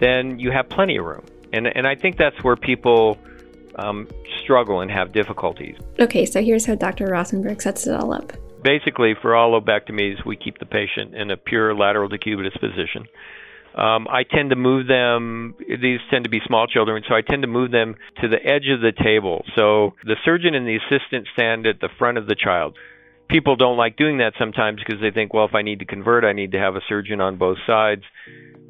then 0.01 0.39
you 0.39 0.51
have 0.51 0.69
plenty 0.69 0.97
of 0.97 1.05
room. 1.05 1.25
And 1.53 1.67
and 1.67 1.87
I 1.87 1.95
think 1.95 2.19
that's 2.19 2.43
where 2.43 2.57
people 2.57 3.17
um, 3.77 4.09
struggle 4.43 4.81
and 4.81 4.91
have 4.91 5.13
difficulties. 5.13 5.77
Okay, 5.99 6.27
so 6.27 6.43
here's 6.43 6.67
how 6.67 6.75
Dr. 6.75 7.07
Rothenberg 7.07 7.63
sets 7.63 7.87
it 7.87 7.95
all 7.95 8.13
up. 8.13 8.33
Basically, 8.63 9.15
for 9.21 9.35
all 9.35 9.59
lobectomies, 9.61 10.25
we 10.25 10.37
keep 10.37 10.59
the 10.59 10.67
patient 10.67 11.15
in 11.15 11.31
a 11.31 11.37
pure 11.37 11.75
lateral 11.75 12.09
decubitus 12.09 12.59
position. 12.59 13.07
Um, 13.75 14.07
I 14.09 14.23
tend 14.23 14.51
to 14.51 14.57
move 14.57 14.87
them, 14.87 15.57
these 15.59 15.99
tend 16.09 16.25
to 16.25 16.31
be 16.31 16.41
small 16.47 16.69
children, 16.69 17.03
so 17.09 17.15
I 17.15 17.23
tend 17.23 17.43
to 17.43 17.49
move 17.49 17.73
them 17.73 17.97
to 18.23 18.29
the 18.29 18.37
edge 18.37 18.69
of 18.73 18.81
the 18.81 18.93
table. 18.93 19.45
So 19.57 19.95
the 20.05 20.15
surgeon 20.25 20.55
and 20.55 20.67
the 20.67 20.77
assistant 20.77 21.27
stand 21.35 21.67
at 21.67 21.81
the 21.81 21.89
front 21.99 22.17
of 22.17 22.27
the 22.27 22.37
child 22.37 22.77
people 23.35 23.57
don't 23.57 23.77
like 23.77 23.97
doing 23.97 24.19
that 24.19 24.33
sometimes 24.39 24.79
because 24.79 25.01
they 25.01 25.11
think, 25.11 25.35
well, 25.35 25.45
if 25.45 25.57
I 25.57 25.63
need 25.63 25.81
to 25.81 25.85
convert, 25.85 26.23
I 26.23 26.33
need 26.33 26.53
to 26.53 26.59
have 26.61 26.77
a 26.77 26.81
surgeon 26.89 27.21
on 27.21 27.37
both 27.37 27.59
sides. 27.67 28.05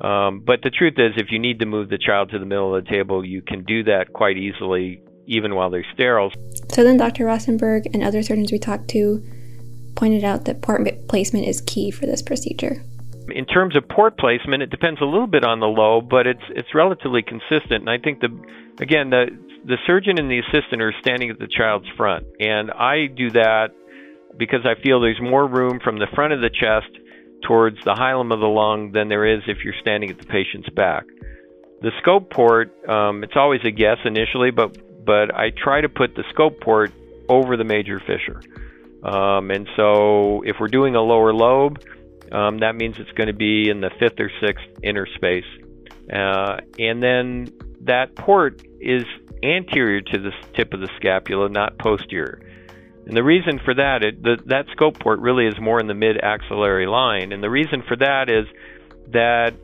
Um, 0.00 0.40
but 0.40 0.62
the 0.62 0.70
truth 0.70 0.94
is, 0.96 1.12
if 1.18 1.26
you 1.30 1.38
need 1.38 1.58
to 1.58 1.66
move 1.66 1.90
the 1.90 1.98
child 1.98 2.30
to 2.30 2.38
the 2.38 2.46
middle 2.46 2.74
of 2.74 2.82
the 2.82 2.90
table, 2.90 3.22
you 3.22 3.42
can 3.42 3.64
do 3.64 3.84
that 3.84 4.14
quite 4.14 4.38
easily, 4.38 5.02
even 5.26 5.54
while 5.54 5.68
they're 5.68 5.84
sterile. 5.92 6.32
So 6.72 6.82
then, 6.82 6.96
Dr. 6.96 7.26
Rothenberg 7.26 7.92
and 7.92 8.02
other 8.02 8.22
surgeons 8.22 8.52
we 8.52 8.58
talked 8.58 8.88
to 8.88 9.22
pointed 9.96 10.24
out 10.24 10.46
that 10.46 10.62
port 10.62 10.80
placement 11.08 11.46
is 11.46 11.60
key 11.60 11.90
for 11.90 12.06
this 12.06 12.22
procedure. 12.22 12.82
In 13.28 13.44
terms 13.44 13.76
of 13.76 13.86
port 13.86 14.16
placement, 14.16 14.62
it 14.62 14.70
depends 14.70 14.98
a 15.02 15.04
little 15.04 15.26
bit 15.26 15.44
on 15.44 15.60
the 15.60 15.66
lobe, 15.66 16.08
but 16.08 16.26
it's 16.26 16.42
it's 16.48 16.74
relatively 16.74 17.22
consistent. 17.22 17.86
And 17.86 17.90
I 17.90 17.98
think 17.98 18.20
the 18.20 18.28
again 18.80 19.10
the 19.10 19.26
the 19.66 19.76
surgeon 19.86 20.18
and 20.18 20.30
the 20.30 20.38
assistant 20.38 20.80
are 20.80 20.94
standing 21.00 21.28
at 21.28 21.38
the 21.38 21.48
child's 21.48 21.88
front, 21.98 22.26
and 22.40 22.70
I 22.70 23.06
do 23.06 23.30
that 23.30 23.68
because 24.36 24.60
I 24.64 24.80
feel 24.82 25.00
there's 25.00 25.20
more 25.20 25.46
room 25.46 25.80
from 25.82 25.98
the 25.98 26.06
front 26.14 26.32
of 26.32 26.40
the 26.40 26.50
chest 26.50 26.90
towards 27.46 27.76
the 27.84 27.94
hilum 27.94 28.32
of 28.32 28.40
the 28.40 28.46
lung 28.46 28.92
than 28.92 29.08
there 29.08 29.26
is 29.26 29.42
if 29.46 29.58
you're 29.64 29.74
standing 29.80 30.10
at 30.10 30.18
the 30.18 30.26
patient's 30.26 30.68
back. 30.70 31.04
The 31.82 31.90
scope 32.00 32.30
port, 32.30 32.72
um, 32.88 33.22
it's 33.22 33.36
always 33.36 33.60
a 33.64 33.70
guess 33.70 33.98
initially, 34.04 34.50
but 34.50 34.76
but 35.04 35.34
I 35.34 35.50
try 35.50 35.82
to 35.82 35.88
put 35.88 36.14
the 36.14 36.24
scope 36.30 36.60
port 36.60 36.92
over 37.28 37.56
the 37.56 37.64
major 37.64 38.00
fissure. 38.00 38.40
Um, 39.02 39.50
and 39.50 39.68
so 39.76 40.42
if 40.46 40.56
we're 40.58 40.68
doing 40.68 40.94
a 40.94 41.02
lower 41.02 41.34
lobe, 41.34 41.78
um, 42.32 42.60
that 42.60 42.74
means 42.74 42.98
it's 42.98 43.12
going 43.12 43.26
to 43.26 43.34
be 43.34 43.68
in 43.68 43.82
the 43.82 43.90
fifth 44.00 44.18
or 44.18 44.30
sixth 44.40 44.64
interspace. 44.82 45.44
Uh, 46.10 46.56
and 46.78 47.02
then 47.02 47.52
that 47.82 48.14
port 48.16 48.62
is 48.80 49.04
anterior 49.42 50.00
to 50.00 50.18
the 50.18 50.30
tip 50.56 50.72
of 50.72 50.80
the 50.80 50.88
scapula, 50.96 51.50
not 51.50 51.78
posterior. 51.78 52.40
And 53.06 53.16
the 53.16 53.22
reason 53.22 53.60
for 53.64 53.74
that, 53.74 54.02
it, 54.02 54.22
the, 54.22 54.38
that 54.46 54.66
scope 54.72 54.98
port 54.98 55.20
really 55.20 55.46
is 55.46 55.54
more 55.60 55.78
in 55.78 55.86
the 55.86 55.94
mid 55.94 56.18
axillary 56.22 56.86
line. 56.86 57.32
And 57.32 57.42
the 57.42 57.50
reason 57.50 57.82
for 57.86 57.96
that 57.96 58.30
is 58.30 58.46
that 59.12 59.54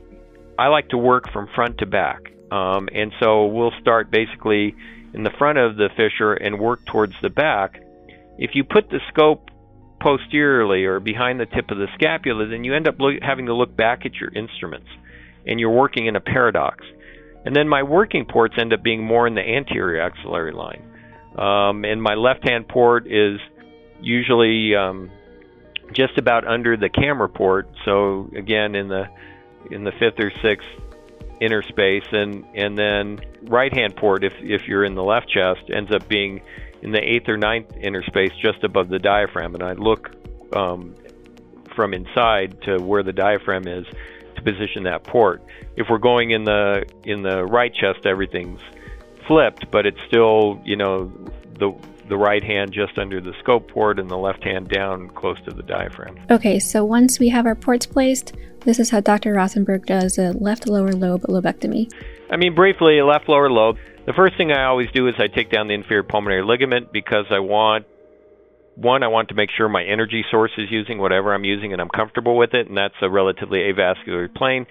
I 0.59 0.69
like 0.69 0.91
to 0.91 0.99
work 0.99 1.33
from 1.33 1.49
front 1.55 1.79
to 1.79 1.87
back. 1.87 2.21
Um, 2.51 2.89
and 2.93 3.13
so 3.21 3.47
we'll 3.47 3.73
start 3.81 4.11
basically 4.11 4.75
in 5.15 5.23
the 5.23 5.31
front 5.39 5.59
of 5.59 5.77
the 5.77 5.89
fissure 5.97 6.35
and 6.35 6.61
work 6.61 6.85
towards 6.85 7.15
the 7.23 7.31
back. 7.31 7.81
If 8.39 8.51
you 8.55 8.65
put 8.65 8.91
the 8.91 9.01
scope 9.09 9.51
posteriorly 10.01 10.85
or 10.85 11.01
behind 11.01 11.41
the 11.41 11.47
tip 11.47 11.71
of 11.71 11.79
the 11.79 11.87
scapula, 11.95 12.47
then 12.47 12.65
you 12.65 12.75
end 12.75 12.89
up 12.89 12.97
lo- 12.99 13.19
having 13.23 13.47
to 13.47 13.55
look 13.55 13.75
back 13.75 14.05
at 14.05 14.15
your 14.15 14.31
instruments 14.35 14.89
and 15.47 15.59
you're 15.59 15.71
working 15.71 16.07
in 16.07 16.17
a 16.17 16.21
paradox. 16.21 16.85
And 17.45 17.57
then 17.57 17.69
my 17.69 17.83
working 17.83 18.27
ports 18.27 18.55
end 18.59 18.73
up 18.73 18.83
being 18.83 19.03
more 19.03 19.27
in 19.27 19.35
the 19.35 19.41
anterior 19.41 20.01
axillary 20.03 20.53
line. 20.53 20.83
Um, 21.37 21.85
and 21.85 22.03
my 22.03 22.15
left 22.15 22.49
hand 22.49 22.69
port 22.69 23.07
is 23.07 23.39
usually 24.01 24.75
um, 24.75 25.11
just 25.93 26.19
about 26.19 26.47
under 26.47 26.77
the 26.77 26.89
camera 26.89 27.29
port. 27.29 27.69
So 27.85 28.31
again, 28.37 28.75
in 28.75 28.89
the 28.89 29.05
in 29.71 29.85
the 29.85 29.93
fifth 29.93 30.19
or 30.19 30.33
sixth 30.43 30.69
interspace, 31.41 32.05
and 32.13 32.45
and 32.55 32.77
then 32.77 33.21
right 33.43 33.73
hand 33.73 33.97
port, 33.97 34.25
if 34.25 34.33
if 34.41 34.67
you're 34.67 34.85
in 34.85 34.95
the 34.95 35.05
left 35.05 35.29
chest, 35.29 35.71
ends 35.73 35.93
up 35.93 36.09
being 36.09 36.41
in 36.83 36.93
the 36.93 37.01
eighth 37.01 37.29
or 37.29 37.37
ninth 37.37 37.71
interspace, 37.77 38.33
just 38.43 38.65
above 38.65 38.89
the 38.89 38.99
diaphragm. 38.99 39.55
And 39.55 39.63
I 39.63 39.73
look 39.75 40.11
um, 40.55 40.95
from 41.75 41.95
inside 41.95 42.61
to 42.63 42.79
where 42.79 43.03
the 43.03 43.13
diaphragm 43.13 43.67
is 43.69 43.87
to 44.37 44.43
position 44.43 44.85
that 44.85 45.05
port. 45.05 45.43
If 45.77 45.89
we're 45.91 45.99
going 45.99 46.31
in 46.31 46.45
the 46.45 46.85
in 47.05 47.23
the 47.23 47.45
right 47.45 47.73
chest, 47.73 48.07
everything's 48.07 48.61
flipped, 49.31 49.71
but 49.71 49.87
it's 49.87 50.01
still 50.09 50.61
you 50.65 50.75
know 50.75 51.13
the 51.61 51.73
the 52.09 52.17
right 52.17 52.43
hand 52.43 52.73
just 52.73 52.99
under 52.99 53.21
the 53.21 53.33
scope 53.39 53.69
port 53.69 54.01
and 54.01 54.11
the 54.11 54.17
left 54.17 54.43
hand 54.43 54.69
down 54.69 55.09
close 55.11 55.41
to 55.43 55.53
the 55.53 55.63
diaphragm. 55.63 56.19
Okay, 56.29 56.59
so 56.59 56.85
once 56.85 57.21
we 57.21 57.29
have 57.29 57.47
our 57.47 57.55
ports 57.55 57.87
placed, 57.87 58.35
this 58.65 58.81
is 58.81 58.91
how 58.91 58.99
Dr. 58.99 59.33
Rothenberg 59.33 59.87
does 59.87 60.19
a 60.19 60.33
left 60.33 60.67
lower 60.67 60.93
lobe 60.93 61.23
lobectomy. 61.23 61.89
I 62.29 62.37
mean, 62.37 62.57
briefly, 62.57 62.99
a 62.99 63.07
left 63.07 63.29
lower 63.29 63.49
lobe. 63.49 63.77
The 64.07 64.13
first 64.13 64.37
thing 64.37 64.51
I 64.51 64.65
always 64.65 64.89
do 64.93 65.07
is 65.07 65.15
I 65.19 65.29
take 65.29 65.53
down 65.53 65.69
the 65.69 65.75
inferior 65.75 66.03
pulmonary 66.03 66.43
ligament 66.43 66.93
because 66.93 67.27
I 67.31 67.39
want 67.39 67.87
one, 68.75 69.05
I 69.05 69.09
want 69.09 69.29
to 69.29 69.35
make 69.35 69.51
sure 69.57 69.69
my 69.69 69.85
energy 69.85 70.25
source 70.31 70.53
is 70.59 70.71
using 70.71 70.99
whatever 70.99 71.33
I'm 71.33 71.45
using 71.45 71.73
and 71.73 71.81
I'm 71.81 71.89
comfortable 71.89 72.37
with 72.37 72.55
it, 72.55 72.67
and 72.67 72.77
that's 72.77 72.95
a 73.03 73.11
relatively 73.11 73.61
avascular 73.61 74.35
plane. 74.35 74.67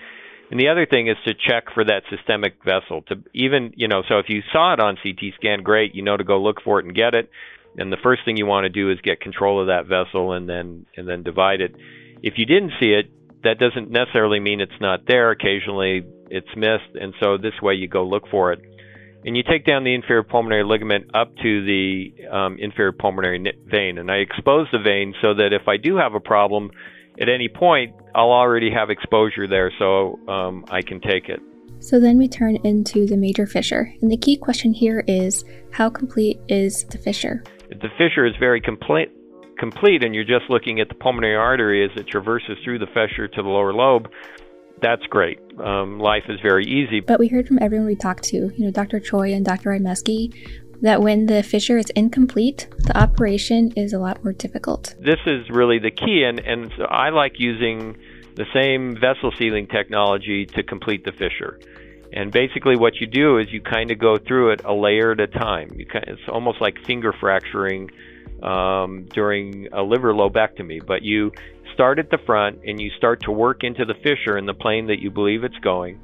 And 0.52 0.60
the 0.60 0.70
other 0.70 0.86
thing 0.86 1.08
is 1.08 1.18
to 1.26 1.34
check 1.34 1.66
for 1.74 1.84
that 1.84 2.04
systemic 2.10 2.56
vessel. 2.64 3.04
To 3.10 3.24
even, 3.34 3.74
you 3.76 3.88
know, 3.88 4.02
so 4.08 4.18
if 4.18 4.26
you 4.30 4.41
saw 4.52 4.74
it 4.74 4.80
on 4.80 4.97
CT 5.02 5.34
scan, 5.36 5.62
great, 5.62 5.93
you 5.93 6.02
know 6.02 6.18
to 6.18 6.24
go 6.24 6.41
look 6.41 6.62
for 6.64 6.80
it 6.80 6.86
and 6.86 6.95
get 6.95 7.14
it. 7.14 7.30
And 7.78 7.91
the 7.91 7.97
first 8.02 8.22
thing 8.26 8.36
you 8.36 8.47
want 8.47 8.66
to 8.66 8.70
do 8.70 8.91
is 8.91 9.00
get 9.02 9.22
control 9.22 9.62
of 9.62 9.68
that 9.68 9.86
vessel 9.86 10.34
and 10.34 10.50
then 10.50 10.86
and 10.97 11.08
then 11.08 11.22
divide 11.22 11.62
it. 11.62 11.76
If 12.24 12.34
you 12.38 12.45
didn't 12.45 12.74
see 12.80 12.93
it, 12.93 13.12
that 13.43 13.60
doesn't 13.60 13.91
necessarily 13.91 14.39
mean 14.39 14.60
it's 14.60 14.82
not 14.82 15.02
there. 15.08 15.32
Occasionally 15.32 16.04
it's 16.30 16.50
missed, 16.56 16.95
and 17.00 17.14
so 17.22 17.38
this 17.38 17.54
way 17.62 17.76
you 17.76 17.88
go 17.88 18.06
look 18.06 18.28
for 18.30 18.52
it. 18.52 18.60
And 19.26 19.36
you 19.36 19.43
take 19.43 19.66
down 19.66 19.84
the 19.84 19.93
inferior 19.93 20.24
pulmonary 20.24 20.64
ligament 20.64 21.12
up 21.14 21.36
to 21.43 21.66
the 21.66 22.14
um, 22.32 22.58
inferior 22.58 22.93
pulmonary 22.93 23.54
vein. 23.70 23.97
And 23.97 24.10
I 24.10 24.18
expose 24.18 24.68
the 24.72 24.80
vein 24.80 25.14
so 25.22 25.34
that 25.34 25.52
if 25.52 25.68
I 25.68 25.76
do 25.78 25.97
have 25.97 26.14
a 26.14 26.22
problem 26.22 26.72
at 27.20 27.30
any 27.30 27.49
point, 27.49 27.93
I'll 28.15 28.32
already 28.32 28.72
have 28.72 28.89
exposure 28.89 29.47
there 29.47 29.72
so 29.78 30.20
um, 30.28 30.65
I 30.70 30.82
can 30.82 31.01
take 31.01 31.30
it. 31.30 31.41
So 31.82 31.99
then 31.99 32.17
we 32.17 32.28
turn 32.28 32.57
into 32.63 33.05
the 33.05 33.17
major 33.17 33.45
fissure. 33.45 33.93
And 34.01 34.11
the 34.11 34.17
key 34.17 34.36
question 34.36 34.74
here 34.74 35.03
is 35.07 35.45
how 35.72 35.89
complete 35.89 36.39
is 36.47 36.84
the 36.86 36.97
fissure? 36.97 37.43
If 37.70 37.80
the 37.82 37.89
fissure 37.97 38.26
is 38.26 38.34
very 38.39 38.59
complete, 38.59 39.09
complete 39.57 40.03
and 40.03 40.13
you're 40.13 40.24
just 40.24 40.49
looking 40.49 40.80
at 40.80 40.89
the 40.89 40.95
pulmonary 40.95 41.36
artery 41.36 41.86
as 41.86 41.91
it 41.95 42.07
traverses 42.07 42.57
through 42.63 42.80
the 42.80 42.88
fissure 42.88 43.28
to 43.28 43.41
the 43.41 43.47
lower 43.47 43.74
lobe, 43.74 44.09
that's 44.82 45.05
great. 45.07 45.39
Um, 45.63 45.99
life 45.99 46.24
is 46.30 46.39
very 46.41 46.65
easy. 46.65 47.01
But 47.01 47.20
we 47.20 47.28
heard 47.28 47.47
from 47.47 47.59
everyone 47.61 47.88
we 47.88 47.95
talked 47.95 48.24
to, 48.26 48.38
you 48.38 48.65
know, 48.65 48.72
Dr. 48.72 48.99
Choi 48.99 49.34
and 49.34 49.45
Dr. 49.45 49.72
Rymeski, 49.72 50.34
that 50.82 51.01
when 51.01 51.25
the 51.25 51.43
fissure 51.43 51.77
is 51.77 51.89
incomplete, 51.95 52.67
the 52.80 52.97
operation 52.97 53.71
is 53.75 53.93
a 53.93 53.99
lot 53.99 54.23
more 54.23 54.34
difficult. 54.34 54.95
This 54.99 55.19
is 55.25 55.49
really 55.49 55.80
the 55.80 55.91
key, 55.91 56.23
and, 56.23 56.39
and 56.39 56.71
so 56.77 56.84
I 56.86 57.09
like 57.09 57.39
using 57.39 57.97
the 58.36 58.45
same 58.53 58.95
vessel 58.95 59.32
sealing 59.38 59.67
technology 59.67 60.45
to 60.45 60.63
complete 60.63 61.03
the 61.03 61.11
fissure. 61.11 61.59
And 62.11 62.32
basically, 62.32 62.75
what 62.75 62.95
you 62.99 63.07
do 63.07 63.38
is 63.38 63.51
you 63.51 63.61
kind 63.61 63.91
of 63.91 63.99
go 63.99 64.17
through 64.17 64.51
it 64.51 64.61
a 64.65 64.73
layer 64.73 65.11
at 65.11 65.19
a 65.19 65.27
time. 65.27 65.69
Kind 65.91 66.07
of, 66.07 66.17
it's 66.17 66.30
almost 66.30 66.59
like 66.59 66.75
finger 66.88 67.13
fracturing 67.19 67.91
um, 68.41 69.05
during 69.13 69.67
a 69.73 69.84
liver 69.84 70.13
lobectomy, 70.13 70.84
but 70.84 71.03
you 71.03 71.32
start 71.73 71.99
at 71.99 72.09
the 72.09 72.17
front 72.25 72.61
and 72.65 72.82
you 72.82 72.89
start 72.97 73.21
to 73.21 73.32
work 73.32 73.63
into 73.63 73.86
the 73.86 73.93
fissure 73.93 74.38
in 74.38 74.45
the 74.45 74.53
plane 74.53 74.88
that 74.88 74.99
you 74.99 75.11
believe 75.11 75.43
it's 75.43 75.57
going 75.59 75.99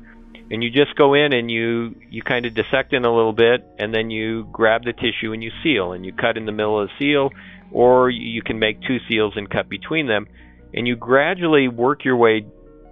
and 0.51 0.63
you 0.63 0.69
just 0.69 0.95
go 0.95 1.13
in 1.13 1.33
and 1.33 1.49
you 1.49 1.95
you 2.09 2.21
kind 2.21 2.45
of 2.45 2.53
dissect 2.53 2.93
in 2.93 3.05
a 3.05 3.13
little 3.13 3.33
bit 3.33 3.65
and 3.79 3.93
then 3.93 4.09
you 4.11 4.47
grab 4.51 4.83
the 4.83 4.93
tissue 4.93 5.33
and 5.33 5.43
you 5.43 5.51
seal 5.63 5.93
and 5.93 6.05
you 6.05 6.13
cut 6.13 6.37
in 6.37 6.45
the 6.45 6.51
middle 6.51 6.81
of 6.81 6.89
the 6.89 6.93
seal 6.99 7.29
or 7.71 8.09
you 8.09 8.41
can 8.41 8.59
make 8.59 8.81
two 8.81 8.97
seals 9.09 9.33
and 9.35 9.49
cut 9.49 9.67
between 9.69 10.07
them 10.07 10.27
and 10.73 10.87
you 10.87 10.95
gradually 10.95 11.67
work 11.67 12.05
your 12.05 12.15
way 12.15 12.45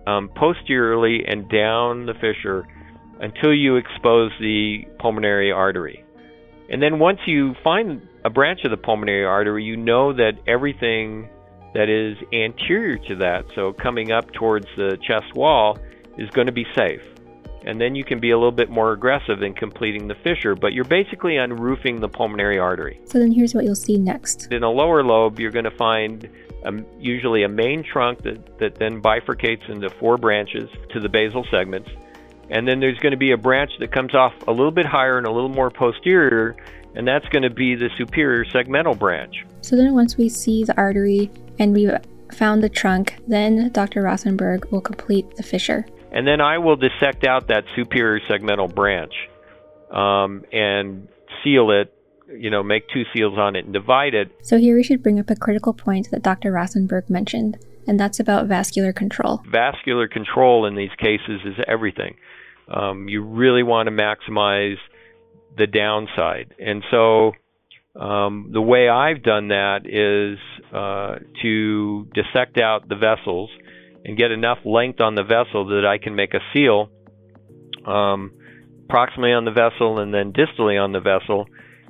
um, 0.08 0.30
posteriorly 0.36 1.24
and 1.28 1.50
down 1.50 2.06
the 2.06 2.14
fissure 2.14 2.68
until 3.20 3.54
you 3.54 3.78
expose 3.78 4.32
the 4.40 4.86
pulmonary 5.00 5.52
artery. 5.52 6.04
And 6.70 6.82
then 6.82 7.00
once 7.00 7.20
you 7.26 7.56
find 7.64 8.02
a 8.26 8.30
branch 8.30 8.62
of 8.66 8.72
the 8.72 8.78
pulmonary 8.78 9.26
artery 9.26 9.64
you 9.64 9.78
know 9.78 10.14
that 10.14 10.34
everything 10.48 11.30
that 11.74 11.90
is 11.90 12.18
anterior 12.32 12.98
to 12.98 13.16
that 13.16 13.46
so 13.56 13.74
coming 13.74 14.12
up 14.12 14.32
towards 14.34 14.66
the 14.78 14.98
chest 15.06 15.34
wall 15.36 15.78
is 16.18 16.30
going 16.30 16.48
to 16.48 16.54
be 16.54 16.66
safe 16.76 17.02
and 17.66 17.80
then 17.80 17.96
you 17.96 18.04
can 18.04 18.20
be 18.20 18.32
a 18.32 18.38
little 18.38 18.52
bit 18.52 18.70
more 18.70 18.92
aggressive 18.92 19.42
in 19.42 19.54
completing 19.54 20.08
the 20.08 20.16
fissure, 20.16 20.56
but 20.56 20.74
you're 20.74 20.84
basically 20.84 21.38
unroofing 21.38 22.00
the 22.00 22.10
pulmonary 22.10 22.60
artery. 22.60 23.00
So 23.06 23.20
then 23.20 23.32
here's 23.32 23.54
what 23.54 23.64
you'll 23.64 23.76
see 23.76 23.98
next. 23.98 24.52
In 24.52 24.64
a 24.64 24.70
lower 24.70 25.04
lobe, 25.04 25.40
you're 25.40 25.52
going 25.52 25.66
to 25.66 25.72
find 25.72 26.30
a, 26.64 26.74
usually 27.00 27.44
a 27.44 27.50
main 27.50 27.84
trunk 27.84 28.24
that, 28.24 28.60
that 28.60 28.76
then 28.76 29.02
bifurcates 29.02 29.70
into 29.70 29.90
four 29.90 30.18
branches 30.18 30.70
to 30.92 31.00
the 31.00 31.10
basal 31.10 31.46
segments. 31.50 31.90
And 32.50 32.68
then 32.68 32.80
there's 32.80 33.00
going 33.00 33.12
to 33.12 33.18
be 33.18 33.32
a 33.32 33.38
branch 33.38 33.72
that 33.80 33.92
comes 33.92 34.14
off 34.14 34.34
a 34.48 34.52
little 34.52 34.72
bit 34.72 34.86
higher 34.86 35.18
and 35.18 35.26
a 35.26 35.32
little 35.32 35.50
more 35.50 35.72
posterior, 35.72 36.56
and 36.96 37.08
that's 37.08 37.28
going 37.30 37.44
to 37.44 37.50
be 37.50 37.76
the 37.76 37.90
superior 37.98 38.46
segmental 38.46 38.98
branch. 38.98 39.46
So 39.62 39.76
then 39.76 39.94
once 39.94 40.18
we 40.18 40.28
see 40.28 40.64
the 40.64 40.76
artery 40.76 41.32
and 41.58 41.74
we've 41.74 41.98
found 42.34 42.62
the 42.62 42.70
trunk, 42.70 43.16
then 43.28 43.72
Dr. 43.72 44.04
Rothenberg 44.04 44.70
will 44.72 44.82
complete 44.82 45.36
the 45.36 45.44
fissure 45.44 45.86
and 46.14 46.28
then 46.28 46.40
I 46.42 46.60
will 46.60 46.76
dissect 46.76 47.26
out 47.26 47.48
that 47.48 47.66
superior 47.76 48.20
segmental 48.30 48.74
branch 48.74 49.14
um, 49.92 50.44
and 50.52 51.08
seal 51.44 51.72
it. 51.72 51.94
You 52.30 52.50
know, 52.50 52.64
make 52.64 52.90
two 52.90 53.04
seals 53.14 53.38
on 53.38 53.56
it 53.56 53.66
and 53.66 53.74
divide 53.74 54.16
it. 54.16 54.32
So 54.42 54.58
here 54.58 54.76
we 54.76 54.84
should 54.84 55.04
bring 55.04 55.20
up 55.20 55.30
a 55.30 55.36
critical 55.36 55.74
point 55.74 56.10
that 56.10 56.24
Dr. 56.24 56.52
Rothenberg 56.52 57.08
mentioned, 57.08 57.60
and 57.86 58.00
that's 58.00 58.20
about 58.20 58.48
vascular 58.48 58.92
control. 58.92 59.44
Vascular 59.52 60.08
control 60.08 60.66
in 60.66 60.76
these 60.76 60.90
cases 60.98 61.42
is 61.46 61.56
everything. 61.68 62.16
Um, 62.74 63.08
you 63.08 63.24
really 63.24 63.62
want 63.62 63.88
to 63.88 63.92
maximize 63.92 64.78
the 65.58 65.68
downside, 65.68 66.56
and 66.58 66.84
so 66.90 67.34
um, 67.96 68.50
the 68.52 68.62
way 68.62 68.90
I've 68.90 69.22
done 69.22 69.50
that 69.50 69.86
is 69.86 70.40
uh, 70.74 71.20
to 71.44 72.08
dissect 72.16 72.58
out 72.58 72.90
the 72.90 72.96
vessels 72.96 73.52
and 74.06 74.18
get 74.18 74.32
enough 74.32 74.60
length 74.66 75.00
on 75.02 75.16
the 75.16 75.24
vessel 75.24 75.68
that 75.68 75.86
I 75.86 75.98
can 75.98 76.16
make 76.16 76.34
a 76.34 76.40
seal 76.54 76.90
um, 77.86 78.32
proximally 78.90 79.36
on 79.36 79.46
the 79.46 79.52
vessel 79.52 80.00
and 80.00 80.14
then 80.14 80.34
distally 80.34 80.82
on 80.82 80.92
the 80.92 81.00
vessel, 81.00 81.46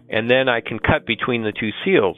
and 0.10 0.30
then 0.30 0.48
I 0.48 0.62
can 0.62 0.80
cut 0.80 1.06
between 1.06 1.44
the 1.44 1.52
two 1.52 1.72
seals. 1.84 2.18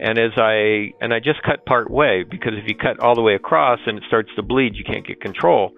And 0.00 0.18
as 0.18 0.32
I 0.36 0.92
and 1.00 1.12
I 1.12 1.18
just 1.18 1.42
cut 1.42 1.66
part 1.66 1.90
way 1.90 2.22
because 2.22 2.52
if 2.54 2.68
you 2.68 2.76
cut 2.76 3.00
all 3.00 3.16
the 3.16 3.22
way 3.22 3.34
across 3.34 3.80
and 3.86 3.98
it 3.98 4.04
starts 4.06 4.30
to 4.36 4.42
bleed, 4.42 4.76
you 4.76 4.84
can't 4.84 5.06
get 5.06 5.20
control. 5.20 5.72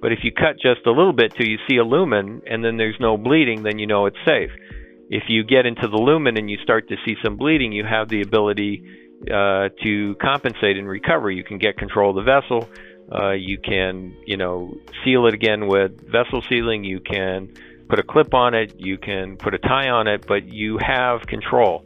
But 0.00 0.12
if 0.12 0.20
you 0.22 0.32
cut 0.32 0.56
just 0.60 0.86
a 0.86 0.90
little 0.90 1.12
bit 1.12 1.34
till 1.34 1.46
you 1.46 1.58
see 1.68 1.76
a 1.76 1.84
lumen 1.84 2.42
and 2.46 2.64
then 2.64 2.76
there's 2.76 2.96
no 3.00 3.16
bleeding, 3.16 3.62
then 3.62 3.78
you 3.78 3.86
know 3.86 4.06
it's 4.06 4.16
safe. 4.24 4.50
If 5.08 5.24
you 5.28 5.44
get 5.44 5.66
into 5.66 5.88
the 5.88 5.96
lumen 5.96 6.36
and 6.36 6.50
you 6.50 6.58
start 6.62 6.88
to 6.88 6.96
see 7.04 7.16
some 7.22 7.36
bleeding, 7.36 7.72
you 7.72 7.84
have 7.84 8.08
the 8.08 8.22
ability 8.22 8.82
uh, 9.30 9.68
to 9.82 10.16
compensate 10.20 10.76
and 10.76 10.88
recover. 10.88 11.30
You 11.30 11.44
can 11.44 11.58
get 11.58 11.76
control 11.76 12.10
of 12.10 12.16
the 12.16 12.22
vessel, 12.22 12.68
uh, 13.12 13.32
you 13.32 13.58
can, 13.58 14.16
you 14.26 14.36
know, 14.36 14.76
seal 15.04 15.26
it 15.26 15.34
again 15.34 15.68
with 15.68 16.10
vessel 16.10 16.42
sealing. 16.48 16.84
You 16.84 17.00
can 17.00 17.52
put 17.88 17.98
a 17.98 18.02
clip 18.02 18.34
on 18.34 18.54
it. 18.54 18.74
You 18.78 18.98
can 18.98 19.36
put 19.36 19.54
a 19.54 19.58
tie 19.58 19.88
on 19.88 20.08
it, 20.08 20.26
but 20.26 20.46
you 20.46 20.78
have 20.78 21.22
control. 21.22 21.84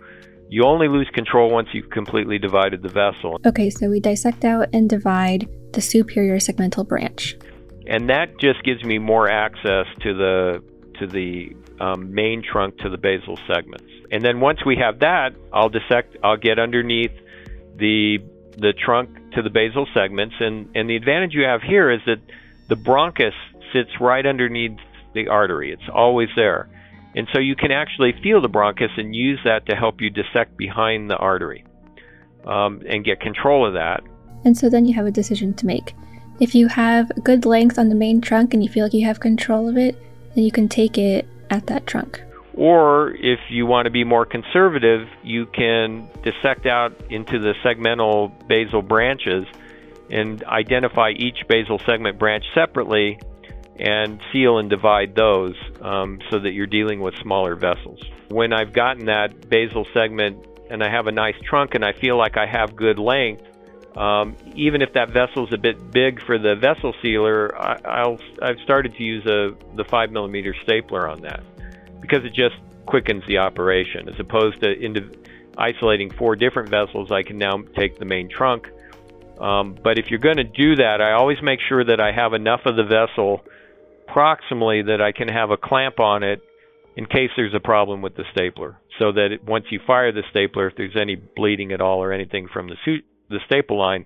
You 0.49 0.65
only 0.65 0.89
lose 0.89 1.09
control 1.15 1.51
once 1.51 1.69
you've 1.73 1.91
completely 1.91 2.39
divided 2.39 2.83
the 2.83 2.89
vessel. 2.89 3.39
Okay, 3.47 3.71
so 3.71 3.89
we 3.89 4.01
dissect 4.01 4.45
out 4.45 4.69
and 4.73 4.89
divide 4.89 5.49
the 5.73 5.81
superior 5.81 6.37
segmental 6.37 6.87
branch. 6.87 7.37
And 7.87 8.09
that 8.09 8.39
just 8.41 8.63
gives 8.65 8.83
me 8.83 8.99
more 8.99 9.31
access 9.31 9.87
to 10.03 10.15
the 10.15 10.63
to 10.99 11.07
the 11.07 11.55
um, 11.81 12.13
main 12.13 12.43
trunk 12.43 12.79
to 12.79 12.91
the 12.91 12.99
basal 12.99 13.39
segments. 13.47 13.87
And 14.11 14.25
then 14.25 14.41
once 14.41 14.59
we 14.67 14.77
have 14.77 15.01
that, 15.01 15.31
I'll 15.53 15.69
dissect. 15.69 16.17
I'll 16.23 16.37
get 16.37 16.59
underneath 16.59 17.13
the 17.77 18.19
the 18.59 18.73
trunk 18.73 19.20
to 19.33 19.43
the 19.43 19.51
basal 19.51 19.87
segments. 19.95 20.35
And, 20.41 20.69
and 20.75 20.89
the 20.89 20.97
advantage 20.97 21.35
you 21.35 21.45
have 21.45 21.63
here 21.63 21.91
is 21.91 22.01
that 22.07 22.21
the 22.69 22.77
bronchus 22.77 23.33
sits 23.73 23.91
right 24.01 24.25
underneath 24.25 24.79
the 25.15 25.29
artery. 25.29 25.73
It's 25.73 25.89
always 25.93 26.29
there. 26.37 26.69
And 27.15 27.27
so 27.33 27.41
you 27.41 27.57
can 27.57 27.73
actually 27.73 28.15
feel 28.23 28.41
the 28.41 28.49
bronchus 28.49 28.97
and 28.97 29.15
use 29.15 29.41
that 29.45 29.67
to 29.67 29.75
help 29.75 30.01
you 30.01 30.11
dissect 30.11 30.57
behind 30.57 31.11
the 31.11 31.17
artery 31.17 31.65
um, 32.45 32.83
and 32.89 33.05
get 33.05 33.21
control 33.21 33.67
of 33.67 33.75
that. 33.75 34.03
And 34.45 34.57
so 34.57 34.71
then 34.71 34.87
you 34.87 34.95
have 34.95 35.07
a 35.07 35.11
decision 35.11 35.55
to 35.55 35.67
make. 35.67 35.95
If 36.39 36.55
you 36.55 36.69
have 36.69 37.11
good 37.23 37.45
length 37.45 37.79
on 37.79 37.89
the 37.89 37.95
main 37.95 38.21
trunk 38.21 38.55
and 38.55 38.63
you 38.63 38.69
feel 38.69 38.85
like 38.85 38.95
you 38.95 39.05
have 39.07 39.21
control 39.21 39.69
of 39.69 39.77
it, 39.77 39.97
then 40.35 40.45
you 40.45 40.53
can 40.53 40.69
take 40.69 40.97
it 40.97 41.27
at 41.51 41.67
that 41.67 41.87
trunk. 41.87 42.23
Or 42.61 43.13
if 43.13 43.41
you 43.49 43.65
want 43.65 43.87
to 43.87 43.91
be 43.91 44.05
more 44.05 44.27
conservative, 44.27 45.09
you 45.23 45.47
can 45.47 46.11
dissect 46.23 46.67
out 46.67 46.93
into 47.11 47.39
the 47.39 47.55
segmental 47.65 48.31
basal 48.49 48.83
branches 48.83 49.47
and 50.11 50.45
identify 50.45 51.13
each 51.17 51.39
basal 51.49 51.79
segment 51.87 52.19
branch 52.19 52.45
separately 52.55 53.19
and 53.79 54.21
seal 54.31 54.59
and 54.59 54.69
divide 54.69 55.15
those 55.15 55.55
um, 55.81 56.19
so 56.31 56.39
that 56.39 56.53
you're 56.53 56.67
dealing 56.67 57.01
with 57.01 57.15
smaller 57.23 57.57
vessels. 57.57 57.99
When 58.29 58.53
I've 58.53 58.75
gotten 58.75 59.07
that 59.07 59.49
basal 59.49 59.87
segment 59.95 60.47
and 60.69 60.83
I 60.83 60.91
have 60.91 61.07
a 61.07 61.13
nice 61.13 61.37
trunk 61.43 61.75
and 61.75 61.83
I 61.83 61.95
feel 61.95 62.19
like 62.19 62.37
I 62.37 62.45
have 62.45 62.77
good 62.77 62.99
length, 62.99 63.43
um, 63.97 64.37
even 64.55 64.83
if 64.83 64.93
that 64.93 65.09
vessel 65.13 65.47
is 65.47 65.55
a 65.55 65.59
bit 65.59 65.91
big 65.91 66.23
for 66.27 66.39
the 66.39 66.57
vessel 66.57 66.93
sealer, 67.01 67.57
I, 67.59 68.07
will 68.07 68.21
I've 68.43 68.59
started 68.65 68.97
to 68.97 69.03
use 69.03 69.25
a 69.25 69.57
the 69.77 69.85
five 69.85 70.11
millimeter 70.11 70.55
stapler 70.63 71.09
on 71.09 71.23
that 71.23 71.43
because 72.01 72.25
it 72.25 72.33
just 72.33 72.57
quickens 72.87 73.23
the 73.27 73.39
operation 73.39 74.09
as 74.09 74.19
opposed 74.19 74.61
to 74.63 74.73
into 74.73 75.11
isolating 75.57 76.11
four 76.11 76.37
different 76.37 76.71
vessels. 76.71 77.11
I 77.13 77.23
can 77.23 77.39
now 77.39 77.63
take 77.77 77.99
the 77.99 78.05
main 78.05 78.29
trunk. 78.29 78.69
Um, 79.39 79.77
but 79.83 79.99
if 79.99 80.07
you're 80.11 80.19
going 80.19 80.37
to 80.37 80.45
do 80.45 80.77
that, 80.77 81.01
I 81.01 81.13
always 81.13 81.39
make 81.43 81.61
sure 81.69 81.85
that 81.85 82.01
I 82.01 82.13
have 82.13 82.35
enough 82.35 82.61
of 82.67 82.77
the 82.77 82.85
vessel 82.85 83.43
proximally 84.09 84.87
that 84.87 85.01
I 85.01 85.13
can 85.13 85.29
have 85.29 85.51
a 85.51 85.57
clamp 85.57 86.01
on 86.01 86.23
it 86.23 86.43
in 86.97 87.07
case 87.07 87.31
there's 87.37 87.55
a 87.55 87.61
problem 87.61 88.03
with 88.03 88.17
the 88.17 88.25
stapler. 88.33 88.79
So 88.99 89.13
that 89.13 89.33
it, 89.33 89.45
once 89.45 89.67
you 89.71 89.81
fire 89.87 90.13
the 90.13 90.25
stapler, 90.31 90.69
if 90.69 90.77
there's 90.77 90.97
any 91.01 91.17
bleeding 91.17 91.73
at 91.73 91.81
all 91.81 92.03
or 92.03 92.13
anything 92.13 92.49
from 92.53 92.69
the 92.69 92.77
suit, 92.85 93.05
the 93.31 93.39
staple 93.47 93.79
line, 93.79 94.05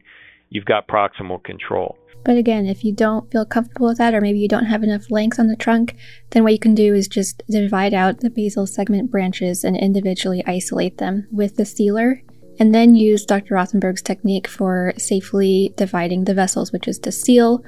you've 0.50 0.66
got 0.66 0.86
proximal 0.86 1.42
control. 1.42 1.98
But 2.24 2.38
again, 2.38 2.66
if 2.66 2.84
you 2.84 2.92
don't 2.92 3.30
feel 3.30 3.44
comfortable 3.44 3.88
with 3.88 3.98
that, 3.98 4.14
or 4.14 4.20
maybe 4.20 4.38
you 4.38 4.48
don't 4.48 4.64
have 4.64 4.82
enough 4.82 5.10
length 5.10 5.38
on 5.38 5.46
the 5.46 5.56
trunk, 5.56 5.94
then 6.30 6.42
what 6.42 6.52
you 6.52 6.58
can 6.58 6.74
do 6.74 6.94
is 6.94 7.06
just 7.06 7.42
divide 7.48 7.92
out 7.92 8.20
the 8.20 8.30
basal 8.30 8.66
segment 8.66 9.10
branches 9.10 9.62
and 9.62 9.76
individually 9.76 10.42
isolate 10.46 10.98
them 10.98 11.28
with 11.30 11.56
the 11.56 11.66
sealer, 11.66 12.22
and 12.58 12.74
then 12.74 12.94
use 12.94 13.26
Dr. 13.26 13.54
Rothenberg's 13.54 14.02
technique 14.02 14.48
for 14.48 14.94
safely 14.96 15.74
dividing 15.76 16.24
the 16.24 16.34
vessels, 16.34 16.72
which 16.72 16.88
is 16.88 16.98
to 17.00 17.12
seal 17.12 17.62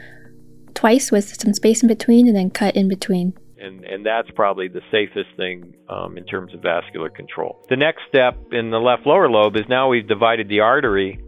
twice 0.75 1.13
with 1.13 1.41
some 1.41 1.53
space 1.53 1.83
in 1.83 1.89
between 1.89 2.27
and 2.27 2.37
then 2.37 2.51
cut 2.51 2.77
in 2.77 2.89
between. 2.89 3.35
And, 3.59 3.85
and 3.85 4.05
that's 4.05 4.31
probably 4.35 4.69
the 4.69 4.83
safest 4.91 5.31
thing 5.37 5.75
um, 5.89 6.19
in 6.19 6.25
terms 6.25 6.55
of 6.55 6.61
vascular 6.61 7.09
control. 7.09 7.65
The 7.69 7.77
next 7.77 8.03
step 8.09 8.37
in 8.53 8.71
the 8.71 8.79
left 8.79 9.07
lower 9.07 9.31
lobe 9.31 9.57
is 9.57 9.65
now 9.69 9.89
we've 9.89 10.07
divided 10.07 10.49
the 10.49 10.61
artery 10.61 11.21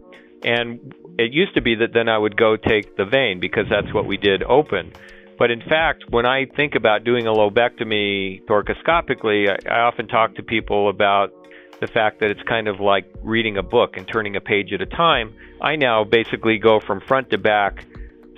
and 0.43 0.93
it 1.17 1.33
used 1.33 1.53
to 1.55 1.61
be 1.61 1.75
that 1.75 1.93
then 1.93 2.07
I 2.07 2.17
would 2.17 2.37
go 2.37 2.55
take 2.55 2.95
the 2.95 3.05
vein 3.05 3.39
because 3.39 3.65
that's 3.69 3.93
what 3.93 4.05
we 4.05 4.17
did 4.17 4.43
open. 4.43 4.93
But 5.37 5.51
in 5.51 5.61
fact, 5.61 6.03
when 6.09 6.25
I 6.25 6.45
think 6.45 6.75
about 6.75 7.03
doing 7.03 7.27
a 7.27 7.31
lobectomy 7.31 8.43
thoracoscopically, 8.45 9.49
I, 9.49 9.73
I 9.73 9.79
often 9.81 10.07
talk 10.07 10.35
to 10.35 10.43
people 10.43 10.89
about 10.89 11.31
the 11.79 11.87
fact 11.87 12.19
that 12.19 12.29
it's 12.29 12.41
kind 12.43 12.67
of 12.67 12.79
like 12.79 13.09
reading 13.23 13.57
a 13.57 13.63
book 13.63 13.95
and 13.95 14.07
turning 14.07 14.35
a 14.35 14.41
page 14.41 14.73
at 14.73 14.81
a 14.81 14.85
time. 14.85 15.33
I 15.61 15.77
now 15.77 16.03
basically 16.03 16.57
go 16.57 16.79
from 16.79 16.99
front 17.01 17.29
to 17.31 17.37
back 17.37 17.85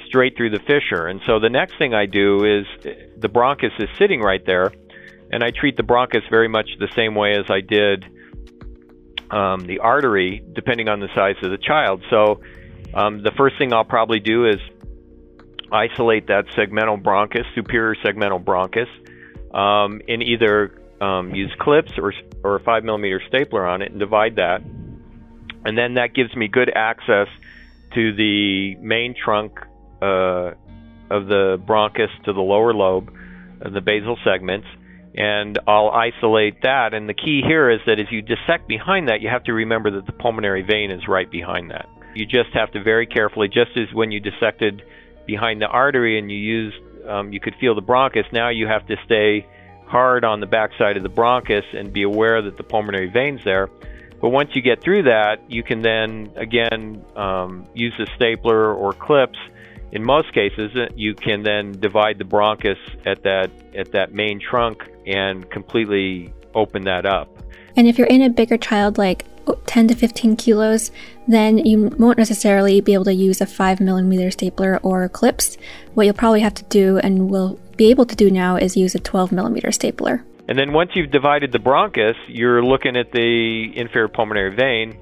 straight 0.06 0.38
through 0.38 0.52
the 0.52 0.60
fissure. 0.60 1.08
And 1.08 1.22
so 1.26 1.40
the 1.40 1.50
next 1.50 1.78
thing 1.78 1.94
I 1.94 2.06
do 2.06 2.46
is 2.46 2.66
the 3.18 3.30
bronchus 3.30 3.72
is 3.80 3.90
sitting 3.98 4.22
right 4.22 4.46
there, 4.46 4.72
and 5.32 5.44
I 5.44 5.50
treat 5.50 5.78
the 5.78 5.84
bronchus 5.84 6.30
very 6.30 6.50
much 6.50 6.70
the 6.80 6.90
same 6.96 7.16
way 7.16 7.32
as 7.32 7.46
I 7.50 7.62
did 7.62 8.06
um, 9.32 9.66
the 9.66 9.80
artery, 9.80 10.44
depending 10.54 10.90
on 10.90 11.00
the 11.00 11.08
size 11.16 11.36
of 11.42 11.52
the 11.52 11.58
child. 11.58 12.04
So 12.10 12.42
um, 12.94 13.24
the 13.24 13.32
first 13.38 13.58
thing 13.58 13.74
I'll 13.74 13.86
probably 13.86 14.20
do 14.20 14.48
is 14.48 14.60
isolate 15.72 16.28
that 16.28 16.46
segmental 16.58 17.02
bronchus, 17.02 17.46
superior 17.56 17.96
segmental 18.04 18.44
bronchus, 18.44 18.90
um, 19.56 20.02
and 20.08 20.22
either 20.22 20.82
um, 21.00 21.34
use 21.34 21.52
clips 21.60 21.94
or, 21.98 22.14
or 22.44 22.58
a 22.58 22.64
5 22.64 22.84
millimeter 22.84 23.22
stapler 23.28 23.66
on 23.66 23.82
it 23.82 23.92
and 23.92 24.00
divide 24.00 24.36
that. 24.36 24.62
And 25.64 25.78
then 25.78 25.94
that 25.94 26.14
gives 26.14 26.36
me 26.36 26.48
good 26.48 26.72
access 26.74 27.28
to 27.94 28.16
the 28.16 28.76
main 28.82 29.16
trunk 29.16 29.60
uh, 30.02 30.52
of 31.10 31.28
the 31.28 31.62
bronchus 31.66 32.10
to 32.26 32.34
the 32.34 32.42
lower 32.42 32.74
lobe, 32.74 33.14
the 33.60 33.82
basal 33.82 34.18
segments 34.24 34.68
and 35.16 35.60
I'll 35.68 35.90
isolate 35.90 36.62
that. 36.62 36.94
And 36.94 37.08
the 37.08 37.14
key 37.14 37.42
here 37.46 37.70
is 37.70 37.80
that 37.86 38.00
as 38.00 38.08
you 38.12 38.22
dissect 38.22 38.68
behind 38.68 39.10
that, 39.10 39.22
you 39.22 39.30
have 39.30 39.44
to 39.46 39.54
remember 39.54 39.92
that 39.92 40.06
the 40.06 40.14
pulmonary 40.14 40.62
vein 40.62 40.92
is 40.92 41.08
right 41.08 41.30
behind 41.30 41.72
that. 41.72 41.88
You 42.16 42.26
just 42.26 42.50
have 42.54 42.72
to 42.72 42.84
very 42.84 43.06
carefully, 43.06 43.48
just 43.48 43.72
as 43.78 43.94
when 43.94 44.12
you 44.12 44.20
dissected 44.20 44.84
behind 45.26 45.62
the 45.62 45.68
artery 45.68 46.18
and 46.20 46.30
you 46.30 46.38
used, 46.38 46.78
um, 47.08 47.32
you 47.32 47.40
could 47.40 47.56
feel 47.60 47.76
the 47.76 47.82
bronchus. 47.82 48.32
Now 48.32 48.50
you 48.50 48.68
have 48.68 48.86
to 48.88 48.96
stay 49.06 49.48
hard 49.86 50.24
on 50.24 50.40
the 50.40 50.46
backside 50.46 50.98
of 50.98 51.04
the 51.04 51.10
bronchus 51.10 51.64
and 51.74 51.92
be 51.92 52.04
aware 52.04 52.42
that 52.42 52.58
the 52.58 52.64
pulmonary 52.64 53.10
vein's 53.10 53.44
there. 53.44 53.70
But 54.22 54.30
once 54.30 54.52
you 54.54 54.62
get 54.62 54.82
through 54.82 55.04
that, 55.04 55.40
you 55.50 55.64
can 55.64 55.82
then 55.82 56.32
again 56.36 57.04
um, 57.16 57.68
use 57.74 57.94
a 58.00 58.06
stapler 58.16 58.74
or 58.74 58.94
clips 58.94 59.38
in 59.92 60.04
most 60.04 60.34
cases, 60.34 60.76
uh, 60.76 60.88
you 60.96 61.14
can 61.14 61.44
then 61.44 61.74
divide 61.80 62.18
the 62.18 62.24
bronchus 62.24 62.78
at 63.06 63.24
that 63.24 63.52
at 63.76 63.92
that 63.92 64.14
main 64.14 64.40
trunk 64.40 64.84
and 65.06 65.50
completely 65.50 66.34
open 66.56 66.84
that 66.84 67.06
up. 67.06 67.30
And 67.76 67.88
if 67.88 67.98
you're 67.98 68.08
in 68.08 68.22
a 68.22 68.30
bigger 68.30 68.58
child, 68.58 68.98
like 68.98 69.26
10 69.66 69.88
to 69.88 69.96
15 69.96 70.36
kilos, 70.36 70.92
then 71.28 71.58
you 71.58 71.88
won't 71.98 72.18
necessarily 72.18 72.82
be 72.82 72.94
able 72.94 73.06
to 73.06 73.14
use 73.14 73.42
a 73.42 73.46
5 73.46 73.80
millimeter 73.80 74.30
stapler 74.32 74.80
or 74.84 75.08
clips. 75.10 75.58
What 75.94 76.06
you'll 76.06 76.14
probably 76.14 76.42
have 76.42 76.54
to 76.56 76.64
do 76.66 76.98
and 76.98 77.30
will 77.30 77.60
be 77.78 77.90
able 77.90 78.06
to 78.06 78.16
do 78.16 78.30
now 78.30 78.58
is 78.58 78.78
use 78.78 78.96
a 78.96 79.00
12 79.00 79.32
millimeter 79.32 79.72
stapler. 79.72 80.24
And 80.48 80.60
then 80.60 80.74
once 80.74 80.92
you've 80.96 81.12
divided 81.12 81.52
the 81.52 81.60
bronchus, 81.60 82.16
you're 82.28 82.64
looking 82.64 82.98
at 82.98 83.12
the 83.12 83.72
inferior 83.76 84.10
pulmonary 84.10 84.56
vein, 84.56 84.98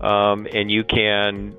um, 0.00 0.46
and 0.52 0.70
you 0.70 0.84
can 0.84 1.56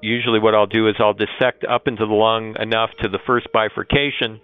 usually 0.00 0.38
what 0.38 0.54
I'll 0.54 0.66
do 0.66 0.88
is 0.88 0.94
I'll 0.98 1.14
dissect 1.14 1.64
up 1.64 1.86
into 1.86 2.06
the 2.06 2.12
lung 2.12 2.56
enough 2.58 2.90
to 3.02 3.08
the 3.08 3.18
first 3.26 3.48
bifurcation. 3.52 4.40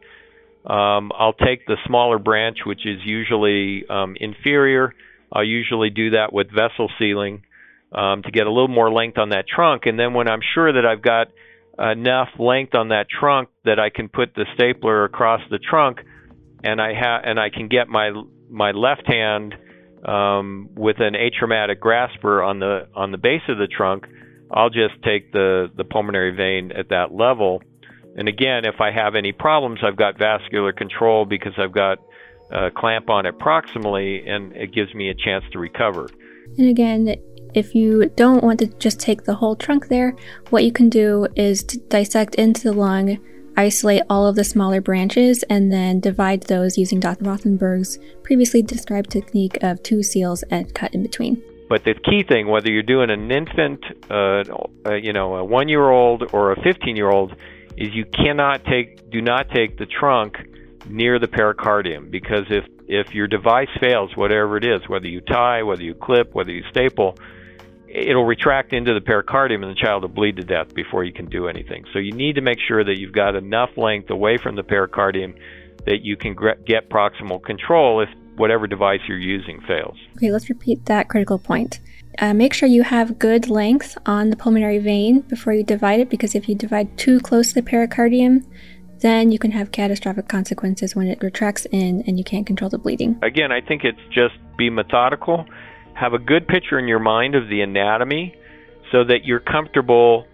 Um, 0.65 1.13
I'll 1.17 1.33
take 1.33 1.67
the 1.67 1.77
smaller 1.87 2.19
branch, 2.19 2.59
which 2.67 2.87
is 2.87 2.99
usually 3.05 3.85
um, 3.89 4.17
inferior. 4.19 4.95
I'll 5.33 5.45
usually 5.45 5.91
do 5.91 6.11
that 6.11 6.33
with 6.33 6.49
vessel 6.51 6.91
sealing 6.99 7.43
um, 7.93 8.23
to 8.23 8.31
get 8.31 8.47
a 8.47 8.51
little 8.51 8.69
more 8.69 8.93
length 8.93 9.19
on 9.19 9.31
that 9.31 9.47
trunk. 9.47 9.87
And 9.87 9.99
then 9.99 10.15
when 10.15 10.29
I'm 10.29 10.41
sure 10.55 10.73
that 10.73 10.85
I've 10.85 11.03
got 11.03 11.29
enough 11.79 12.29
length 12.39 12.75
on 12.75 12.89
that 12.89 13.07
trunk 13.09 13.49
that 13.65 13.79
I 13.79 13.91
can 13.91 14.09
put 14.09 14.35
the 14.35 14.45
stapler 14.55 15.05
across 15.05 15.41
the 15.51 15.59
trunk, 15.59 15.99
and 16.65 16.81
I 16.81 16.95
ha- 16.95 17.21
and 17.23 17.39
I 17.39 17.51
can 17.51 17.69
get 17.69 17.89
my 17.89 18.11
my 18.49 18.73
left 18.73 19.07
hand 19.07 19.55
um, 20.05 20.71
with 20.75 20.97
an 21.01 21.15
atraumatic 21.15 21.79
grasper 21.81 22.43
on 22.43 22.59
the 22.59 22.89
on 22.95 23.13
the 23.13 23.19
base 23.19 23.43
of 23.49 23.59
the 23.59 23.67
trunk 23.67 24.07
I'll 24.51 24.71
just 24.71 25.03
take 25.03 25.33
the, 25.33 25.71
the 25.77 25.85
pulmonary 25.85 26.35
vein 26.35 26.73
at 26.73 26.89
that 26.91 27.13
level. 27.13 27.63
And 28.17 28.29
again, 28.29 28.65
if 28.65 28.81
I 28.81 28.91
have 28.91 29.15
any 29.15 29.33
problems, 29.33 29.81
I've 29.83 29.97
got 29.97 30.19
vascular 30.19 30.73
control 30.73 31.27
because 31.27 31.53
I've 31.59 31.73
got 31.73 31.99
a 32.51 32.71
clamp 32.71 33.11
on 33.11 33.27
it 33.27 33.39
proximally, 33.39 34.29
and 34.29 34.55
it 34.57 34.73
gives 34.73 34.95
me 34.95 35.09
a 35.09 35.15
chance 35.15 35.45
to 35.53 35.59
recover. 35.59 36.09
And 36.57 36.69
again, 36.69 37.17
if 37.55 37.75
you 37.75 38.11
don't 38.17 38.45
want 38.45 38.61
to 38.61 38.67
just 38.67 39.01
take 39.01 39.25
the 39.25 39.35
whole 39.35 39.57
trunk 39.57 39.89
there, 39.89 40.15
what 40.51 40.65
you 40.65 40.73
can 40.73 40.89
do 40.89 41.27
is 41.37 41.63
to 41.65 41.79
dissect 41.79 42.35
into 42.37 42.63
the 42.63 42.73
lung, 42.73 43.19
isolate 43.57 44.03
all 44.09 44.27
of 44.27 44.37
the 44.37 44.45
smaller 44.45 44.81
branches, 44.81 45.43
and 45.45 45.73
then 45.73 46.01
divide 46.01 46.43
those 46.43 46.79
using 46.79 47.01
Dr. 47.01 47.25
Rothenberg's 47.25 47.99
previously 48.23 48.63
described 48.63 49.11
technique 49.11 49.59
of 49.63 49.83
two 49.83 50.03
seals 50.03 50.43
and 50.45 50.75
cut 50.75 50.95
in 50.95 51.03
between. 51.03 51.43
But 51.69 51.85
the 51.85 51.95
key 51.95 52.23
thing, 52.23 52.49
whether 52.49 52.71
you're 52.71 52.83
doing 52.83 53.11
an 53.11 53.31
infant, 53.31 53.85
uh, 54.09 54.45
uh, 54.87 54.95
you 54.95 55.13
know, 55.13 55.37
a 55.37 55.45
one-year-old 55.45 56.31
or 56.33 56.53
a 56.53 56.57
15-year-old, 56.57 57.33
is 57.77 57.89
you 57.93 58.05
cannot 58.05 58.65
take, 58.65 59.11
do 59.11 59.21
not 59.21 59.51
take 59.51 59.77
the 59.77 59.87
trunk 59.87 60.37
near 60.89 61.19
the 61.19 61.27
pericardium 61.27 62.11
because 62.11 62.45
if 62.51 62.65
if 62.89 63.15
your 63.15 63.27
device 63.27 63.69
fails, 63.81 64.17
whatever 64.17 64.57
it 64.57 64.65
is, 64.65 64.89
whether 64.89 65.09
you 65.09 65.21
tie, 65.21 65.63
whether 65.65 65.83
you 65.83 65.95
clip, 65.95 66.33
whether 66.35 66.53
you 66.53 66.63
staple, 66.71 67.17
it'll 67.89 68.25
retract 68.25 68.73
into 68.73 68.95
the 68.95 69.01
pericardium 69.01 69.65
and 69.65 69.77
the 69.77 69.81
child 69.81 70.03
will 70.03 70.09
bleed 70.09 70.37
to 70.37 70.43
death 70.43 70.73
before 70.75 71.03
you 71.05 71.13
can 71.13 71.27
do 71.27 71.49
anything. 71.49 71.85
So 71.93 71.99
you 71.99 72.13
need 72.13 72.35
to 72.35 72.43
make 72.43 72.59
sure 72.67 72.85
that 72.85 72.99
you've 72.99 73.13
got 73.13 73.35
enough 73.35 73.71
length 73.77 74.11
away 74.11 74.39
from 74.39 74.55
the 74.55 74.63
pericardium 74.63 75.35
that 75.85 76.03
you 76.03 76.17
can 76.17 76.37
get 76.67 76.89
proximal 76.91 77.43
control 77.43 78.03
if 78.03 78.09
whatever 78.37 78.67
device 78.67 79.01
you're 79.09 79.19
using 79.19 79.61
fails. 79.67 79.97
Okay, 80.17 80.31
let's 80.31 80.49
repeat 80.49 80.87
that 80.87 81.09
critical 81.09 81.39
point. 81.39 81.81
Uh, 82.19 82.33
make 82.33 82.55
sure 82.55 82.69
you 82.69 82.83
have 82.83 83.19
good 83.19 83.49
length 83.49 83.99
on 84.07 84.31
the 84.31 84.37
pulmonary 84.37 84.79
vein 84.79 85.21
before 85.21 85.53
you 85.53 85.63
divide 85.63 86.01
it 86.01 86.09
because 86.09 86.35
if 86.35 86.49
you 86.49 86.55
divide 86.55 86.97
too 86.97 87.21
close 87.21 87.49
to 87.49 87.55
the 87.55 87.63
pericardium, 87.63 88.45
then 89.01 89.31
you 89.31 89.39
can 89.39 89.51
have 89.51 89.71
catastrophic 89.71 90.29
consequences 90.29 90.97
when 90.97 91.07
it 91.07 91.23
retracts 91.23 91.67
in 91.67 92.03
and 92.07 92.17
you 92.17 92.25
can't 92.25 92.47
control 92.47 92.71
the 92.71 92.79
bleeding. 92.79 93.19
Again, 93.23 93.53
I 93.53 93.61
think 93.61 93.85
it's 93.85 94.01
just 94.11 94.35
be 94.57 94.71
methodical, 94.71 95.45
have 95.95 96.15
a 96.15 96.19
good 96.19 96.49
picture 96.49 96.79
in 96.79 96.89
your 96.89 96.99
mind 96.99 97.35
of 97.35 97.49
the 97.49 97.61
anatomy 97.61 98.35
so 98.93 99.05
that 99.05 99.25
you're 99.25 99.41
comfortable, 99.41 100.27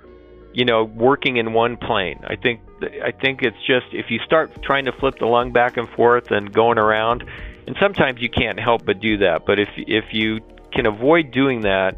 you 0.52 0.64
know, 0.64 0.84
working 0.84 1.38
in 1.38 1.52
one 1.52 1.76
plane. 1.76 2.20
I 2.24 2.36
think 2.36 2.60
I 3.04 3.12
think 3.12 3.42
it's 3.42 3.56
just 3.66 3.86
if 3.92 4.06
you 4.10 4.18
start 4.26 4.62
trying 4.62 4.86
to 4.86 4.92
flip 4.92 5.18
the 5.18 5.26
lung 5.26 5.52
back 5.52 5.76
and 5.76 5.88
forth 5.90 6.30
and 6.30 6.52
going 6.52 6.78
around, 6.78 7.24
and 7.66 7.76
sometimes 7.80 8.20
you 8.20 8.28
can't 8.28 8.58
help 8.58 8.84
but 8.84 9.00
do 9.00 9.18
that. 9.18 9.46
But 9.46 9.58
if 9.58 9.68
if 9.76 10.04
you 10.12 10.40
can 10.72 10.86
avoid 10.86 11.30
doing 11.30 11.62
that, 11.62 11.96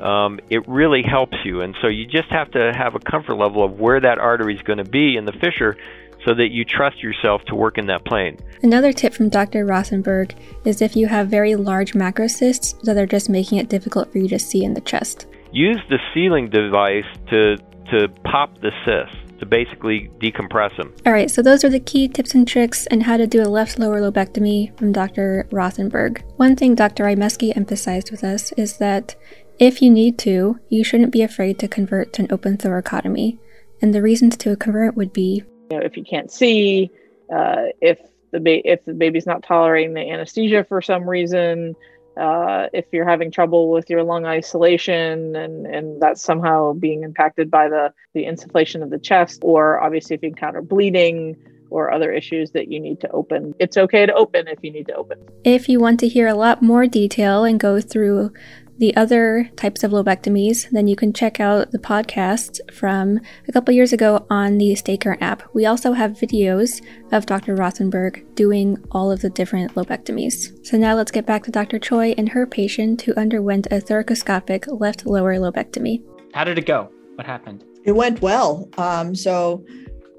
um, 0.00 0.40
it 0.50 0.66
really 0.68 1.02
helps 1.02 1.36
you. 1.44 1.60
And 1.60 1.74
so 1.80 1.88
you 1.88 2.06
just 2.06 2.28
have 2.30 2.50
to 2.52 2.72
have 2.76 2.94
a 2.94 3.00
comfort 3.00 3.34
level 3.34 3.64
of 3.64 3.78
where 3.78 4.00
that 4.00 4.18
artery 4.18 4.54
is 4.54 4.62
going 4.62 4.78
to 4.78 4.90
be 4.90 5.16
in 5.16 5.24
the 5.24 5.32
fissure, 5.32 5.76
so 6.24 6.34
that 6.34 6.50
you 6.50 6.64
trust 6.64 7.02
yourself 7.02 7.42
to 7.46 7.54
work 7.54 7.78
in 7.78 7.86
that 7.86 8.04
plane. 8.04 8.38
Another 8.62 8.92
tip 8.92 9.14
from 9.14 9.28
Dr. 9.28 9.64
Rothenberg 9.64 10.34
is 10.64 10.82
if 10.82 10.96
you 10.96 11.06
have 11.06 11.28
very 11.28 11.54
large 11.54 11.92
macrocysts 11.92 12.80
that 12.82 12.96
are 12.96 13.06
just 13.06 13.28
making 13.28 13.58
it 13.58 13.68
difficult 13.68 14.10
for 14.10 14.18
you 14.18 14.28
to 14.28 14.38
see 14.38 14.64
in 14.64 14.74
the 14.74 14.80
chest. 14.80 15.26
Use 15.52 15.80
the 15.88 15.98
sealing 16.12 16.50
device 16.50 17.06
to 17.30 17.56
to 17.90 18.08
pop 18.24 18.52
the 18.60 18.72
cysts 18.84 19.25
to 19.38 19.46
basically 19.46 20.10
decompress 20.18 20.76
them. 20.76 20.94
All 21.04 21.12
right, 21.12 21.30
so 21.30 21.42
those 21.42 21.64
are 21.64 21.68
the 21.68 21.80
key 21.80 22.08
tips 22.08 22.34
and 22.34 22.46
tricks 22.46 22.86
on 22.90 23.02
how 23.02 23.16
to 23.16 23.26
do 23.26 23.42
a 23.42 23.48
left 23.48 23.78
lower 23.78 24.00
lobectomy 24.00 24.76
from 24.78 24.92
Dr. 24.92 25.46
Rothenberg. 25.50 26.22
One 26.36 26.56
thing 26.56 26.74
Dr. 26.74 27.04
Rymeski 27.04 27.56
emphasized 27.56 28.10
with 28.10 28.24
us 28.24 28.52
is 28.52 28.78
that 28.78 29.14
if 29.58 29.80
you 29.80 29.90
need 29.90 30.18
to, 30.18 30.58
you 30.68 30.84
shouldn't 30.84 31.12
be 31.12 31.22
afraid 31.22 31.58
to 31.60 31.68
convert 31.68 32.12
to 32.14 32.22
an 32.22 32.28
open 32.30 32.58
thoracotomy. 32.58 33.38
And 33.80 33.94
the 33.94 34.02
reasons 34.02 34.36
to 34.38 34.56
convert 34.56 34.96
would 34.96 35.12
be 35.12 35.44
you 35.70 35.78
know, 35.78 35.84
if 35.84 35.96
you 35.96 36.04
can't 36.04 36.30
see, 36.30 36.90
uh, 37.34 37.66
if 37.80 37.98
the 38.30 38.40
ba- 38.40 38.70
if 38.70 38.84
the 38.84 38.94
baby's 38.94 39.26
not 39.26 39.42
tolerating 39.42 39.94
the 39.94 40.10
anesthesia 40.10 40.64
for 40.64 40.80
some 40.80 41.08
reason, 41.08 41.74
uh, 42.16 42.68
if 42.72 42.86
you're 42.92 43.08
having 43.08 43.30
trouble 43.30 43.70
with 43.70 43.90
your 43.90 44.02
lung 44.02 44.24
isolation 44.24 45.36
and, 45.36 45.66
and 45.66 46.00
that's 46.00 46.22
somehow 46.22 46.72
being 46.72 47.02
impacted 47.02 47.50
by 47.50 47.68
the, 47.68 47.92
the 48.14 48.24
insufflation 48.24 48.82
of 48.82 48.90
the 48.90 48.98
chest, 48.98 49.40
or 49.42 49.80
obviously 49.80 50.14
if 50.16 50.22
you 50.22 50.28
encounter 50.28 50.62
bleeding 50.62 51.36
or 51.68 51.92
other 51.92 52.12
issues 52.12 52.52
that 52.52 52.70
you 52.70 52.80
need 52.80 53.00
to 53.00 53.10
open, 53.10 53.54
it's 53.58 53.76
okay 53.76 54.06
to 54.06 54.14
open 54.14 54.48
if 54.48 54.58
you 54.62 54.70
need 54.70 54.86
to 54.86 54.94
open. 54.94 55.18
If 55.44 55.68
you 55.68 55.80
want 55.80 56.00
to 56.00 56.08
hear 56.08 56.26
a 56.26 56.34
lot 56.34 56.62
more 56.62 56.86
detail 56.86 57.44
and 57.44 57.60
go 57.60 57.80
through 57.80 58.32
the 58.78 58.94
other 58.96 59.50
types 59.56 59.82
of 59.82 59.90
lobectomies, 59.90 60.68
then 60.70 60.86
you 60.86 60.96
can 60.96 61.12
check 61.12 61.40
out 61.40 61.70
the 61.72 61.78
podcast 61.78 62.60
from 62.72 63.20
a 63.48 63.52
couple 63.52 63.72
years 63.72 63.92
ago 63.92 64.26
on 64.30 64.58
the 64.58 64.72
StayCurrent 64.72 65.22
app. 65.22 65.42
We 65.54 65.66
also 65.66 65.92
have 65.92 66.12
videos 66.12 66.82
of 67.12 67.26
Dr. 67.26 67.56
Rothenberg 67.56 68.34
doing 68.34 68.82
all 68.90 69.10
of 69.10 69.20
the 69.20 69.30
different 69.30 69.74
lobectomies. 69.74 70.64
So 70.66 70.76
now 70.76 70.94
let's 70.94 71.10
get 71.10 71.26
back 71.26 71.44
to 71.44 71.50
Dr. 71.50 71.78
Choi 71.78 72.14
and 72.18 72.28
her 72.28 72.46
patient 72.46 73.02
who 73.02 73.14
underwent 73.14 73.66
a 73.66 73.76
thoracoscopic 73.76 74.80
left 74.80 75.06
lower 75.06 75.36
lobectomy. 75.36 76.02
How 76.34 76.44
did 76.44 76.58
it 76.58 76.66
go? 76.66 76.90
What 77.14 77.26
happened? 77.26 77.64
It 77.84 77.92
went 77.92 78.20
well. 78.20 78.68
Um, 78.76 79.14
so 79.14 79.64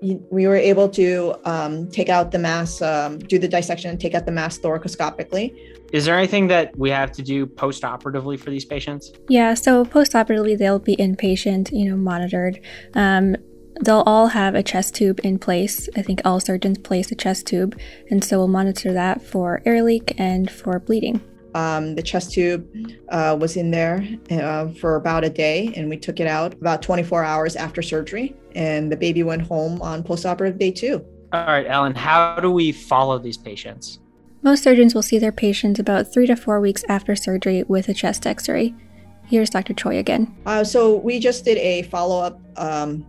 we 0.01 0.47
were 0.47 0.55
able 0.55 0.89
to 0.89 1.35
um, 1.45 1.89
take 1.89 2.09
out 2.09 2.31
the 2.31 2.39
mass, 2.39 2.81
um, 2.81 3.19
do 3.19 3.39
the 3.39 3.47
dissection 3.47 3.89
and 3.89 3.99
take 3.99 4.13
out 4.13 4.25
the 4.25 4.31
mass 4.31 4.57
thoracoscopically. 4.57 5.55
Is 5.91 6.05
there 6.05 6.17
anything 6.17 6.47
that 6.47 6.77
we 6.77 6.89
have 6.89 7.11
to 7.13 7.21
do 7.21 7.45
post-operatively 7.45 8.37
for 8.37 8.49
these 8.49 8.65
patients? 8.65 9.13
Yeah, 9.29 9.53
so 9.53 9.85
post-operatively 9.85 10.55
they'll 10.55 10.79
be 10.79 10.95
inpatient, 10.97 11.71
you 11.71 11.89
know, 11.89 11.95
monitored. 11.95 12.59
Um, 12.93 13.37
they'll 13.81 14.03
all 14.05 14.27
have 14.27 14.53
a 14.53 14.63
chest 14.63 14.95
tube 14.95 15.19
in 15.23 15.39
place. 15.39 15.87
I 15.95 16.01
think 16.01 16.21
all 16.25 16.39
surgeons 16.39 16.77
place 16.79 17.11
a 17.11 17.15
chest 17.15 17.47
tube, 17.47 17.79
and 18.09 18.23
so 18.23 18.39
we'll 18.39 18.49
monitor 18.49 18.91
that 18.93 19.21
for 19.21 19.61
air 19.65 19.81
leak 19.81 20.13
and 20.17 20.51
for 20.51 20.79
bleeding. 20.79 21.21
Um, 21.57 21.95
the 21.95 22.03
chest 22.03 22.33
tube 22.33 22.69
uh, 23.09 23.35
was 23.39 23.57
in 23.57 23.71
there 23.71 24.07
uh, 24.29 24.67
for 24.79 24.95
about 24.95 25.23
a 25.23 25.29
day, 25.29 25.73
and 25.75 25.89
we 25.89 25.97
took 25.97 26.19
it 26.19 26.27
out 26.27 26.53
about 26.53 26.83
24 26.83 27.23
hours 27.23 27.55
after 27.55 27.81
surgery, 27.81 28.35
and 28.53 28.91
the 28.91 28.95
baby 28.95 29.23
went 29.23 29.41
home 29.41 29.81
on 29.81 30.03
postoperative 30.03 30.59
day 30.59 30.69
two. 30.69 31.03
All 31.33 31.47
right, 31.47 31.65
Ellen, 31.67 31.95
how 31.95 32.39
do 32.39 32.51
we 32.51 32.71
follow 32.71 33.17
these 33.17 33.37
patients? 33.37 33.97
Most 34.43 34.61
surgeons 34.61 34.93
will 34.93 35.01
see 35.01 35.17
their 35.17 35.31
patients 35.31 35.79
about 35.79 36.13
three 36.13 36.27
to 36.27 36.35
four 36.35 36.59
weeks 36.59 36.83
after 36.89 37.15
surgery 37.15 37.63
with 37.63 37.89
a 37.89 37.93
chest 37.95 38.27
x 38.27 38.47
ray. 38.47 38.75
Here's 39.25 39.49
Dr. 39.49 39.73
Choi 39.73 39.97
again. 39.97 40.37
Uh, 40.45 40.63
so, 40.63 40.97
we 40.97 41.19
just 41.19 41.43
did 41.43 41.57
a 41.57 41.81
follow 41.83 42.21
up 42.21 42.39
um, 42.57 43.03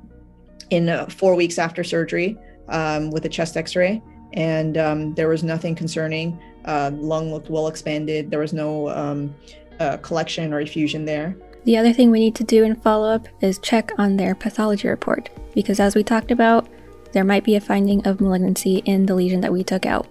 in 0.70 0.88
uh, 0.88 1.05
four 1.07 1.34
weeks 1.34 1.59
after 1.59 1.84
surgery 1.84 2.38
um, 2.68 3.11
with 3.11 3.26
a 3.26 3.28
chest 3.28 3.59
x 3.59 3.76
ray, 3.76 4.03
and 4.32 4.78
um, 4.78 5.14
there 5.16 5.28
was 5.28 5.42
nothing 5.42 5.74
concerning. 5.74 6.40
Uh, 6.64 6.90
lung 6.94 7.32
looked 7.32 7.50
well 7.50 7.68
expanded, 7.68 8.30
there 8.30 8.40
was 8.40 8.52
no 8.52 8.88
um, 8.90 9.34
uh, 9.80 9.96
collection 9.98 10.52
or 10.52 10.61
effusion 10.61 11.04
there. 11.04 11.36
The 11.64 11.76
other 11.76 11.92
thing 11.92 12.11
we 12.11 12.20
need 12.20 12.34
to 12.36 12.44
do 12.44 12.64
in 12.64 12.76
follow 12.76 13.09
up 13.09 13.28
is 13.40 13.59
check 13.59 13.92
on 13.98 14.16
their 14.16 14.34
pathology 14.34 14.88
report, 14.88 15.30
because 15.54 15.80
as 15.80 15.94
we 15.94 16.02
talked 16.02 16.30
about, 16.30 16.68
there 17.12 17.24
might 17.24 17.44
be 17.44 17.56
a 17.56 17.61
finding 17.61 18.06
of 18.06 18.20
malignancy 18.20 18.78
in 18.84 19.06
the 19.06 19.14
lesion 19.14 19.40
that 19.40 19.52
we 19.52 19.64
took 19.64 19.86
out. 19.86 20.06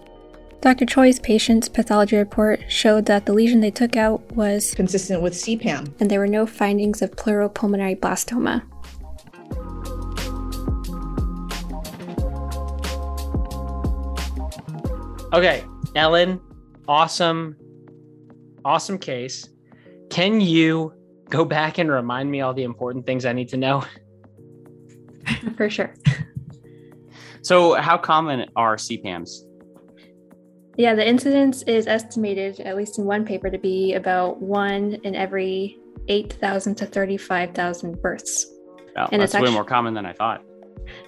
Dr. 0.61 0.85
Choi's 0.85 1.19
patient's 1.19 1.69
pathology 1.69 2.17
report 2.17 2.61
showed 2.67 3.05
that 3.05 3.25
the 3.25 3.33
lesion 3.33 3.61
they 3.61 3.71
took 3.71 3.95
out 3.95 4.21
was 4.31 4.73
consistent 4.73 5.21
with 5.21 5.33
CPAM, 5.33 5.93
and 5.99 6.09
there 6.09 6.19
were 6.19 6.27
no 6.27 6.45
findings 6.47 7.01
of 7.01 7.11
pleuropulmonary 7.11 7.99
blastoma. 7.99 8.63
Okay, 15.33 15.63
Ellen, 15.97 16.39
awesome, 16.87 17.57
awesome 18.63 18.99
case. 18.99 19.49
Can 20.11 20.39
you 20.39 20.93
go 21.29 21.43
back 21.43 21.79
and 21.79 21.89
remind 21.89 22.29
me 22.29 22.41
all 22.41 22.53
the 22.53 22.63
important 22.63 23.07
things 23.07 23.25
I 23.25 23.33
need 23.33 23.49
to 23.49 23.57
know? 23.57 23.83
For 25.57 25.69
sure. 25.71 25.93
So, 27.41 27.73
how 27.73 27.97
common 27.97 28.45
are 28.55 28.75
CPAMs? 28.75 29.29
Yeah, 30.77 30.93
the 30.93 31.07
incidence 31.07 31.63
is 31.63 31.87
estimated, 31.87 32.59
at 32.59 32.77
least 32.77 32.99
in 32.99 33.05
one 33.05 33.25
paper, 33.25 33.49
to 33.49 33.57
be 33.57 33.95
about 33.95 34.39
one 34.39 34.95
in 35.03 35.15
every 35.15 35.79
8,000 36.09 36.75
to 36.75 36.85
35,000 36.85 37.99
births. 38.03 38.45
Oh, 38.95 39.07
and 39.11 39.19
that's 39.19 39.31
it's 39.31 39.35
actually, 39.35 39.49
way 39.49 39.53
more 39.55 39.65
common 39.65 39.95
than 39.95 40.05
I 40.05 40.13
thought. 40.13 40.43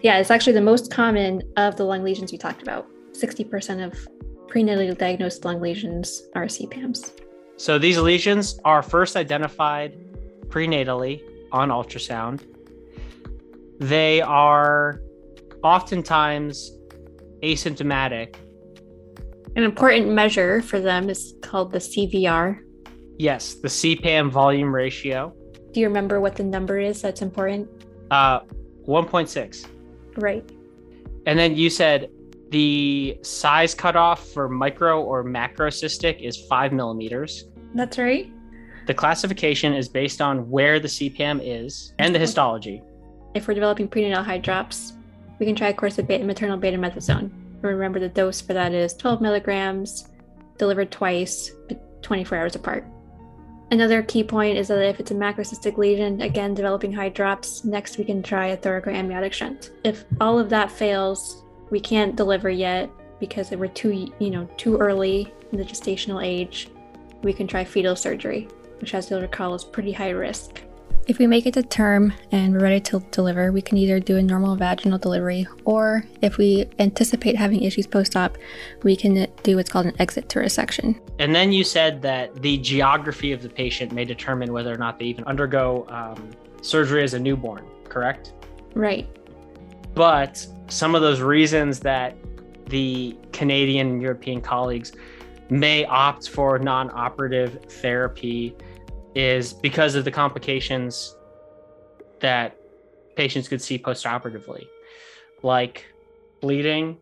Yeah, 0.01 0.17
it's 0.17 0.31
actually 0.31 0.53
the 0.53 0.61
most 0.61 0.91
common 0.91 1.43
of 1.57 1.75
the 1.75 1.83
lung 1.83 2.03
lesions 2.03 2.31
we 2.31 2.39
talked 2.39 2.63
about. 2.63 2.87
60% 3.11 3.85
of 3.85 4.07
prenatally 4.49 4.95
diagnosed 4.97 5.45
lung 5.45 5.61
lesions 5.61 6.23
are 6.35 6.45
CPAMs. 6.45 7.11
So 7.57 7.77
these 7.77 7.97
lesions 7.97 8.59
are 8.65 8.81
first 8.81 9.15
identified 9.15 9.97
prenatally 10.47 11.21
on 11.51 11.69
ultrasound. 11.69 12.41
They 13.79 14.21
are 14.21 15.01
oftentimes 15.63 16.71
asymptomatic 17.43 18.35
an 19.55 19.63
important 19.63 20.07
measure 20.09 20.61
for 20.61 20.79
them 20.79 21.09
is 21.09 21.33
called 21.41 21.71
the 21.71 21.79
CVR. 21.79 22.59
Yes, 23.17 23.55
the 23.55 23.67
CPAM 23.67 24.29
volume 24.29 24.73
ratio. 24.73 25.33
Do 25.73 25.79
you 25.79 25.87
remember 25.87 26.21
what 26.21 26.35
the 26.35 26.43
number 26.43 26.79
is 26.79 27.01
that's 27.01 27.21
important? 27.21 27.67
Uh, 28.11 28.41
1.6. 28.87 29.67
Right. 30.17 30.49
And 31.25 31.37
then 31.37 31.55
you 31.55 31.69
said 31.69 32.09
the 32.51 33.17
size 33.21 33.73
cutoff 33.73 34.27
for 34.29 34.49
micro 34.49 35.01
or 35.01 35.23
macrocystic 35.23 36.21
is 36.21 36.37
five 36.47 36.73
millimeters. 36.73 37.45
That's 37.75 37.97
right. 37.97 38.31
The 38.87 38.93
classification 38.93 39.73
is 39.73 39.87
based 39.87 40.19
on 40.19 40.49
where 40.49 40.79
the 40.79 40.87
CPAM 40.87 41.41
is 41.43 41.93
and 41.99 42.13
the 42.13 42.19
histology. 42.19 42.81
If 43.35 43.47
we're 43.47 43.53
developing 43.53 43.87
prenatal 43.87 44.23
hydrops, 44.23 44.93
we 45.37 45.45
can 45.45 45.55
try 45.55 45.67
a 45.67 45.73
course 45.73 45.99
of 45.99 46.07
beta, 46.07 46.25
maternal 46.25 46.57
betamethasone. 46.57 47.29
Remember, 47.61 47.99
the 47.99 48.09
dose 48.09 48.41
for 48.41 48.53
that 48.53 48.73
is 48.73 48.93
12 48.95 49.21
milligrams, 49.21 50.09
delivered 50.57 50.91
twice, 50.91 51.51
24 52.01 52.37
hours 52.37 52.55
apart. 52.55 52.85
Another 53.71 54.01
key 54.01 54.23
point 54.23 54.57
is 54.57 54.69
that 54.69 54.83
if 54.83 54.99
it's 54.99 55.11
a 55.11 55.15
macrocystic 55.15 55.77
lesion, 55.77 56.21
again, 56.21 56.55
developing 56.55 56.91
hydrops, 56.91 57.63
next 57.63 57.99
we 57.99 58.03
can 58.03 58.23
try 58.23 58.47
a 58.47 58.57
thoracoamniotic 58.57 59.31
shunt. 59.31 59.71
If 59.83 60.05
all 60.19 60.39
of 60.39 60.49
that 60.49 60.71
fails, 60.71 61.43
we 61.69 61.79
can't 61.79 62.15
deliver 62.15 62.49
yet 62.49 62.89
because 63.19 63.51
we're 63.51 63.67
too, 63.67 64.11
you 64.19 64.29
know, 64.29 64.47
too 64.57 64.77
early 64.77 65.33
in 65.51 65.57
the 65.57 65.65
gestational 65.65 66.23
age. 66.25 66.69
We 67.21 67.33
can 67.33 67.47
try 67.47 67.63
fetal 67.63 67.95
surgery, 67.95 68.47
which, 68.79 68.93
as 68.93 69.09
you'll 69.09 69.21
recall, 69.21 69.53
is 69.55 69.63
pretty 69.63 69.91
high 69.91 70.11
risk. 70.11 70.61
If 71.07 71.17
we 71.17 71.25
make 71.25 71.47
it 71.47 71.55
to 71.55 71.63
term 71.63 72.13
and 72.31 72.53
we're 72.53 72.59
ready 72.59 72.79
to 72.81 72.99
deliver, 73.09 73.51
we 73.51 73.63
can 73.63 73.77
either 73.77 73.99
do 73.99 74.17
a 74.17 74.21
normal 74.21 74.55
vaginal 74.55 74.99
delivery, 74.99 75.47
or 75.65 76.03
if 76.21 76.37
we 76.37 76.67
anticipate 76.77 77.35
having 77.35 77.63
issues 77.63 77.87
post 77.87 78.15
op, 78.15 78.37
we 78.83 78.95
can 78.95 79.25
do 79.41 79.55
what's 79.55 79.71
called 79.71 79.87
an 79.87 79.95
exit 79.99 80.29
to 80.29 80.39
resection. 80.39 80.99
And 81.17 81.33
then 81.33 81.51
you 81.51 81.63
said 81.63 82.03
that 82.03 82.35
the 82.43 82.59
geography 82.59 83.31
of 83.31 83.41
the 83.41 83.49
patient 83.49 83.91
may 83.91 84.05
determine 84.05 84.53
whether 84.53 84.71
or 84.71 84.77
not 84.77 84.99
they 84.99 85.05
even 85.05 85.23
undergo 85.25 85.87
um, 85.89 86.29
surgery 86.61 87.03
as 87.03 87.15
a 87.15 87.19
newborn, 87.19 87.65
correct? 87.85 88.33
Right. 88.75 89.09
But 89.95 90.45
some 90.69 90.95
of 90.95 91.01
those 91.01 91.21
reasons 91.21 91.79
that 91.81 92.15
the 92.67 93.15
Canadian 93.33 93.87
and 93.87 94.01
European 94.01 94.41
colleagues 94.41 94.91
may 95.49 95.85
opt 95.85 96.29
for 96.29 96.59
non 96.59 96.91
operative 96.91 97.63
therapy 97.65 98.55
is 99.15 99.53
because 99.53 99.95
of 99.95 100.05
the 100.05 100.11
complications 100.11 101.15
that 102.19 102.55
patients 103.15 103.47
could 103.47 103.61
see 103.61 103.77
post 103.77 104.05
operatively, 104.05 104.67
like 105.41 105.85
bleeding, 106.41 106.97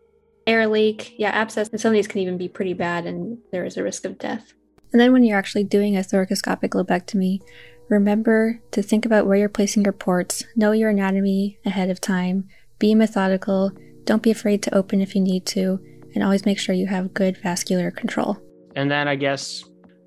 air 0.45 0.67
leak, 0.67 1.13
yeah, 1.17 1.29
abscess. 1.29 1.69
And 1.69 1.79
some 1.79 1.89
of 1.89 1.93
these 1.93 2.07
can 2.07 2.21
even 2.21 2.37
be 2.37 2.47
pretty 2.47 2.73
bad, 2.73 3.05
and 3.05 3.37
there 3.51 3.65
is 3.65 3.77
a 3.77 3.83
risk 3.83 4.05
of 4.05 4.17
death. 4.17 4.53
And 4.91 5.01
then 5.01 5.11
when 5.11 5.23
you're 5.23 5.37
actually 5.37 5.65
doing 5.65 5.97
a 5.97 6.01
thoracoscopic 6.01 6.69
lobectomy, 6.69 7.41
remember 7.89 8.61
to 8.71 8.81
think 8.81 9.05
about 9.05 9.27
where 9.27 9.37
you're 9.37 9.49
placing 9.49 9.83
your 9.83 9.93
ports, 9.93 10.43
know 10.55 10.71
your 10.71 10.89
anatomy 10.89 11.59
ahead 11.65 11.89
of 11.89 11.99
time, 11.99 12.47
be 12.79 12.95
methodical, 12.95 13.71
Don't 14.05 14.23
be 14.23 14.31
afraid 14.31 14.63
to 14.63 14.73
open 14.73 15.01
if 15.01 15.15
you 15.15 15.21
need 15.21 15.45
to, 15.47 15.77
and 16.15 16.23
always 16.23 16.45
make 16.45 16.57
sure 16.57 16.73
you 16.73 16.87
have 16.87 17.13
good 17.13 17.35
vascular 17.43 17.91
control. 17.91 18.37
And 18.77 18.89
then 18.89 19.09
I 19.09 19.17
guess, 19.17 19.65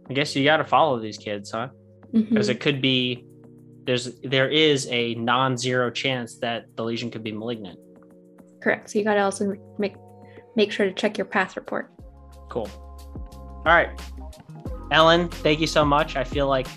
I 0.09 0.15
guess 0.15 0.35
you 0.35 0.43
got 0.43 0.57
to 0.57 0.65
follow 0.65 0.99
these 0.99 1.19
kids, 1.19 1.51
huh? 1.51 1.69
Because 2.11 2.49
Mhm. 2.49 2.53
it 2.53 2.61
could 2.61 2.81
be 2.81 3.27
there's 3.85 4.19
there 4.23 4.49
is 4.49 4.89
a 4.91 5.15
non-zero 5.17 5.91
chance 5.91 6.39
that 6.39 6.65
the 6.77 6.83
lesion 6.85 7.11
could 7.11 7.23
be 7.23 7.33
malignant. 7.33 7.79
Correct. 8.63 8.89
So 8.91 8.99
you 8.99 9.05
got 9.05 9.15
to 9.15 9.21
also 9.21 9.55
make 9.79 9.95
make 10.57 10.73
sure 10.73 10.87
to 10.87 10.93
check 10.93 11.19
your 11.19 11.27
path 11.27 11.57
report. 11.57 11.91
Cool. 12.49 12.69
All 13.67 13.75
right, 13.75 13.91
Ellen, 14.93 15.29
thank 15.29 15.61
you 15.61 15.67
so 15.67 15.85
much. 15.85 16.17
I 16.17 16.25
feel 16.25 16.47
like 16.49 16.69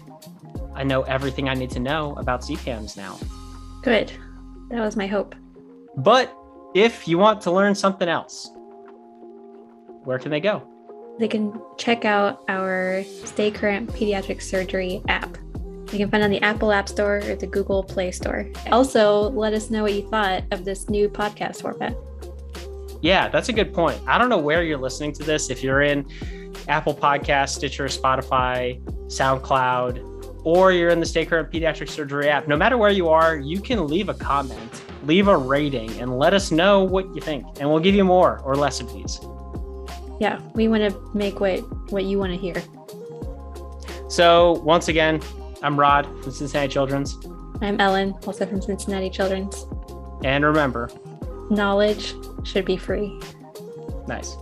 I 0.75 0.83
know 0.83 1.03
everything 1.03 1.47
I 1.47 1.53
need 1.53 1.69
to 1.71 1.79
know 1.79 2.15
about 2.17 2.41
CPAMs 2.41 2.97
now. 2.97 3.17
Good. 3.81 4.11
That 4.71 4.81
was 4.81 4.95
my 4.97 5.07
hope. 5.07 5.35
But 5.97 6.35
if 6.73 7.07
you 7.07 7.17
want 7.17 7.41
to 7.41 7.51
learn 7.51 7.75
something 7.75 8.09
else, 8.09 8.51
where 10.03 10.19
can 10.19 10.31
they 10.31 10.39
go? 10.39 10.67
They 11.19 11.27
can 11.27 11.61
check 11.77 12.05
out 12.05 12.43
our 12.49 13.03
Stay 13.25 13.51
Current 13.51 13.89
Pediatric 13.91 14.41
Surgery 14.41 15.01
app. 15.07 15.37
You 15.91 15.99
can 15.99 16.09
find 16.09 16.23
it 16.23 16.25
on 16.25 16.31
the 16.31 16.41
Apple 16.41 16.71
App 16.71 16.89
Store 16.89 17.17
or 17.17 17.35
the 17.35 17.45
Google 17.45 17.83
Play 17.83 18.09
Store. 18.09 18.49
Also, 18.71 19.29
let 19.29 19.53
us 19.53 19.69
know 19.69 19.83
what 19.83 19.93
you 19.93 20.09
thought 20.09 20.43
of 20.51 20.65
this 20.65 20.89
new 20.89 21.07
podcast 21.07 21.61
format. 21.61 21.95
Yeah, 23.03 23.27
that's 23.27 23.49
a 23.49 23.53
good 23.53 23.73
point. 23.73 24.01
I 24.07 24.17
don't 24.17 24.29
know 24.29 24.39
where 24.39 24.63
you're 24.63 24.79
listening 24.79 25.13
to 25.13 25.23
this. 25.23 25.51
If 25.51 25.61
you're 25.61 25.83
in 25.83 26.07
Apple 26.67 26.95
Podcast, 26.95 27.49
Stitcher, 27.49 27.85
Spotify, 27.85 28.81
SoundCloud, 29.05 30.41
or 30.43 30.71
you're 30.71 30.89
in 30.89 30.99
the 30.99 31.05
Stay 31.05 31.25
Current 31.25 31.51
Pediatric 31.51 31.89
Surgery 31.89 32.29
app, 32.29 32.47
no 32.47 32.57
matter 32.57 32.77
where 32.77 32.91
you 32.91 33.09
are, 33.09 33.37
you 33.37 33.61
can 33.61 33.87
leave 33.87 34.09
a 34.09 34.13
comment, 34.15 34.81
leave 35.05 35.27
a 35.27 35.37
rating, 35.37 35.89
and 35.99 36.17
let 36.17 36.33
us 36.33 36.51
know 36.51 36.83
what 36.83 37.13
you 37.15 37.21
think. 37.21 37.45
And 37.59 37.69
we'll 37.69 37.79
give 37.79 37.95
you 37.95 38.03
more 38.03 38.39
or 38.39 38.55
less 38.55 38.79
of 38.79 38.91
these. 38.93 39.19
Yeah, 40.19 40.39
we 40.53 40.67
want 40.67 40.89
to 40.91 41.11
make 41.13 41.39
what 41.39 41.59
what 41.91 42.05
you 42.05 42.19
want 42.19 42.31
to 42.31 42.37
hear. 42.37 42.55
So, 44.07 44.53
once 44.63 44.87
again, 44.87 45.21
I'm 45.61 45.79
Rod 45.79 46.05
from 46.21 46.31
Cincinnati 46.31 46.71
Children's. 46.71 47.17
I'm 47.61 47.79
Ellen, 47.79 48.13
also 48.27 48.45
from 48.45 48.61
Cincinnati 48.61 49.09
Children's. 49.09 49.65
And 50.23 50.45
remember, 50.45 50.89
Knowledge 51.49 52.13
should 52.43 52.65
be 52.65 52.77
free. 52.77 53.19
nice. 54.07 54.37